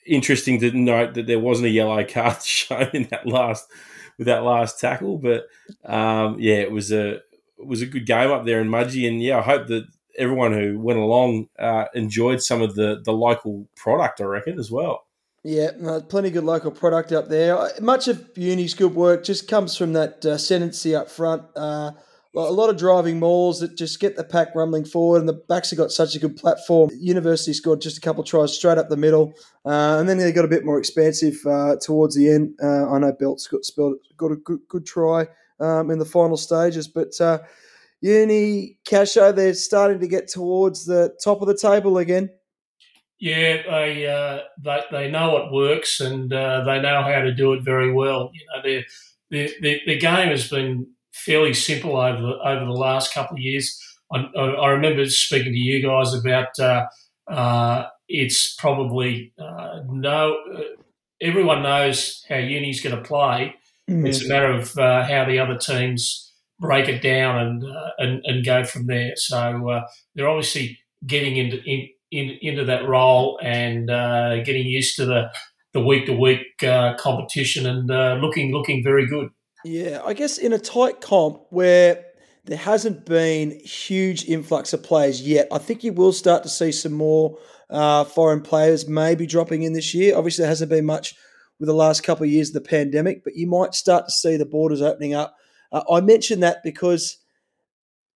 interesting 0.07 0.61
to 0.61 0.73
note 0.73 1.15
that 1.15 1.27
there 1.27 1.39
wasn't 1.39 1.67
a 1.67 1.71
yellow 1.71 2.05
card 2.05 2.43
shown 2.43 2.91
in 2.93 3.05
that 3.11 3.27
last 3.27 3.67
with 4.19 4.27
that 4.27 4.45
last 4.45 4.81
tackle. 4.81 5.19
But 5.19 5.45
um, 5.85 6.37
yeah, 6.39 6.57
it 6.57 6.71
was 6.71 6.93
a 6.93 7.15
it 7.17 7.67
was 7.67 7.83
a 7.83 7.87
good 7.87 8.07
game 8.07 8.31
up 8.31 8.45
there 8.45 8.61
in 8.61 8.69
Mudgee, 8.69 9.09
and 9.09 9.23
yeah, 9.23 9.39
I 9.39 9.43
hope 9.43 9.69
that 9.69 9.87
everyone 10.19 10.53
who 10.53 10.79
went 10.79 10.99
along 10.99 11.49
uh, 11.59 11.87
enjoyed 11.95 12.43
some 12.43 12.63
of 12.63 12.75
the 12.75 13.01
the 13.05 13.13
local 13.13 13.69
product. 13.77 14.21
I 14.21 14.25
reckon 14.25 14.59
as 14.59 14.71
well. 14.71 15.07
Yeah, 15.45 15.71
plenty 16.09 16.29
of 16.29 16.35
good 16.35 16.45
local 16.45 16.71
product 16.71 17.11
up 17.11 17.29
there. 17.29 17.59
Much 17.81 18.07
of 18.07 18.31
Uni's 18.37 18.75
good 18.75 18.95
work 18.95 19.25
just 19.25 19.49
comes 19.49 19.77
from 19.77 19.93
that 19.95 20.25
uh, 20.25 20.97
up 20.97 21.11
front. 21.11 21.43
Uh, 21.57 21.93
a 22.35 22.41
lot 22.41 22.71
of 22.71 22.77
driving 22.77 23.19
mauls 23.19 23.61
that 23.61 23.77
just 23.77 24.01
get 24.01 24.17
the 24.17 24.25
pack 24.25 24.55
rumbling 24.55 24.85
forward, 24.85 25.19
and 25.19 25.29
the 25.29 25.35
backs 25.49 25.71
have 25.71 25.79
got 25.79 25.91
such 25.91 26.15
a 26.15 26.19
good 26.19 26.37
platform. 26.37 26.91
University 26.99 27.53
scored 27.53 27.81
just 27.81 27.99
a 27.99 28.01
couple 28.01 28.25
tries 28.25 28.57
straight 28.57 28.79
up 28.79 28.89
the 28.89 28.97
middle, 28.97 29.35
uh, 29.67 29.99
and 29.99 30.09
then 30.09 30.19
they 30.19 30.33
got 30.33 30.45
a 30.45 30.49
bit 30.49 30.65
more 30.65 30.79
expansive 30.79 31.37
uh, 31.47 31.77
towards 31.81 32.17
the 32.17 32.29
end. 32.31 32.55
Uh, 32.63 32.91
I 32.91 32.99
know 32.99 33.13
Belts 33.13 33.47
got 33.47 33.61
got 34.17 34.33
a 34.33 34.37
good, 34.37 34.61
good 34.69 34.87
try 34.87 35.27
um, 35.61 35.91
in 35.91 35.99
the 35.99 36.05
final 36.05 36.37
stages, 36.37 36.89
but 36.89 37.21
uh, 37.21 37.41
Uni 38.01 38.79
Casho, 38.85 39.35
they're 39.35 39.55
starting 39.55 40.01
to 40.01 40.09
get 40.09 40.29
towards 40.29 40.87
the 40.87 41.15
top 41.23 41.43
of 41.43 41.49
the 41.49 41.57
table 41.57 41.99
again. 41.99 42.31
Yeah, 43.21 43.63
they 43.63 44.07
uh, 44.07 44.41
they, 44.59 44.81
they 44.91 45.11
know 45.11 45.33
what 45.33 45.53
works 45.53 46.01
and 46.01 46.33
uh, 46.33 46.65
they 46.65 46.81
know 46.81 47.03
how 47.03 47.21
to 47.21 47.33
do 47.33 47.53
it 47.53 47.63
very 47.63 47.93
well. 47.93 48.33
You 48.35 48.47
know, 48.47 48.85
the 49.31 49.55
the 49.61 49.81
the 49.87 49.99
game 49.99 50.29
has 50.29 50.49
been 50.49 50.89
fairly 51.13 51.55
simple 51.55 51.97
over 51.97 52.21
the, 52.21 52.35
over 52.45 52.65
the 52.65 52.73
last 52.73 53.13
couple 53.15 53.37
of 53.37 53.41
years. 53.41 53.79
I, 54.13 54.19
I 54.37 54.71
remember 54.71 55.07
speaking 55.07 55.53
to 55.53 55.59
you 55.59 55.83
guys 55.83 56.15
about 56.15 56.59
uh, 56.59 56.87
uh, 57.29 57.87
it's 58.09 58.55
probably 58.57 59.33
uh, 59.39 59.81
no. 59.89 60.37
everyone 61.21 61.63
knows 61.63 62.25
how 62.29 62.37
Uni's 62.37 62.83
going 62.83 62.97
to 62.97 63.03
play. 63.03 63.55
Mm-hmm. 63.91 64.07
It's 64.07 64.25
a 64.25 64.29
matter 64.29 64.53
of 64.53 64.77
uh, 64.77 65.05
how 65.05 65.25
the 65.25 65.39
other 65.39 65.57
teams 65.57 66.31
break 66.61 66.89
it 66.89 67.03
down 67.03 67.39
and 67.39 67.65
uh, 67.65 67.91
and, 67.99 68.21
and 68.25 68.45
go 68.45 68.65
from 68.65 68.87
there. 68.87 69.13
So 69.17 69.71
uh, 69.71 69.87
they're 70.15 70.29
obviously 70.29 70.79
getting 71.07 71.37
into 71.37 71.63
in, 71.65 71.89
in, 72.11 72.39
into 72.43 72.65
that 72.67 72.87
role 72.87 73.41
and 73.43 73.89
getting 74.45 74.67
used 74.67 74.97
to 74.97 75.07
the 75.07 75.31
the 75.73 75.81
week 75.81 76.05
to 76.07 76.13
week 76.13 76.43
competition 76.59 77.67
and 77.67 77.89
looking 78.21 78.53
looking 78.53 78.85
very 78.85 79.07
good. 79.07 79.31
Yeah, 79.65 80.01
I 80.05 80.15
guess 80.15 80.39
in 80.39 80.53
a 80.53 80.59
tight 80.59 81.01
comp 81.01 81.43
where 81.51 82.05
there 82.45 82.59
hasn't 82.59 83.07
been 83.07 83.61
huge 83.65 84.25
influx 84.25 84.73
of 84.73 84.83
players 84.83 85.23
yet, 85.23 85.47
I 85.53 85.59
think 85.59 85.85
you 85.85 85.93
will 85.93 86.13
start 86.13 86.43
to 86.43 86.49
see 86.49 86.73
some 86.73 86.93
more 86.93 87.39
uh, 87.71 88.05
foreign 88.05 88.43
players 88.43 88.89
maybe 88.89 89.27
dropping 89.27 89.63
in 89.63 89.73
this 89.73 89.95
year. 89.95 90.17
Obviously, 90.17 90.43
there 90.43 90.49
hasn't 90.49 90.71
been 90.71 90.85
much 90.85 91.15
with 91.61 91.69
the 91.69 91.75
last 91.75 92.03
couple 92.03 92.25
of 92.25 92.31
years 92.31 92.49
of 92.49 92.55
the 92.55 92.69
pandemic, 92.69 93.23
but 93.23 93.37
you 93.37 93.47
might 93.47 93.75
start 93.75 94.07
to 94.07 94.13
see 94.13 94.37
the 94.37 94.45
borders 94.45 94.83
opening 94.83 95.15
up. 95.15 95.37
Uh, 95.71 95.83
I 95.91 96.01
mention 96.01 96.41
that 96.41 96.65
because 96.65 97.19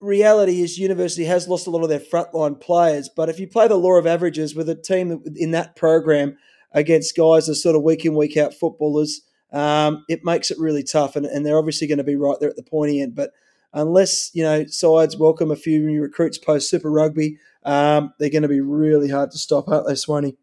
reality 0.01 0.63
is 0.63 0.79
university 0.79 1.25
has 1.25 1.49
lost 1.49 1.69
a 1.69 1.71
lot 1.71 1.85
of 1.85 1.89
their 1.89 2.01
frontline 2.01 2.61
players, 2.61 3.09
but 3.09 3.29
if 3.29 3.39
you 3.39 3.47
play 3.47 3.69
the 3.69 3.77
law 3.77 3.97
of 3.97 4.07
averages 4.07 4.57
with 4.57 4.69
a 4.69 4.75
team 4.75 5.23
in 5.37 5.53
that 5.53 5.77
program 5.77 6.37
against 6.73 7.17
guys 7.17 7.47
that 7.47 7.55
sort 7.55 7.77
of 7.77 7.83
week 7.83 8.05
in 8.05 8.17
week 8.17 8.37
out 8.37 8.53
footballers 8.53 9.23
um, 9.53 10.05
it 10.09 10.25
makes 10.25 10.51
it 10.51 10.59
really 10.59 10.83
tough. 10.83 11.17
And, 11.17 11.27
and 11.27 11.45
they're 11.45 11.59
obviously 11.59 11.87
going 11.87 11.99
to 11.99 12.05
be 12.05 12.17
right 12.17 12.37
there 12.41 12.51
at 12.51 12.57
the 12.57 12.63
pointy 12.63 13.01
end. 13.01 13.15
But 13.15 13.33
unless, 13.73 14.31
you 14.35 14.43
know, 14.43 14.67
sides 14.67 15.17
welcome 15.17 15.51
a 15.51 15.57
few 15.57 15.81
new 15.81 16.03
recruits 16.03 16.39
post 16.39 16.71
Super 16.71 16.91
Rugby, 16.91 17.39
um, 17.65 18.13
they're 18.19 18.31
going 18.31 18.43
to 18.43 18.49
be 18.49 18.61
really 18.61 19.09
hard 19.09 19.31
to 19.33 19.39
stop, 19.39 19.69
aren't 19.69 19.87
they, 19.87 19.95
Swaney? 19.95 20.37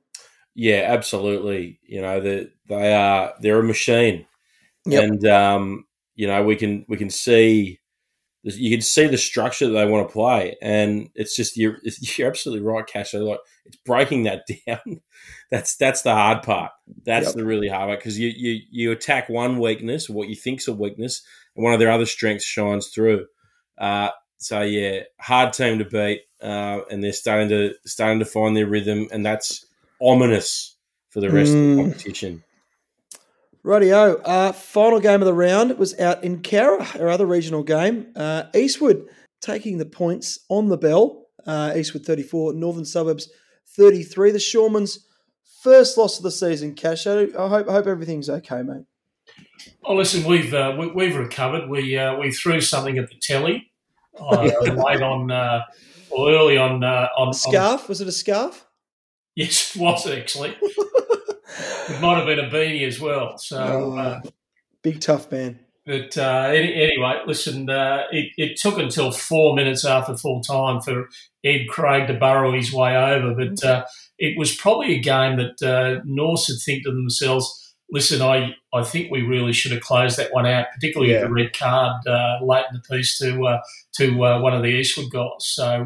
Yeah, 0.56 0.86
absolutely. 0.88 1.80
You 1.84 2.02
know, 2.02 2.20
they, 2.20 2.48
they 2.68 2.94
are, 2.94 3.34
they're 3.42 3.60
a 3.60 3.64
machine. 3.64 4.26
Yep. 4.86 5.04
And, 5.04 5.28
um, 5.28 5.86
you 6.16 6.28
know, 6.28 6.44
we 6.44 6.56
can, 6.56 6.86
we 6.88 6.98
can 6.98 7.10
see, 7.10 7.80
you 8.44 8.70
can 8.70 8.82
see 8.82 9.08
the 9.08 9.18
structure 9.18 9.68
that 9.68 9.74
they 9.74 9.86
want 9.86 10.08
to 10.08 10.14
play, 10.14 10.58
and 10.62 11.10
it's 11.16 11.36
just 11.36 11.58
you're 11.58 11.78
you're 12.18 12.28
absolutely 12.28 12.66
right, 12.66 12.86
Cash. 12.86 13.14
Like 13.14 13.40
it's 13.66 13.78
breaking 13.78 14.24
that 14.24 14.46
down 14.68 15.02
that's 15.54 15.76
that's 15.76 16.02
the 16.02 16.14
hard 16.14 16.42
part. 16.42 16.72
That's 17.06 17.28
yep. 17.28 17.36
the 17.36 17.46
really 17.46 17.68
hard 17.68 17.88
part 17.88 18.00
because 18.00 18.18
you, 18.18 18.30
you 18.36 18.62
you 18.72 18.92
attack 18.92 19.30
one 19.30 19.60
weakness, 19.60 20.10
what 20.10 20.28
you 20.28 20.36
think's 20.36 20.68
a 20.68 20.74
weakness, 20.74 21.22
and 21.56 21.64
one 21.64 21.74
of 21.74 21.80
their 21.80 21.92
other 21.92 22.08
strengths 22.08 22.44
shines 22.44 22.88
through. 22.88 23.28
Uh, 23.78 24.10
so 24.40 24.62
yeah, 24.62 25.02
hard 25.20 25.54
team 25.54 25.78
to 25.78 25.86
beat, 25.86 26.22
uh, 26.42 26.82
and 26.90 27.04
they're 27.04 27.14
starting 27.14 27.50
to 27.50 27.76
starting 27.86 28.20
to 28.20 28.26
find 28.26 28.58
their 28.58 28.66
rhythm, 28.66 29.08
and 29.12 29.24
that's 29.24 29.66
ominous 30.02 30.76
for 31.10 31.22
the 31.22 31.30
rest 31.30 31.52
mm. 31.52 31.72
of 31.72 31.78
the 31.78 31.82
mm. 31.82 31.86
competition. 31.86 32.44
Rightio. 33.66 34.22
Uh, 34.24 34.52
final 34.52 35.00
game 35.00 35.22
of 35.22 35.26
the 35.26 35.34
round 35.34 35.78
was 35.78 35.98
out 36.00 36.24
in 36.24 36.42
Cowra, 36.42 37.00
our 37.00 37.10
other 37.10 37.26
regional 37.26 37.64
game. 37.64 38.12
Uh, 38.16 38.44
Eastwood 38.54 39.08
taking 39.42 39.78
the 39.78 39.86
points 39.86 40.40
on 40.50 40.70
the 40.70 40.78
bell. 40.78 41.28
Uh, 41.46 41.74
Eastwood 41.76 42.06
34, 42.06 42.54
Northern 42.54 42.86
Suburbs 42.86 43.30
33. 43.76 44.32
The 44.32 44.38
Shoremen's 44.38 45.08
First 45.64 45.98
loss 45.98 46.18
of 46.18 46.24
the 46.24 46.32
season, 46.32 46.76
Cash. 46.76 47.08
I 47.08 47.26
hope, 47.38 47.70
I 47.70 47.72
hope 47.72 47.88
everything's 47.88 48.30
okay, 48.30 48.62
mate. 48.64 48.84
Oh, 49.86 49.96
listen, 49.96 50.26
we've 50.26 50.54
uh, 50.54 50.76
we, 50.94 51.08
have 51.08 51.16
recovered. 51.16 51.70
We 51.70 51.98
uh, 51.98 52.18
we 52.18 52.34
threw 52.34 52.60
something 52.60 52.98
at 52.98 53.08
the 53.08 53.16
telly 53.22 53.72
uh, 54.20 54.42
late 54.62 55.02
on, 55.02 55.32
uh, 55.32 55.62
or 56.10 56.32
early 56.32 56.58
on. 56.58 56.84
Uh, 56.84 57.08
on 57.18 57.34
scarf 57.34 57.84
on, 57.84 57.88
was 57.88 58.02
it 58.02 58.10
a 58.10 58.12
scarf? 58.12 58.66
Yes, 59.36 59.74
it 59.74 59.82
was 59.82 60.06
actually. 60.06 60.54
it 61.90 62.02
might 62.02 62.18
have 62.18 62.26
been 62.26 62.40
a 62.40 62.50
beanie 62.50 62.88
as 62.88 63.00
well. 63.00 63.38
So 63.38 63.58
oh, 63.58 63.98
uh, 63.98 64.22
big 64.82 65.00
tough 65.00 65.32
man. 65.32 65.60
But 65.86 66.18
uh, 66.18 66.50
anyway, 66.54 67.22
listen, 67.28 67.70
uh, 67.70 68.04
it, 68.12 68.32
it, 68.38 68.58
took 68.58 68.78
until 68.78 69.12
four 69.12 69.54
minutes 69.54 69.84
after 69.84 70.16
full 70.16 70.42
time 70.42 70.80
for 70.80 71.10
Ed 71.44 71.68
Craig 71.68 72.08
to 72.08 72.14
burrow 72.14 72.54
his 72.54 72.72
way 72.72 72.96
over. 72.96 73.36
But 73.36 73.64
uh, 73.66 73.86
it 74.18 74.38
was 74.38 74.56
probably 74.56 74.96
a 74.96 75.02
game 75.02 75.38
that 75.38 75.62
uh, 75.62 76.02
Norths 76.06 76.48
had 76.48 76.62
think 76.64 76.86
to 76.86 76.92
themselves, 76.92 77.76
listen, 77.92 78.22
I, 78.22 78.56
I 78.74 78.84
think 78.84 79.12
we 79.12 79.24
really 79.24 79.52
should 79.52 79.74
have 79.74 79.82
closed 79.82 80.18
that 80.18 80.32
one 80.32 80.46
out, 80.46 80.68
particularly 80.74 81.12
yeah. 81.12 81.20
with 81.20 81.30
the 81.30 81.34
red 81.34 81.54
card 81.54 82.08
uh, 82.08 82.38
late 82.42 82.66
in 82.72 82.80
the 82.80 82.96
piece 82.96 83.18
to 83.18 83.46
uh, 83.46 83.60
to 83.96 84.16
one 84.16 84.54
of 84.54 84.62
the 84.62 84.70
Eastwood 84.70 85.12
guys. 85.12 85.28
So, 85.40 85.86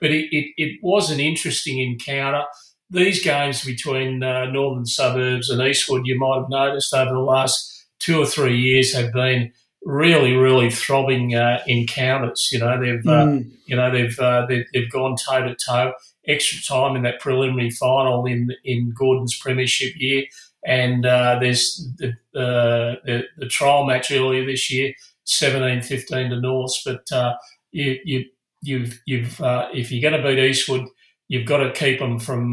but 0.00 0.10
it, 0.12 0.28
it, 0.30 0.52
it, 0.56 0.78
was 0.82 1.10
an 1.10 1.18
interesting 1.18 1.80
encounter. 1.80 2.44
These 2.92 3.24
games 3.24 3.64
between 3.64 4.18
Northern 4.18 4.86
Suburbs 4.86 5.50
and 5.50 5.62
Eastwood, 5.62 6.06
you 6.06 6.18
might 6.18 6.40
have 6.40 6.48
noticed 6.48 6.94
over 6.94 7.12
the 7.12 7.20
last 7.20 7.86
two 7.98 8.20
or 8.20 8.26
three 8.26 8.58
years 8.58 8.94
have 8.94 9.12
been 9.12 9.52
really, 9.84 10.34
really 10.34 10.70
throbbing 10.70 11.34
uh, 11.34 11.62
encounters. 11.66 12.48
You 12.52 12.60
know, 12.60 12.80
they've 12.80 13.06
uh, 13.06 13.26
mm. 13.26 13.50
you 13.66 13.76
know 13.76 13.90
they've, 13.90 14.18
uh, 14.18 14.46
they've 14.46 14.66
they've 14.72 14.90
gone 14.90 15.16
toe 15.16 15.46
to 15.46 15.54
toe. 15.54 15.92
Extra 16.26 16.62
time 16.62 16.94
in 16.94 17.02
that 17.02 17.20
preliminary 17.20 17.70
final 17.70 18.26
in 18.26 18.50
in 18.64 18.92
Gordon's 18.96 19.36
premiership 19.38 19.92
year, 19.96 20.24
and 20.64 21.04
uh, 21.04 21.38
there's 21.40 21.88
the, 21.98 22.12
the, 22.32 23.24
the 23.38 23.46
trial 23.46 23.84
match 23.86 24.12
earlier 24.12 24.46
this 24.46 24.70
year, 24.70 24.94
17-15 25.26 26.30
to 26.30 26.40
North. 26.40 26.74
But 26.84 27.10
uh, 27.10 27.34
you 27.72 27.98
you 28.04 28.24
you've 28.60 29.00
you've 29.04 29.40
uh, 29.40 29.68
if 29.74 29.90
you're 29.90 30.08
going 30.10 30.22
to 30.22 30.28
beat 30.28 30.42
Eastwood. 30.42 30.86
You've 31.32 31.46
got 31.46 31.58
to 31.58 31.72
keep 31.72 31.98
them 31.98 32.18
from 32.18 32.52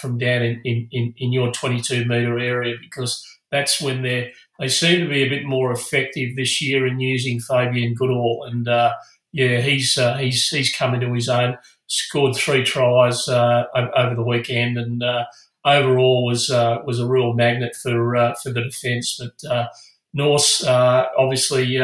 from 0.00 0.18
down 0.18 0.42
in, 0.42 0.88
in, 0.92 1.14
in 1.16 1.32
your 1.32 1.50
22 1.50 2.04
metre 2.04 2.38
area 2.38 2.76
because 2.80 3.24
that's 3.50 3.80
when 3.80 4.02
they're 4.02 4.30
they 4.60 4.68
seem 4.68 5.00
to 5.00 5.08
be 5.08 5.22
a 5.22 5.28
bit 5.28 5.46
more 5.46 5.72
effective 5.72 6.36
this 6.36 6.60
year 6.60 6.86
in 6.86 7.00
using 7.00 7.40
Fabian 7.40 7.94
Goodall. 7.94 8.44
And 8.46 8.68
uh, 8.68 8.92
yeah, 9.32 9.60
he's 9.60 9.96
uh, 9.96 10.18
he's 10.18 10.48
he's 10.48 10.72
come 10.72 10.94
into 10.94 11.12
his 11.12 11.28
own. 11.28 11.56
Scored 11.86 12.36
three 12.36 12.62
tries 12.62 13.26
uh, 13.26 13.64
over 13.74 14.14
the 14.14 14.22
weekend, 14.22 14.76
and 14.76 15.02
uh, 15.02 15.24
overall 15.64 16.26
was 16.26 16.50
uh, 16.50 16.78
was 16.84 17.00
a 17.00 17.08
real 17.08 17.32
magnet 17.32 17.74
for 17.74 18.14
uh, 18.14 18.34
for 18.34 18.52
the 18.52 18.62
defence. 18.62 19.18
But 19.18 19.68
Norths 20.12 20.64
obviously 20.64 21.78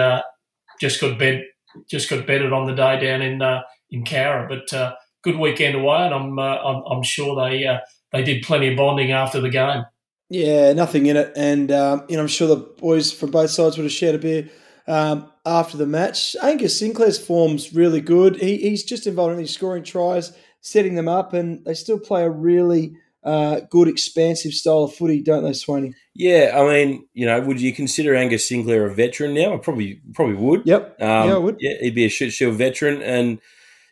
just 0.80 1.00
got 1.00 1.18
bed 1.18 1.44
just 1.88 2.10
got 2.10 2.26
bedded 2.26 2.52
on 2.52 2.66
the 2.66 2.74
day 2.74 3.00
down 3.00 3.22
in 3.22 3.42
in 3.90 4.04
Cowra, 4.04 4.48
but 4.48 4.96
good 5.26 5.38
weekend 5.38 5.74
away, 5.74 6.06
and 6.06 6.14
I'm 6.14 6.38
I'm, 6.38 6.82
I'm, 6.90 7.02
sure 7.02 7.36
they 7.36 7.66
they 8.12 8.22
did 8.22 8.44
plenty 8.44 8.68
of 8.68 8.76
bonding 8.76 9.12
after 9.12 9.40
the 9.40 9.50
game. 9.50 9.84
Yeah, 10.30 10.72
nothing 10.72 11.06
in 11.06 11.16
it, 11.16 11.32
and 11.36 11.70
um, 11.72 12.04
you 12.08 12.16
know 12.16 12.22
I'm 12.22 12.28
sure 12.28 12.48
the 12.48 12.56
boys 12.56 13.12
from 13.12 13.30
both 13.30 13.50
sides 13.50 13.76
would 13.76 13.84
have 13.84 13.92
shared 13.92 14.14
a 14.14 14.18
beer 14.18 14.48
um, 14.86 15.30
after 15.44 15.76
the 15.76 15.86
match. 15.86 16.36
Angus 16.42 16.78
Sinclair's 16.78 17.18
form's 17.18 17.74
really 17.74 18.00
good. 18.00 18.36
He, 18.36 18.56
he's 18.58 18.84
just 18.84 19.06
involved 19.06 19.32
in 19.32 19.38
these 19.38 19.54
scoring 19.54 19.82
tries, 19.82 20.32
setting 20.60 20.94
them 20.94 21.08
up, 21.08 21.32
and 21.32 21.64
they 21.64 21.74
still 21.74 21.98
play 21.98 22.22
a 22.22 22.30
really 22.30 22.96
uh, 23.24 23.60
good, 23.68 23.88
expansive 23.88 24.52
style 24.52 24.84
of 24.84 24.94
footy, 24.94 25.20
don't 25.20 25.42
they, 25.42 25.50
Swaney? 25.50 25.94
Yeah, 26.14 26.52
I 26.54 26.62
mean, 26.68 27.08
you 27.12 27.26
know, 27.26 27.40
would 27.40 27.60
you 27.60 27.72
consider 27.72 28.14
Angus 28.14 28.48
Sinclair 28.48 28.86
a 28.86 28.94
veteran 28.94 29.34
now? 29.34 29.54
I 29.54 29.56
probably 29.58 30.00
probably 30.14 30.36
would. 30.36 30.62
Yep. 30.64 31.02
Um, 31.02 31.28
yeah, 31.28 31.34
I 31.34 31.38
would. 31.38 31.56
Yeah, 31.58 31.74
he'd 31.80 31.96
be 31.96 32.04
a 32.04 32.08
Shute 32.08 32.32
Shield 32.32 32.54
veteran, 32.54 33.02
and 33.02 33.40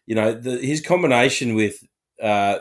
you 0.07 0.15
know, 0.15 0.33
the, 0.33 0.59
his 0.59 0.81
combination 0.81 1.55
with 1.55 1.83
uh, 2.23 2.59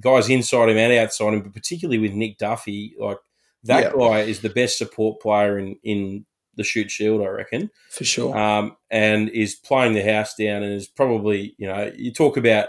guys 0.00 0.28
inside 0.28 0.68
him 0.68 0.78
and 0.78 0.92
outside 0.92 1.34
him, 1.34 1.42
but 1.42 1.54
particularly 1.54 1.98
with 1.98 2.12
Nick 2.12 2.38
Duffy, 2.38 2.94
like 2.98 3.18
that 3.64 3.84
yeah. 3.84 3.92
guy 3.98 4.20
is 4.20 4.40
the 4.40 4.48
best 4.48 4.78
support 4.78 5.20
player 5.20 5.58
in 5.58 5.76
in 5.82 6.26
the 6.56 6.64
Shute 6.64 6.90
Shield, 6.90 7.22
I 7.22 7.28
reckon, 7.28 7.70
for 7.90 8.04
sure. 8.04 8.36
Um, 8.36 8.76
and 8.90 9.28
is 9.30 9.54
playing 9.54 9.94
the 9.94 10.02
house 10.02 10.34
down, 10.34 10.62
and 10.62 10.72
is 10.74 10.88
probably 10.88 11.54
you 11.58 11.66
know 11.66 11.92
you 11.96 12.12
talk 12.12 12.36
about 12.36 12.68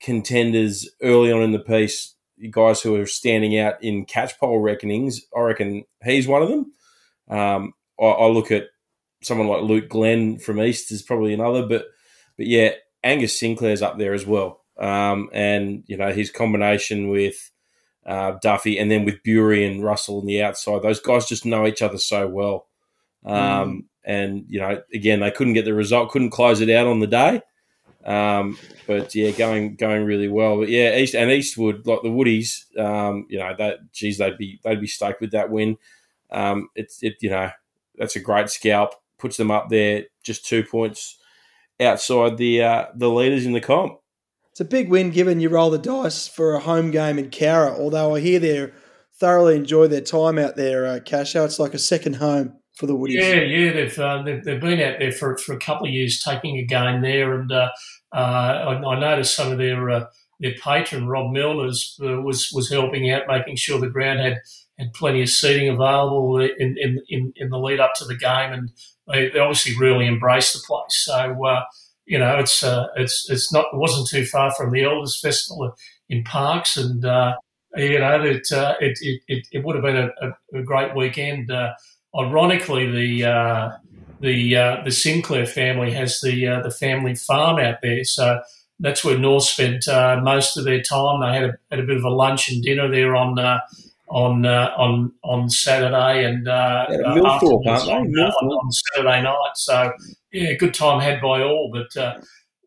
contenders 0.00 0.88
early 1.02 1.32
on 1.32 1.42
in 1.42 1.52
the 1.52 1.58
piece, 1.58 2.14
guys 2.50 2.80
who 2.80 2.96
are 2.96 3.06
standing 3.06 3.58
out 3.58 3.82
in 3.82 4.06
Catchpole 4.06 4.62
reckonings. 4.62 5.22
I 5.36 5.40
reckon 5.40 5.84
he's 6.04 6.28
one 6.28 6.42
of 6.42 6.48
them. 6.48 6.72
Um, 7.28 7.74
I, 8.00 8.04
I 8.04 8.26
look 8.26 8.50
at 8.50 8.68
someone 9.22 9.48
like 9.48 9.62
Luke 9.62 9.88
Glenn 9.88 10.38
from 10.38 10.60
East 10.60 10.92
is 10.92 11.02
probably 11.02 11.34
another, 11.34 11.66
but 11.66 11.86
but 12.36 12.46
yeah, 12.46 12.70
Angus 13.02 13.38
Sinclair's 13.38 13.82
up 13.82 13.98
there 13.98 14.14
as 14.14 14.26
well. 14.26 14.64
Um, 14.78 15.28
and 15.32 15.82
you 15.86 15.96
know 15.96 16.12
his 16.12 16.30
combination 16.30 17.08
with 17.08 17.50
uh, 18.06 18.38
Duffy 18.40 18.78
and 18.78 18.90
then 18.90 19.04
with 19.04 19.22
Bury 19.24 19.66
and 19.66 19.82
Russell 19.82 20.20
on 20.20 20.26
the 20.26 20.42
outside, 20.42 20.82
those 20.82 21.00
guys 21.00 21.26
just 21.26 21.44
know 21.44 21.66
each 21.66 21.82
other 21.82 21.98
so 21.98 22.28
well. 22.28 22.66
Um, 23.24 23.34
mm. 23.34 23.84
And 24.04 24.44
you 24.48 24.60
know, 24.60 24.80
again, 24.94 25.20
they 25.20 25.30
couldn't 25.30 25.54
get 25.54 25.64
the 25.64 25.74
result, 25.74 26.10
couldn't 26.10 26.30
close 26.30 26.60
it 26.60 26.70
out 26.70 26.86
on 26.86 27.00
the 27.00 27.06
day. 27.06 27.42
Um, 28.04 28.56
but 28.86 29.14
yeah, 29.14 29.32
going 29.32 29.74
going 29.74 30.04
really 30.04 30.28
well. 30.28 30.58
But 30.58 30.68
yeah, 30.68 30.96
East 30.96 31.14
and 31.14 31.30
Eastwood, 31.30 31.86
like 31.86 32.02
the 32.02 32.08
Woodies, 32.08 32.78
um, 32.78 33.26
you 33.28 33.38
know, 33.38 33.54
that 33.58 33.92
geez, 33.92 34.18
they'd 34.18 34.38
be 34.38 34.60
they'd 34.62 34.80
be 34.80 34.86
stoked 34.86 35.20
with 35.20 35.32
that 35.32 35.50
win. 35.50 35.76
Um, 36.30 36.68
it's 36.74 37.02
it, 37.02 37.16
you 37.20 37.30
know, 37.30 37.50
that's 37.96 38.16
a 38.16 38.20
great 38.20 38.48
scalp. 38.48 38.94
Puts 39.18 39.36
them 39.36 39.50
up 39.50 39.68
there, 39.68 40.04
just 40.22 40.46
two 40.46 40.62
points 40.62 41.17
outside 41.80 42.36
the 42.36 42.62
uh, 42.62 42.86
the 42.94 43.08
leaders 43.08 43.46
in 43.46 43.52
the 43.52 43.60
comp. 43.60 43.98
It's 44.50 44.60
a 44.60 44.64
big 44.64 44.88
win 44.88 45.10
given 45.10 45.40
you 45.40 45.48
roll 45.48 45.70
the 45.70 45.78
dice 45.78 46.26
for 46.26 46.54
a 46.54 46.60
home 46.60 46.90
game 46.90 47.18
in 47.18 47.30
Cowra, 47.30 47.78
although 47.78 48.16
I 48.16 48.20
hear 48.20 48.40
they 48.40 48.70
thoroughly 49.18 49.56
enjoy 49.56 49.86
their 49.86 50.00
time 50.00 50.38
out 50.38 50.56
there, 50.56 50.86
uh, 50.86 50.98
Casho. 51.00 51.44
It's 51.44 51.58
like 51.58 51.74
a 51.74 51.78
second 51.78 52.16
home 52.16 52.54
for 52.76 52.86
the 52.86 52.94
Woodies. 52.94 53.20
Yeah, 53.20 53.42
yeah, 53.42 53.72
they've, 53.72 53.98
uh, 53.98 54.22
they've, 54.22 54.44
they've 54.44 54.60
been 54.60 54.80
out 54.80 54.98
there 54.98 55.12
for, 55.12 55.36
for 55.36 55.54
a 55.54 55.58
couple 55.58 55.86
of 55.86 55.92
years 55.92 56.22
taking 56.22 56.58
a 56.58 56.64
game 56.64 57.02
there, 57.02 57.34
and 57.34 57.50
uh, 57.50 57.70
uh, 58.12 58.16
I, 58.16 58.74
I, 58.74 58.98
noticed 58.98 59.34
some 59.34 59.52
of 59.52 59.58
their 59.58 59.90
uh, 59.90 60.04
their 60.40 60.54
patron 60.62 61.08
Rob 61.08 61.32
Milner's 61.32 61.98
uh, 62.02 62.20
was 62.20 62.50
was 62.52 62.70
helping 62.70 63.10
out, 63.10 63.22
making 63.28 63.56
sure 63.56 63.78
the 63.78 63.88
ground 63.88 64.20
had 64.20 64.40
had 64.78 64.92
plenty 64.92 65.22
of 65.22 65.28
seating 65.28 65.68
available 65.68 66.38
in 66.40 66.76
in, 66.78 67.02
in, 67.08 67.32
in 67.36 67.50
the 67.50 67.58
lead 67.58 67.80
up 67.80 67.94
to 67.94 68.04
the 68.04 68.16
game, 68.16 68.52
and 68.52 68.70
they, 69.06 69.28
they 69.30 69.38
obviously 69.38 69.76
really 69.76 70.06
embraced 70.06 70.54
the 70.54 70.60
place. 70.66 71.04
So 71.04 71.46
uh, 71.46 71.64
you 72.06 72.18
know, 72.18 72.38
it's 72.38 72.64
it's 72.96 73.28
it's 73.30 73.52
not 73.52 73.66
it 73.72 73.76
wasn't 73.76 74.08
too 74.08 74.24
far 74.24 74.52
from 74.54 74.72
the 74.72 74.80
Elvis 74.80 75.20
Festival 75.20 75.74
in 76.08 76.24
Parkes, 76.24 76.76
and 76.76 77.02
you 77.76 77.98
know, 77.98 78.22
it, 78.22 78.46
it, 78.50 78.98
it, 79.28 79.46
it, 79.52 79.64
would 79.64 79.76
have 79.76 79.84
been 79.84 80.10
a, 80.22 80.58
a, 80.58 80.62
great 80.62 80.96
weekend. 80.96 81.52
Ironically, 82.16 82.90
the 82.90 83.28
uh, 83.28 83.70
the 84.20 84.56
uh, 84.56 84.82
the 84.84 84.90
Sinclair 84.90 85.46
family 85.46 85.92
has 85.92 86.20
the 86.20 86.46
uh, 86.46 86.62
the 86.62 86.70
family 86.70 87.14
farm 87.14 87.58
out 87.58 87.76
there, 87.82 88.02
so 88.04 88.40
that's 88.80 89.04
where 89.04 89.18
North 89.18 89.44
spent 89.44 89.88
uh, 89.88 90.20
most 90.22 90.56
of 90.56 90.64
their 90.64 90.82
time. 90.82 91.20
They 91.20 91.34
had 91.34 91.44
a, 91.44 91.58
had 91.70 91.80
a 91.80 91.86
bit 91.86 91.96
of 91.96 92.04
a 92.04 92.10
lunch 92.10 92.50
and 92.50 92.62
dinner 92.62 92.90
there 92.90 93.16
on 93.16 93.38
uh, 93.38 93.58
on 94.08 94.46
uh, 94.46 94.72
on 94.76 95.12
on 95.22 95.50
Saturday 95.50 96.24
and 96.24 96.48
uh, 96.48 96.86
Millthorpe, 96.88 97.66
on, 97.66 97.88
on, 97.88 98.06
on, 98.06 98.72
Saturday 98.72 99.22
night. 99.22 99.52
So 99.56 99.92
yeah, 100.32 100.52
good 100.54 100.74
time 100.74 101.00
had 101.00 101.20
by 101.20 101.42
all. 101.42 101.70
But 101.72 102.20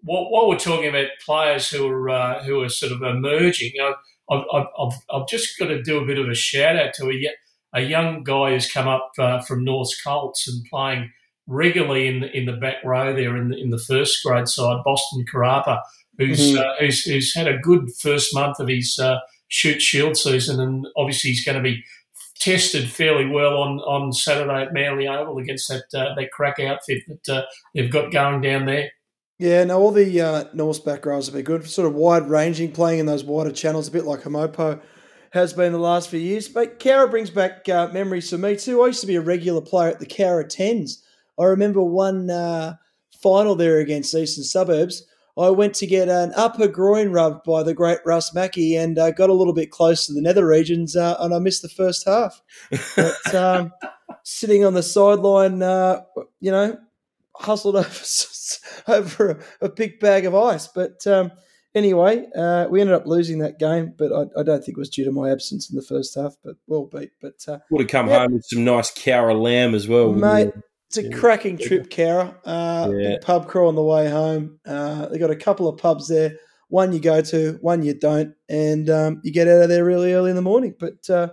while, 0.04 0.30
while, 0.32 0.50
we're 0.50 0.58
talking 0.58 0.90
about 0.90 1.08
players 1.26 1.70
who 1.70 1.88
are 1.88 2.44
who 2.44 2.62
are 2.62 2.70
sort 2.70 2.92
of 2.92 3.02
emerging, 3.02 3.74
I've, 4.30 4.44
I've, 4.54 4.94
I've, 5.12 5.28
just 5.28 5.58
got 5.60 5.68
to 5.68 5.82
do 5.82 6.00
a 6.00 6.06
bit 6.06 6.18
of 6.18 6.28
a 6.28 6.36
shout 6.36 6.76
out 6.76 6.94
to 6.96 7.10
a 7.10 7.30
a 7.74 7.82
young 7.82 8.24
guy 8.24 8.52
who's 8.52 8.72
come 8.72 8.88
up 8.88 9.12
uh, 9.18 9.42
from 9.42 9.64
North 9.64 9.92
Colts 10.04 10.48
and 10.48 10.66
playing 10.70 11.12
regularly 11.48 12.08
in 12.08 12.22
the, 12.22 12.38
in 12.38 12.46
the 12.46 12.54
back 12.54 12.84
row 12.84 13.14
there 13.14 13.36
in 13.38 13.50
the, 13.50 13.58
in 13.58 13.70
the 13.70 13.78
first 13.78 14.24
grade 14.24 14.48
side, 14.48 14.82
Boston 14.84 15.26
Karapa, 15.32 15.82
who's, 16.18 16.40
mm-hmm. 16.40 16.60
uh, 16.60 16.74
who's, 16.80 17.04
who's 17.04 17.34
had 17.34 17.48
a 17.48 17.58
good 17.58 17.90
first 18.00 18.34
month 18.34 18.60
of 18.60 18.68
his 18.68 19.00
uh, 19.00 19.20
Shute 19.48 19.82
Shield 19.82 20.18
season, 20.18 20.60
and 20.60 20.88
obviously 20.96 21.32
he's 21.32 21.46
going 21.46 21.58
to 21.58 21.64
be 21.64 21.84
tested 22.40 22.90
fairly 22.90 23.28
well 23.28 23.58
on, 23.58 23.80
on 23.80 24.12
Saturday 24.12 24.64
at 24.64 24.74
Manly 24.74 25.08
Oval 25.08 25.38
against 25.38 25.68
that 25.70 25.84
uh, 25.94 26.16
that 26.16 26.32
crack 26.32 26.60
outfit 26.60 27.04
that 27.08 27.30
uh, 27.30 27.46
they've 27.76 27.92
got 27.92 28.12
going 28.12 28.42
down 28.42 28.66
there. 28.66 28.90
Yeah, 29.38 29.64
no, 29.64 29.80
all 29.80 29.92
the 29.92 30.22
uh, 30.22 30.44
Norths 30.54 30.80
back 30.80 31.06
rows 31.06 31.26
have 31.26 31.36
been 31.36 31.44
good. 31.44 31.68
Sort 31.68 31.88
of 31.88 31.96
wide 31.96 32.30
ranging, 32.30 32.72
playing 32.72 33.00
in 33.00 33.06
those 33.08 33.24
wider 33.24 33.52
channels, 33.52 33.88
a 33.88 33.92
bit 33.92 34.06
like 34.06 34.22
Haumopo 34.22 34.80
has 35.32 35.54
been 35.54 35.72
the 35.72 35.80
last 35.80 36.10
few 36.10 36.20
years. 36.20 36.48
But 36.48 36.80
Cowra 36.80 37.10
brings 37.10 37.30
back 37.30 37.68
uh, 37.68 37.90
memories 37.92 38.30
for 38.30 38.38
me 38.38 38.56
too. 38.56 38.82
I 38.82 38.88
used 38.88 39.02
to 39.02 39.08
be 39.08 39.16
a 39.16 39.22
regular 39.22 39.62
player 39.62 39.90
at 39.90 40.00
the 40.00 40.06
Cowra 40.06 40.48
Tens. 40.48 41.04
I 41.40 41.46
remember 41.46 41.82
one 41.82 42.30
uh, 42.30 42.76
final 43.22 43.56
there 43.56 43.80
against 43.80 44.14
Eastern 44.14 44.44
Suburbs. 44.44 45.06
I 45.42 45.50
went 45.50 45.74
to 45.76 45.88
get 45.88 46.10
an 46.10 46.34
upper 46.36 46.68
groin 46.68 47.12
rub 47.12 47.44
by 47.44 47.64
the 47.64 47.74
great 47.74 48.00
Russ 48.06 48.34
Mackey 48.34 48.76
and 48.76 48.98
uh, 48.98 49.12
got 49.12 49.30
a 49.30 49.34
little 49.34 49.54
bit 49.54 49.72
close 49.72 50.06
to 50.08 50.14
the 50.14 50.22
nether 50.22 50.46
regions, 50.46 50.96
uh, 50.96 51.16
and 51.20 51.34
I 51.34 51.40
missed 51.40 51.62
the 51.62 51.70
first 51.70 52.06
half. 52.06 52.42
But 52.96 53.36
um, 53.36 53.72
sitting 54.24 54.66
on 54.66 54.74
the 54.74 54.84
sideline, 54.84 55.62
uh, 55.62 56.02
you 56.40 56.52
know, 56.52 56.78
hustled 57.36 57.76
over, 57.78 57.92
over 58.88 59.44
a, 59.62 59.66
a, 59.66 59.70
big 59.70 60.00
bag 60.00 60.26
of 60.26 60.36
ice. 60.36 60.68
But 60.68 61.06
um, 61.08 61.32
Anyway, 61.74 62.28
uh, 62.36 62.68
we 62.70 62.82
ended 62.82 62.94
up 62.94 63.06
losing 63.06 63.40
that 63.40 63.58
game, 63.58 63.94
but 63.98 64.12
I, 64.12 64.42
I, 64.42 64.44
don't 64.44 64.60
think 64.60 64.78
it 64.78 64.80
was 64.80 64.90
due 64.90 65.06
to 65.06 65.12
my 65.12 65.32
absence 65.32 65.70
in 65.70 65.78
the 65.78 65.82
first 65.82 66.16
half. 66.16 66.36
But 66.44 66.58
well 66.68 66.90
beat. 66.92 67.12
But 67.22 67.36
uh, 67.48 67.60
would 67.70 67.82
have 67.82 67.90
come 67.90 68.10
yeah. 68.10 68.20
home 68.20 68.34
with 68.34 68.44
some 68.46 68.66
nice 68.66 68.92
Cowra 68.92 69.40
lamb 69.40 69.74
as 69.74 69.88
well, 69.88 70.12
mate. 70.12 70.52
It's 70.92 70.98
a 70.98 71.04
yeah. 71.04 71.16
cracking 71.16 71.58
trip, 71.58 71.90
Cowra. 71.90 72.36
Uh, 72.44 72.92
yeah. 72.94 73.16
pub 73.22 73.48
crawl 73.48 73.70
on 73.70 73.76
the 73.76 73.82
way 73.82 74.10
home. 74.10 74.60
Uh, 74.66 75.06
they 75.06 75.20
got 75.20 75.32
a 75.32 75.38
couple 75.38 75.70
of 75.70 75.78
pubs 75.78 76.10
there. 76.10 76.36
One 76.68 76.92
you 76.92 77.00
go 77.00 77.22
to, 77.22 77.58
one 77.62 77.82
you 77.82 77.94
don't, 77.94 78.36
and 78.50 78.90
um, 78.90 79.22
you 79.24 79.32
get 79.32 79.48
out 79.48 79.62
of 79.62 79.70
there 79.70 79.86
really 79.86 80.12
early 80.12 80.32
in 80.32 80.36
the 80.36 80.42
morning. 80.42 80.76
But 80.78 81.10
uh, 81.10 81.30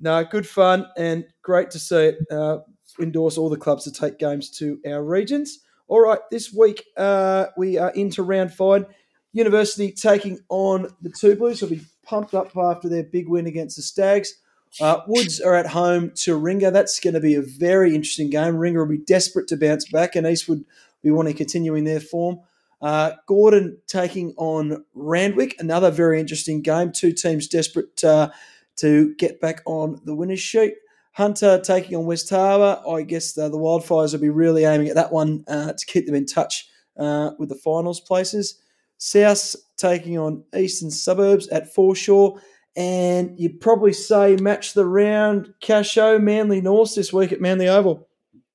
no, 0.00 0.24
good 0.24 0.48
fun 0.48 0.86
and 0.96 1.26
great 1.42 1.70
to 1.72 1.78
see 1.78 2.06
it. 2.06 2.18
Uh, 2.30 2.60
endorse 2.98 3.36
all 3.36 3.50
the 3.50 3.58
clubs 3.58 3.84
to 3.84 3.92
take 3.92 4.18
games 4.18 4.48
to 4.52 4.80
our 4.86 5.04
regions. 5.04 5.58
All 5.86 6.00
right, 6.00 6.20
this 6.30 6.50
week 6.50 6.82
uh, 6.96 7.48
we 7.58 7.76
are 7.76 7.90
into 7.90 8.22
round 8.22 8.54
five. 8.54 8.86
University 9.34 9.92
taking 9.92 10.38
on 10.48 10.88
the 11.02 11.10
Two 11.10 11.36
Blues. 11.36 11.60
Will 11.60 11.68
be 11.68 11.82
pumped 12.04 12.32
up 12.32 12.56
after 12.56 12.88
their 12.88 13.04
big 13.04 13.28
win 13.28 13.46
against 13.46 13.76
the 13.76 13.82
Stags. 13.82 14.32
Uh, 14.80 15.00
Woods 15.06 15.40
are 15.40 15.54
at 15.54 15.66
home 15.66 16.12
to 16.16 16.38
Ringa. 16.38 16.72
That's 16.72 17.00
going 17.00 17.14
to 17.14 17.20
be 17.20 17.34
a 17.34 17.42
very 17.42 17.94
interesting 17.94 18.30
game. 18.30 18.54
Ringa 18.54 18.76
will 18.76 18.86
be 18.86 18.98
desperate 18.98 19.48
to 19.48 19.56
bounce 19.56 19.90
back, 19.90 20.14
and 20.16 20.26
Eastwood 20.26 20.58
will 20.58 20.66
be 21.02 21.10
wanting 21.10 21.36
continuing 21.36 21.84
their 21.84 22.00
form. 22.00 22.40
Uh, 22.80 23.12
Gordon 23.26 23.78
taking 23.86 24.32
on 24.36 24.84
Randwick, 24.94 25.56
another 25.58 25.90
very 25.90 26.20
interesting 26.20 26.62
game. 26.62 26.92
Two 26.92 27.12
teams 27.12 27.46
desperate 27.46 28.02
uh, 28.04 28.30
to 28.76 29.14
get 29.16 29.40
back 29.40 29.62
on 29.66 30.00
the 30.04 30.14
winners' 30.14 30.40
sheet. 30.40 30.74
Hunter 31.12 31.60
taking 31.62 31.96
on 31.96 32.06
West 32.06 32.30
Harbour. 32.30 32.80
I 32.88 33.02
guess 33.02 33.36
uh, 33.36 33.48
the 33.48 33.58
Wildfires 33.58 34.12
will 34.12 34.20
be 34.20 34.30
really 34.30 34.64
aiming 34.64 34.88
at 34.88 34.94
that 34.94 35.12
one 35.12 35.44
uh, 35.48 35.72
to 35.72 35.86
keep 35.86 36.06
them 36.06 36.14
in 36.14 36.24
touch 36.24 36.68
uh, 36.96 37.32
with 37.38 37.48
the 37.48 37.56
finals 37.56 38.00
places. 38.00 38.60
South 38.96 39.56
taking 39.76 40.18
on 40.18 40.44
Eastern 40.56 40.90
Suburbs 40.90 41.48
at 41.48 41.74
Forshaw. 41.74 42.38
And 42.76 43.38
you'd 43.38 43.60
probably 43.60 43.92
say 43.92 44.36
match 44.36 44.74
the 44.74 44.86
round 44.86 45.54
Casho 45.60 46.22
Manly 46.22 46.60
North 46.60 46.94
this 46.94 47.12
week 47.12 47.32
at 47.32 47.40
Manly 47.40 47.68
Oval. 47.68 48.08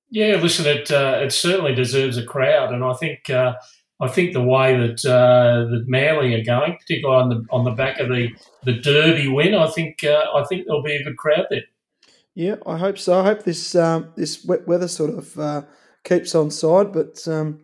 Yeah, 0.10 0.40
listen, 0.42 0.66
it 0.66 0.90
uh, 0.92 1.20
it 1.22 1.32
certainly 1.32 1.76
deserves 1.76 2.18
a 2.18 2.24
crowd, 2.24 2.74
and 2.74 2.84
I 2.84 2.94
think 2.94 3.30
uh, 3.30 3.56
I 4.00 4.08
think 4.08 4.34
the 4.34 4.44
way 4.44 4.78
that 4.78 5.06
uh, 5.06 5.70
that 5.70 5.84
Manly 5.88 6.34
are 6.36 6.44
going, 6.44 6.78
particularly 6.78 7.24
on 7.24 7.30
the 7.30 7.46
on 7.50 7.66
the 7.66 7.72
back 7.72 8.00
of 8.00 8.10
the, 8.10 8.30
the 8.64 8.80
Derby 8.80 9.28
win, 9.28 9.56
I 9.56 9.68
think 9.68 10.04
uh, 10.04 10.24
I 10.34 10.44
think 10.46 10.66
there'll 10.66 10.84
be 10.84 10.96
a 10.96 11.04
good 11.04 11.18
crowd 11.18 11.48
there. 11.50 11.64
Yeah, 12.36 12.56
I 12.66 12.78
hope 12.78 12.98
so. 12.98 13.20
I 13.20 13.24
hope 13.24 13.44
this 13.44 13.76
um, 13.76 14.14
this 14.16 14.46
wet 14.46 14.68
weather 14.68 14.88
sort 14.88 15.18
of 15.18 15.40
uh, 15.40 15.62
keeps 16.04 16.36
on 16.36 16.52
side, 16.52 16.92
but 16.94 17.28
um, 17.28 17.62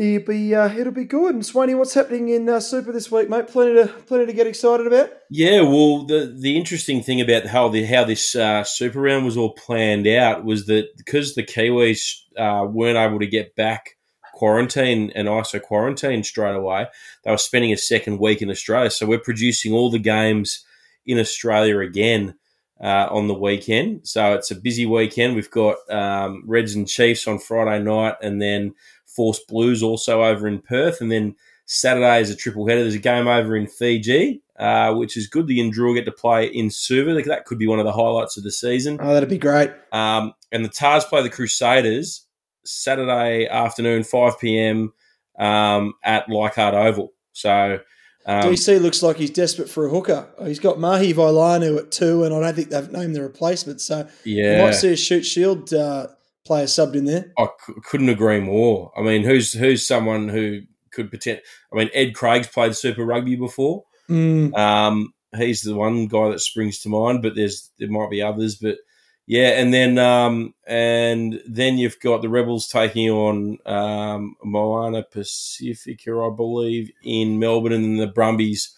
it'll 0.00 0.26
be 0.26 0.54
uh, 0.54 0.72
it'll 0.72 0.92
be 0.92 1.04
good. 1.04 1.34
And 1.34 1.44
Swaney, 1.44 1.76
what's 1.76 1.94
happening 1.94 2.30
in 2.30 2.48
uh, 2.48 2.60
Super 2.60 2.92
this 2.92 3.10
week, 3.10 3.28
mate? 3.28 3.48
Plenty 3.48 3.74
to 3.74 3.88
plenty 4.06 4.26
to 4.26 4.32
get 4.32 4.46
excited 4.46 4.86
about. 4.86 5.10
Yeah, 5.28 5.60
well, 5.60 6.04
the 6.04 6.34
the 6.36 6.56
interesting 6.56 7.02
thing 7.02 7.20
about 7.20 7.46
how 7.46 7.68
the 7.68 7.84
how 7.84 8.04
this 8.04 8.34
uh, 8.34 8.64
Super 8.64 9.00
round 9.00 9.24
was 9.24 9.36
all 9.36 9.52
planned 9.52 10.06
out 10.06 10.44
was 10.44 10.66
that 10.66 10.88
because 10.96 11.34
the 11.34 11.44
Kiwis 11.44 12.22
uh, 12.36 12.66
weren't 12.66 12.98
able 12.98 13.18
to 13.18 13.26
get 13.26 13.54
back 13.54 13.96
quarantine 14.32 15.12
and 15.14 15.28
ISO 15.28 15.60
quarantine 15.60 16.24
straight 16.24 16.54
away, 16.54 16.86
they 17.24 17.30
were 17.30 17.36
spending 17.36 17.72
a 17.72 17.76
second 17.76 18.18
week 18.18 18.40
in 18.40 18.50
Australia. 18.50 18.90
So 18.90 19.04
we're 19.04 19.18
producing 19.18 19.72
all 19.72 19.90
the 19.90 19.98
games 19.98 20.64
in 21.04 21.18
Australia 21.18 21.78
again. 21.78 22.34
Uh, 22.82 23.06
on 23.10 23.28
the 23.28 23.34
weekend. 23.34 24.08
So 24.08 24.32
it's 24.32 24.50
a 24.50 24.54
busy 24.54 24.86
weekend. 24.86 25.34
We've 25.34 25.50
got 25.50 25.76
um, 25.90 26.44
Reds 26.46 26.74
and 26.74 26.88
Chiefs 26.88 27.28
on 27.28 27.38
Friday 27.38 27.84
night, 27.84 28.14
and 28.22 28.40
then 28.40 28.72
Force 29.20 29.40
Blues 29.40 29.82
also 29.82 30.24
over 30.24 30.48
in 30.48 30.60
Perth, 30.62 31.02
and 31.02 31.12
then 31.12 31.36
Saturday 31.66 32.22
is 32.22 32.30
a 32.30 32.34
triple 32.34 32.66
header. 32.66 32.80
There's 32.80 32.94
a 32.94 32.98
game 32.98 33.28
over 33.28 33.54
in 33.54 33.66
Fiji, 33.66 34.40
uh, 34.58 34.94
which 34.94 35.14
is 35.14 35.26
good. 35.26 35.46
The 35.46 35.58
Indrua 35.58 35.94
get 35.94 36.06
to 36.06 36.10
play 36.10 36.46
in 36.46 36.70
Suva. 36.70 37.12
That 37.12 37.44
could 37.44 37.58
be 37.58 37.66
one 37.66 37.78
of 37.78 37.84
the 37.84 37.92
highlights 37.92 38.38
of 38.38 38.44
the 38.44 38.50
season. 38.50 38.96
Oh, 38.98 39.12
that'd 39.12 39.28
be 39.28 39.36
great. 39.36 39.72
Um, 39.92 40.32
and 40.50 40.64
the 40.64 40.70
Tahs 40.70 41.04
play 41.04 41.22
the 41.22 41.28
Crusaders 41.28 42.24
Saturday 42.64 43.46
afternoon, 43.46 44.04
5 44.04 44.40
p.m. 44.40 44.94
Um, 45.38 45.92
at 46.02 46.30
Leichhardt 46.30 46.74
Oval. 46.74 47.12
So 47.34 47.80
um, 48.24 48.44
DC 48.44 48.80
looks 48.80 49.02
like 49.02 49.18
he's 49.18 49.30
desperate 49.30 49.68
for 49.68 49.84
a 49.84 49.90
hooker. 49.90 50.30
He's 50.42 50.60
got 50.60 50.78
Mahe 50.78 51.12
Vailanu 51.12 51.76
at 51.76 51.90
two, 51.90 52.24
and 52.24 52.34
I 52.34 52.40
don't 52.40 52.56
think 52.56 52.70
they've 52.70 52.90
named 52.90 53.14
the 53.14 53.20
replacement. 53.20 53.82
So 53.82 54.08
yeah, 54.24 54.56
you 54.56 54.62
might 54.62 54.74
see 54.76 54.94
a 54.94 54.96
Shute 54.96 55.26
Shield 55.26 55.74
uh, 55.74 56.06
player 56.50 56.66
subbed 56.66 56.96
in 56.96 57.04
there. 57.04 57.32
I 57.38 57.46
c- 57.64 57.74
couldn't 57.84 58.08
agree 58.08 58.40
more. 58.40 58.90
I 58.96 59.02
mean, 59.02 59.22
who's 59.22 59.52
who's 59.52 59.86
someone 59.86 60.28
who 60.28 60.62
could 60.90 61.08
pretend? 61.08 61.42
I 61.72 61.76
mean, 61.76 61.90
Ed 61.94 62.10
Craig's 62.10 62.48
played 62.48 62.74
Super 62.74 63.04
Rugby 63.04 63.36
before. 63.36 63.84
Mm. 64.08 64.52
Um, 64.58 65.14
he's 65.36 65.62
the 65.62 65.76
one 65.76 66.08
guy 66.08 66.28
that 66.30 66.40
springs 66.40 66.80
to 66.80 66.88
mind, 66.88 67.22
but 67.22 67.36
there's 67.36 67.70
there 67.78 67.88
might 67.88 68.10
be 68.10 68.20
others. 68.20 68.56
But 68.56 68.78
yeah, 69.26 69.60
and 69.60 69.72
then 69.72 69.96
um, 69.98 70.52
and 70.66 71.40
then 71.46 71.78
you've 71.78 72.00
got 72.00 72.20
the 72.20 72.28
Rebels 72.28 72.66
taking 72.66 73.08
on 73.10 73.58
um, 73.64 74.34
Moana 74.42 75.04
Pacifica, 75.04 76.18
I 76.18 76.34
believe, 76.34 76.90
in 77.04 77.38
Melbourne, 77.38 77.74
and 77.74 77.84
then 77.84 77.96
the 77.98 78.08
Brumbies 78.08 78.74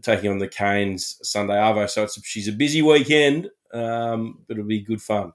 taking 0.00 0.30
on 0.30 0.38
the 0.38 0.48
Canes 0.48 1.18
Sunday 1.22 1.52
Arvo. 1.52 1.86
So 1.90 2.04
it's 2.04 2.18
she's 2.26 2.48
a 2.48 2.52
busy 2.52 2.80
weekend, 2.80 3.50
um, 3.74 4.38
but 4.48 4.56
it'll 4.56 4.66
be 4.66 4.80
good 4.80 5.02
fun. 5.02 5.34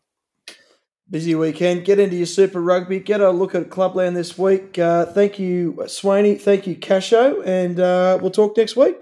Busy 1.09 1.33
weekend. 1.33 1.85
Get 1.85 1.97
into 1.99 2.15
your 2.15 2.27
Super 2.27 2.61
Rugby. 2.61 2.99
Get 2.99 3.19
a 3.19 3.31
look 3.31 3.55
at 3.55 3.69
Clubland 3.71 4.15
this 4.15 4.37
week. 4.37 4.77
Uh, 4.77 5.05
thank 5.07 5.39
you, 5.39 5.73
Swaney. 5.85 6.39
Thank 6.39 6.67
you, 6.67 6.75
Casho. 6.75 7.43
And 7.45 7.79
uh, 7.79 8.19
we'll 8.21 8.29
talk 8.29 8.55
next 8.55 8.75
week. 8.75 8.95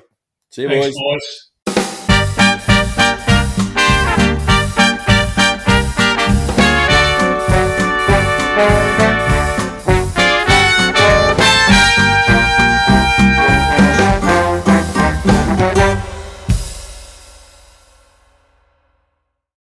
See 0.50 0.62
you, 0.62 0.70
Thanks, 0.70 0.88
boys. 0.88 0.96
boys. 0.96 1.47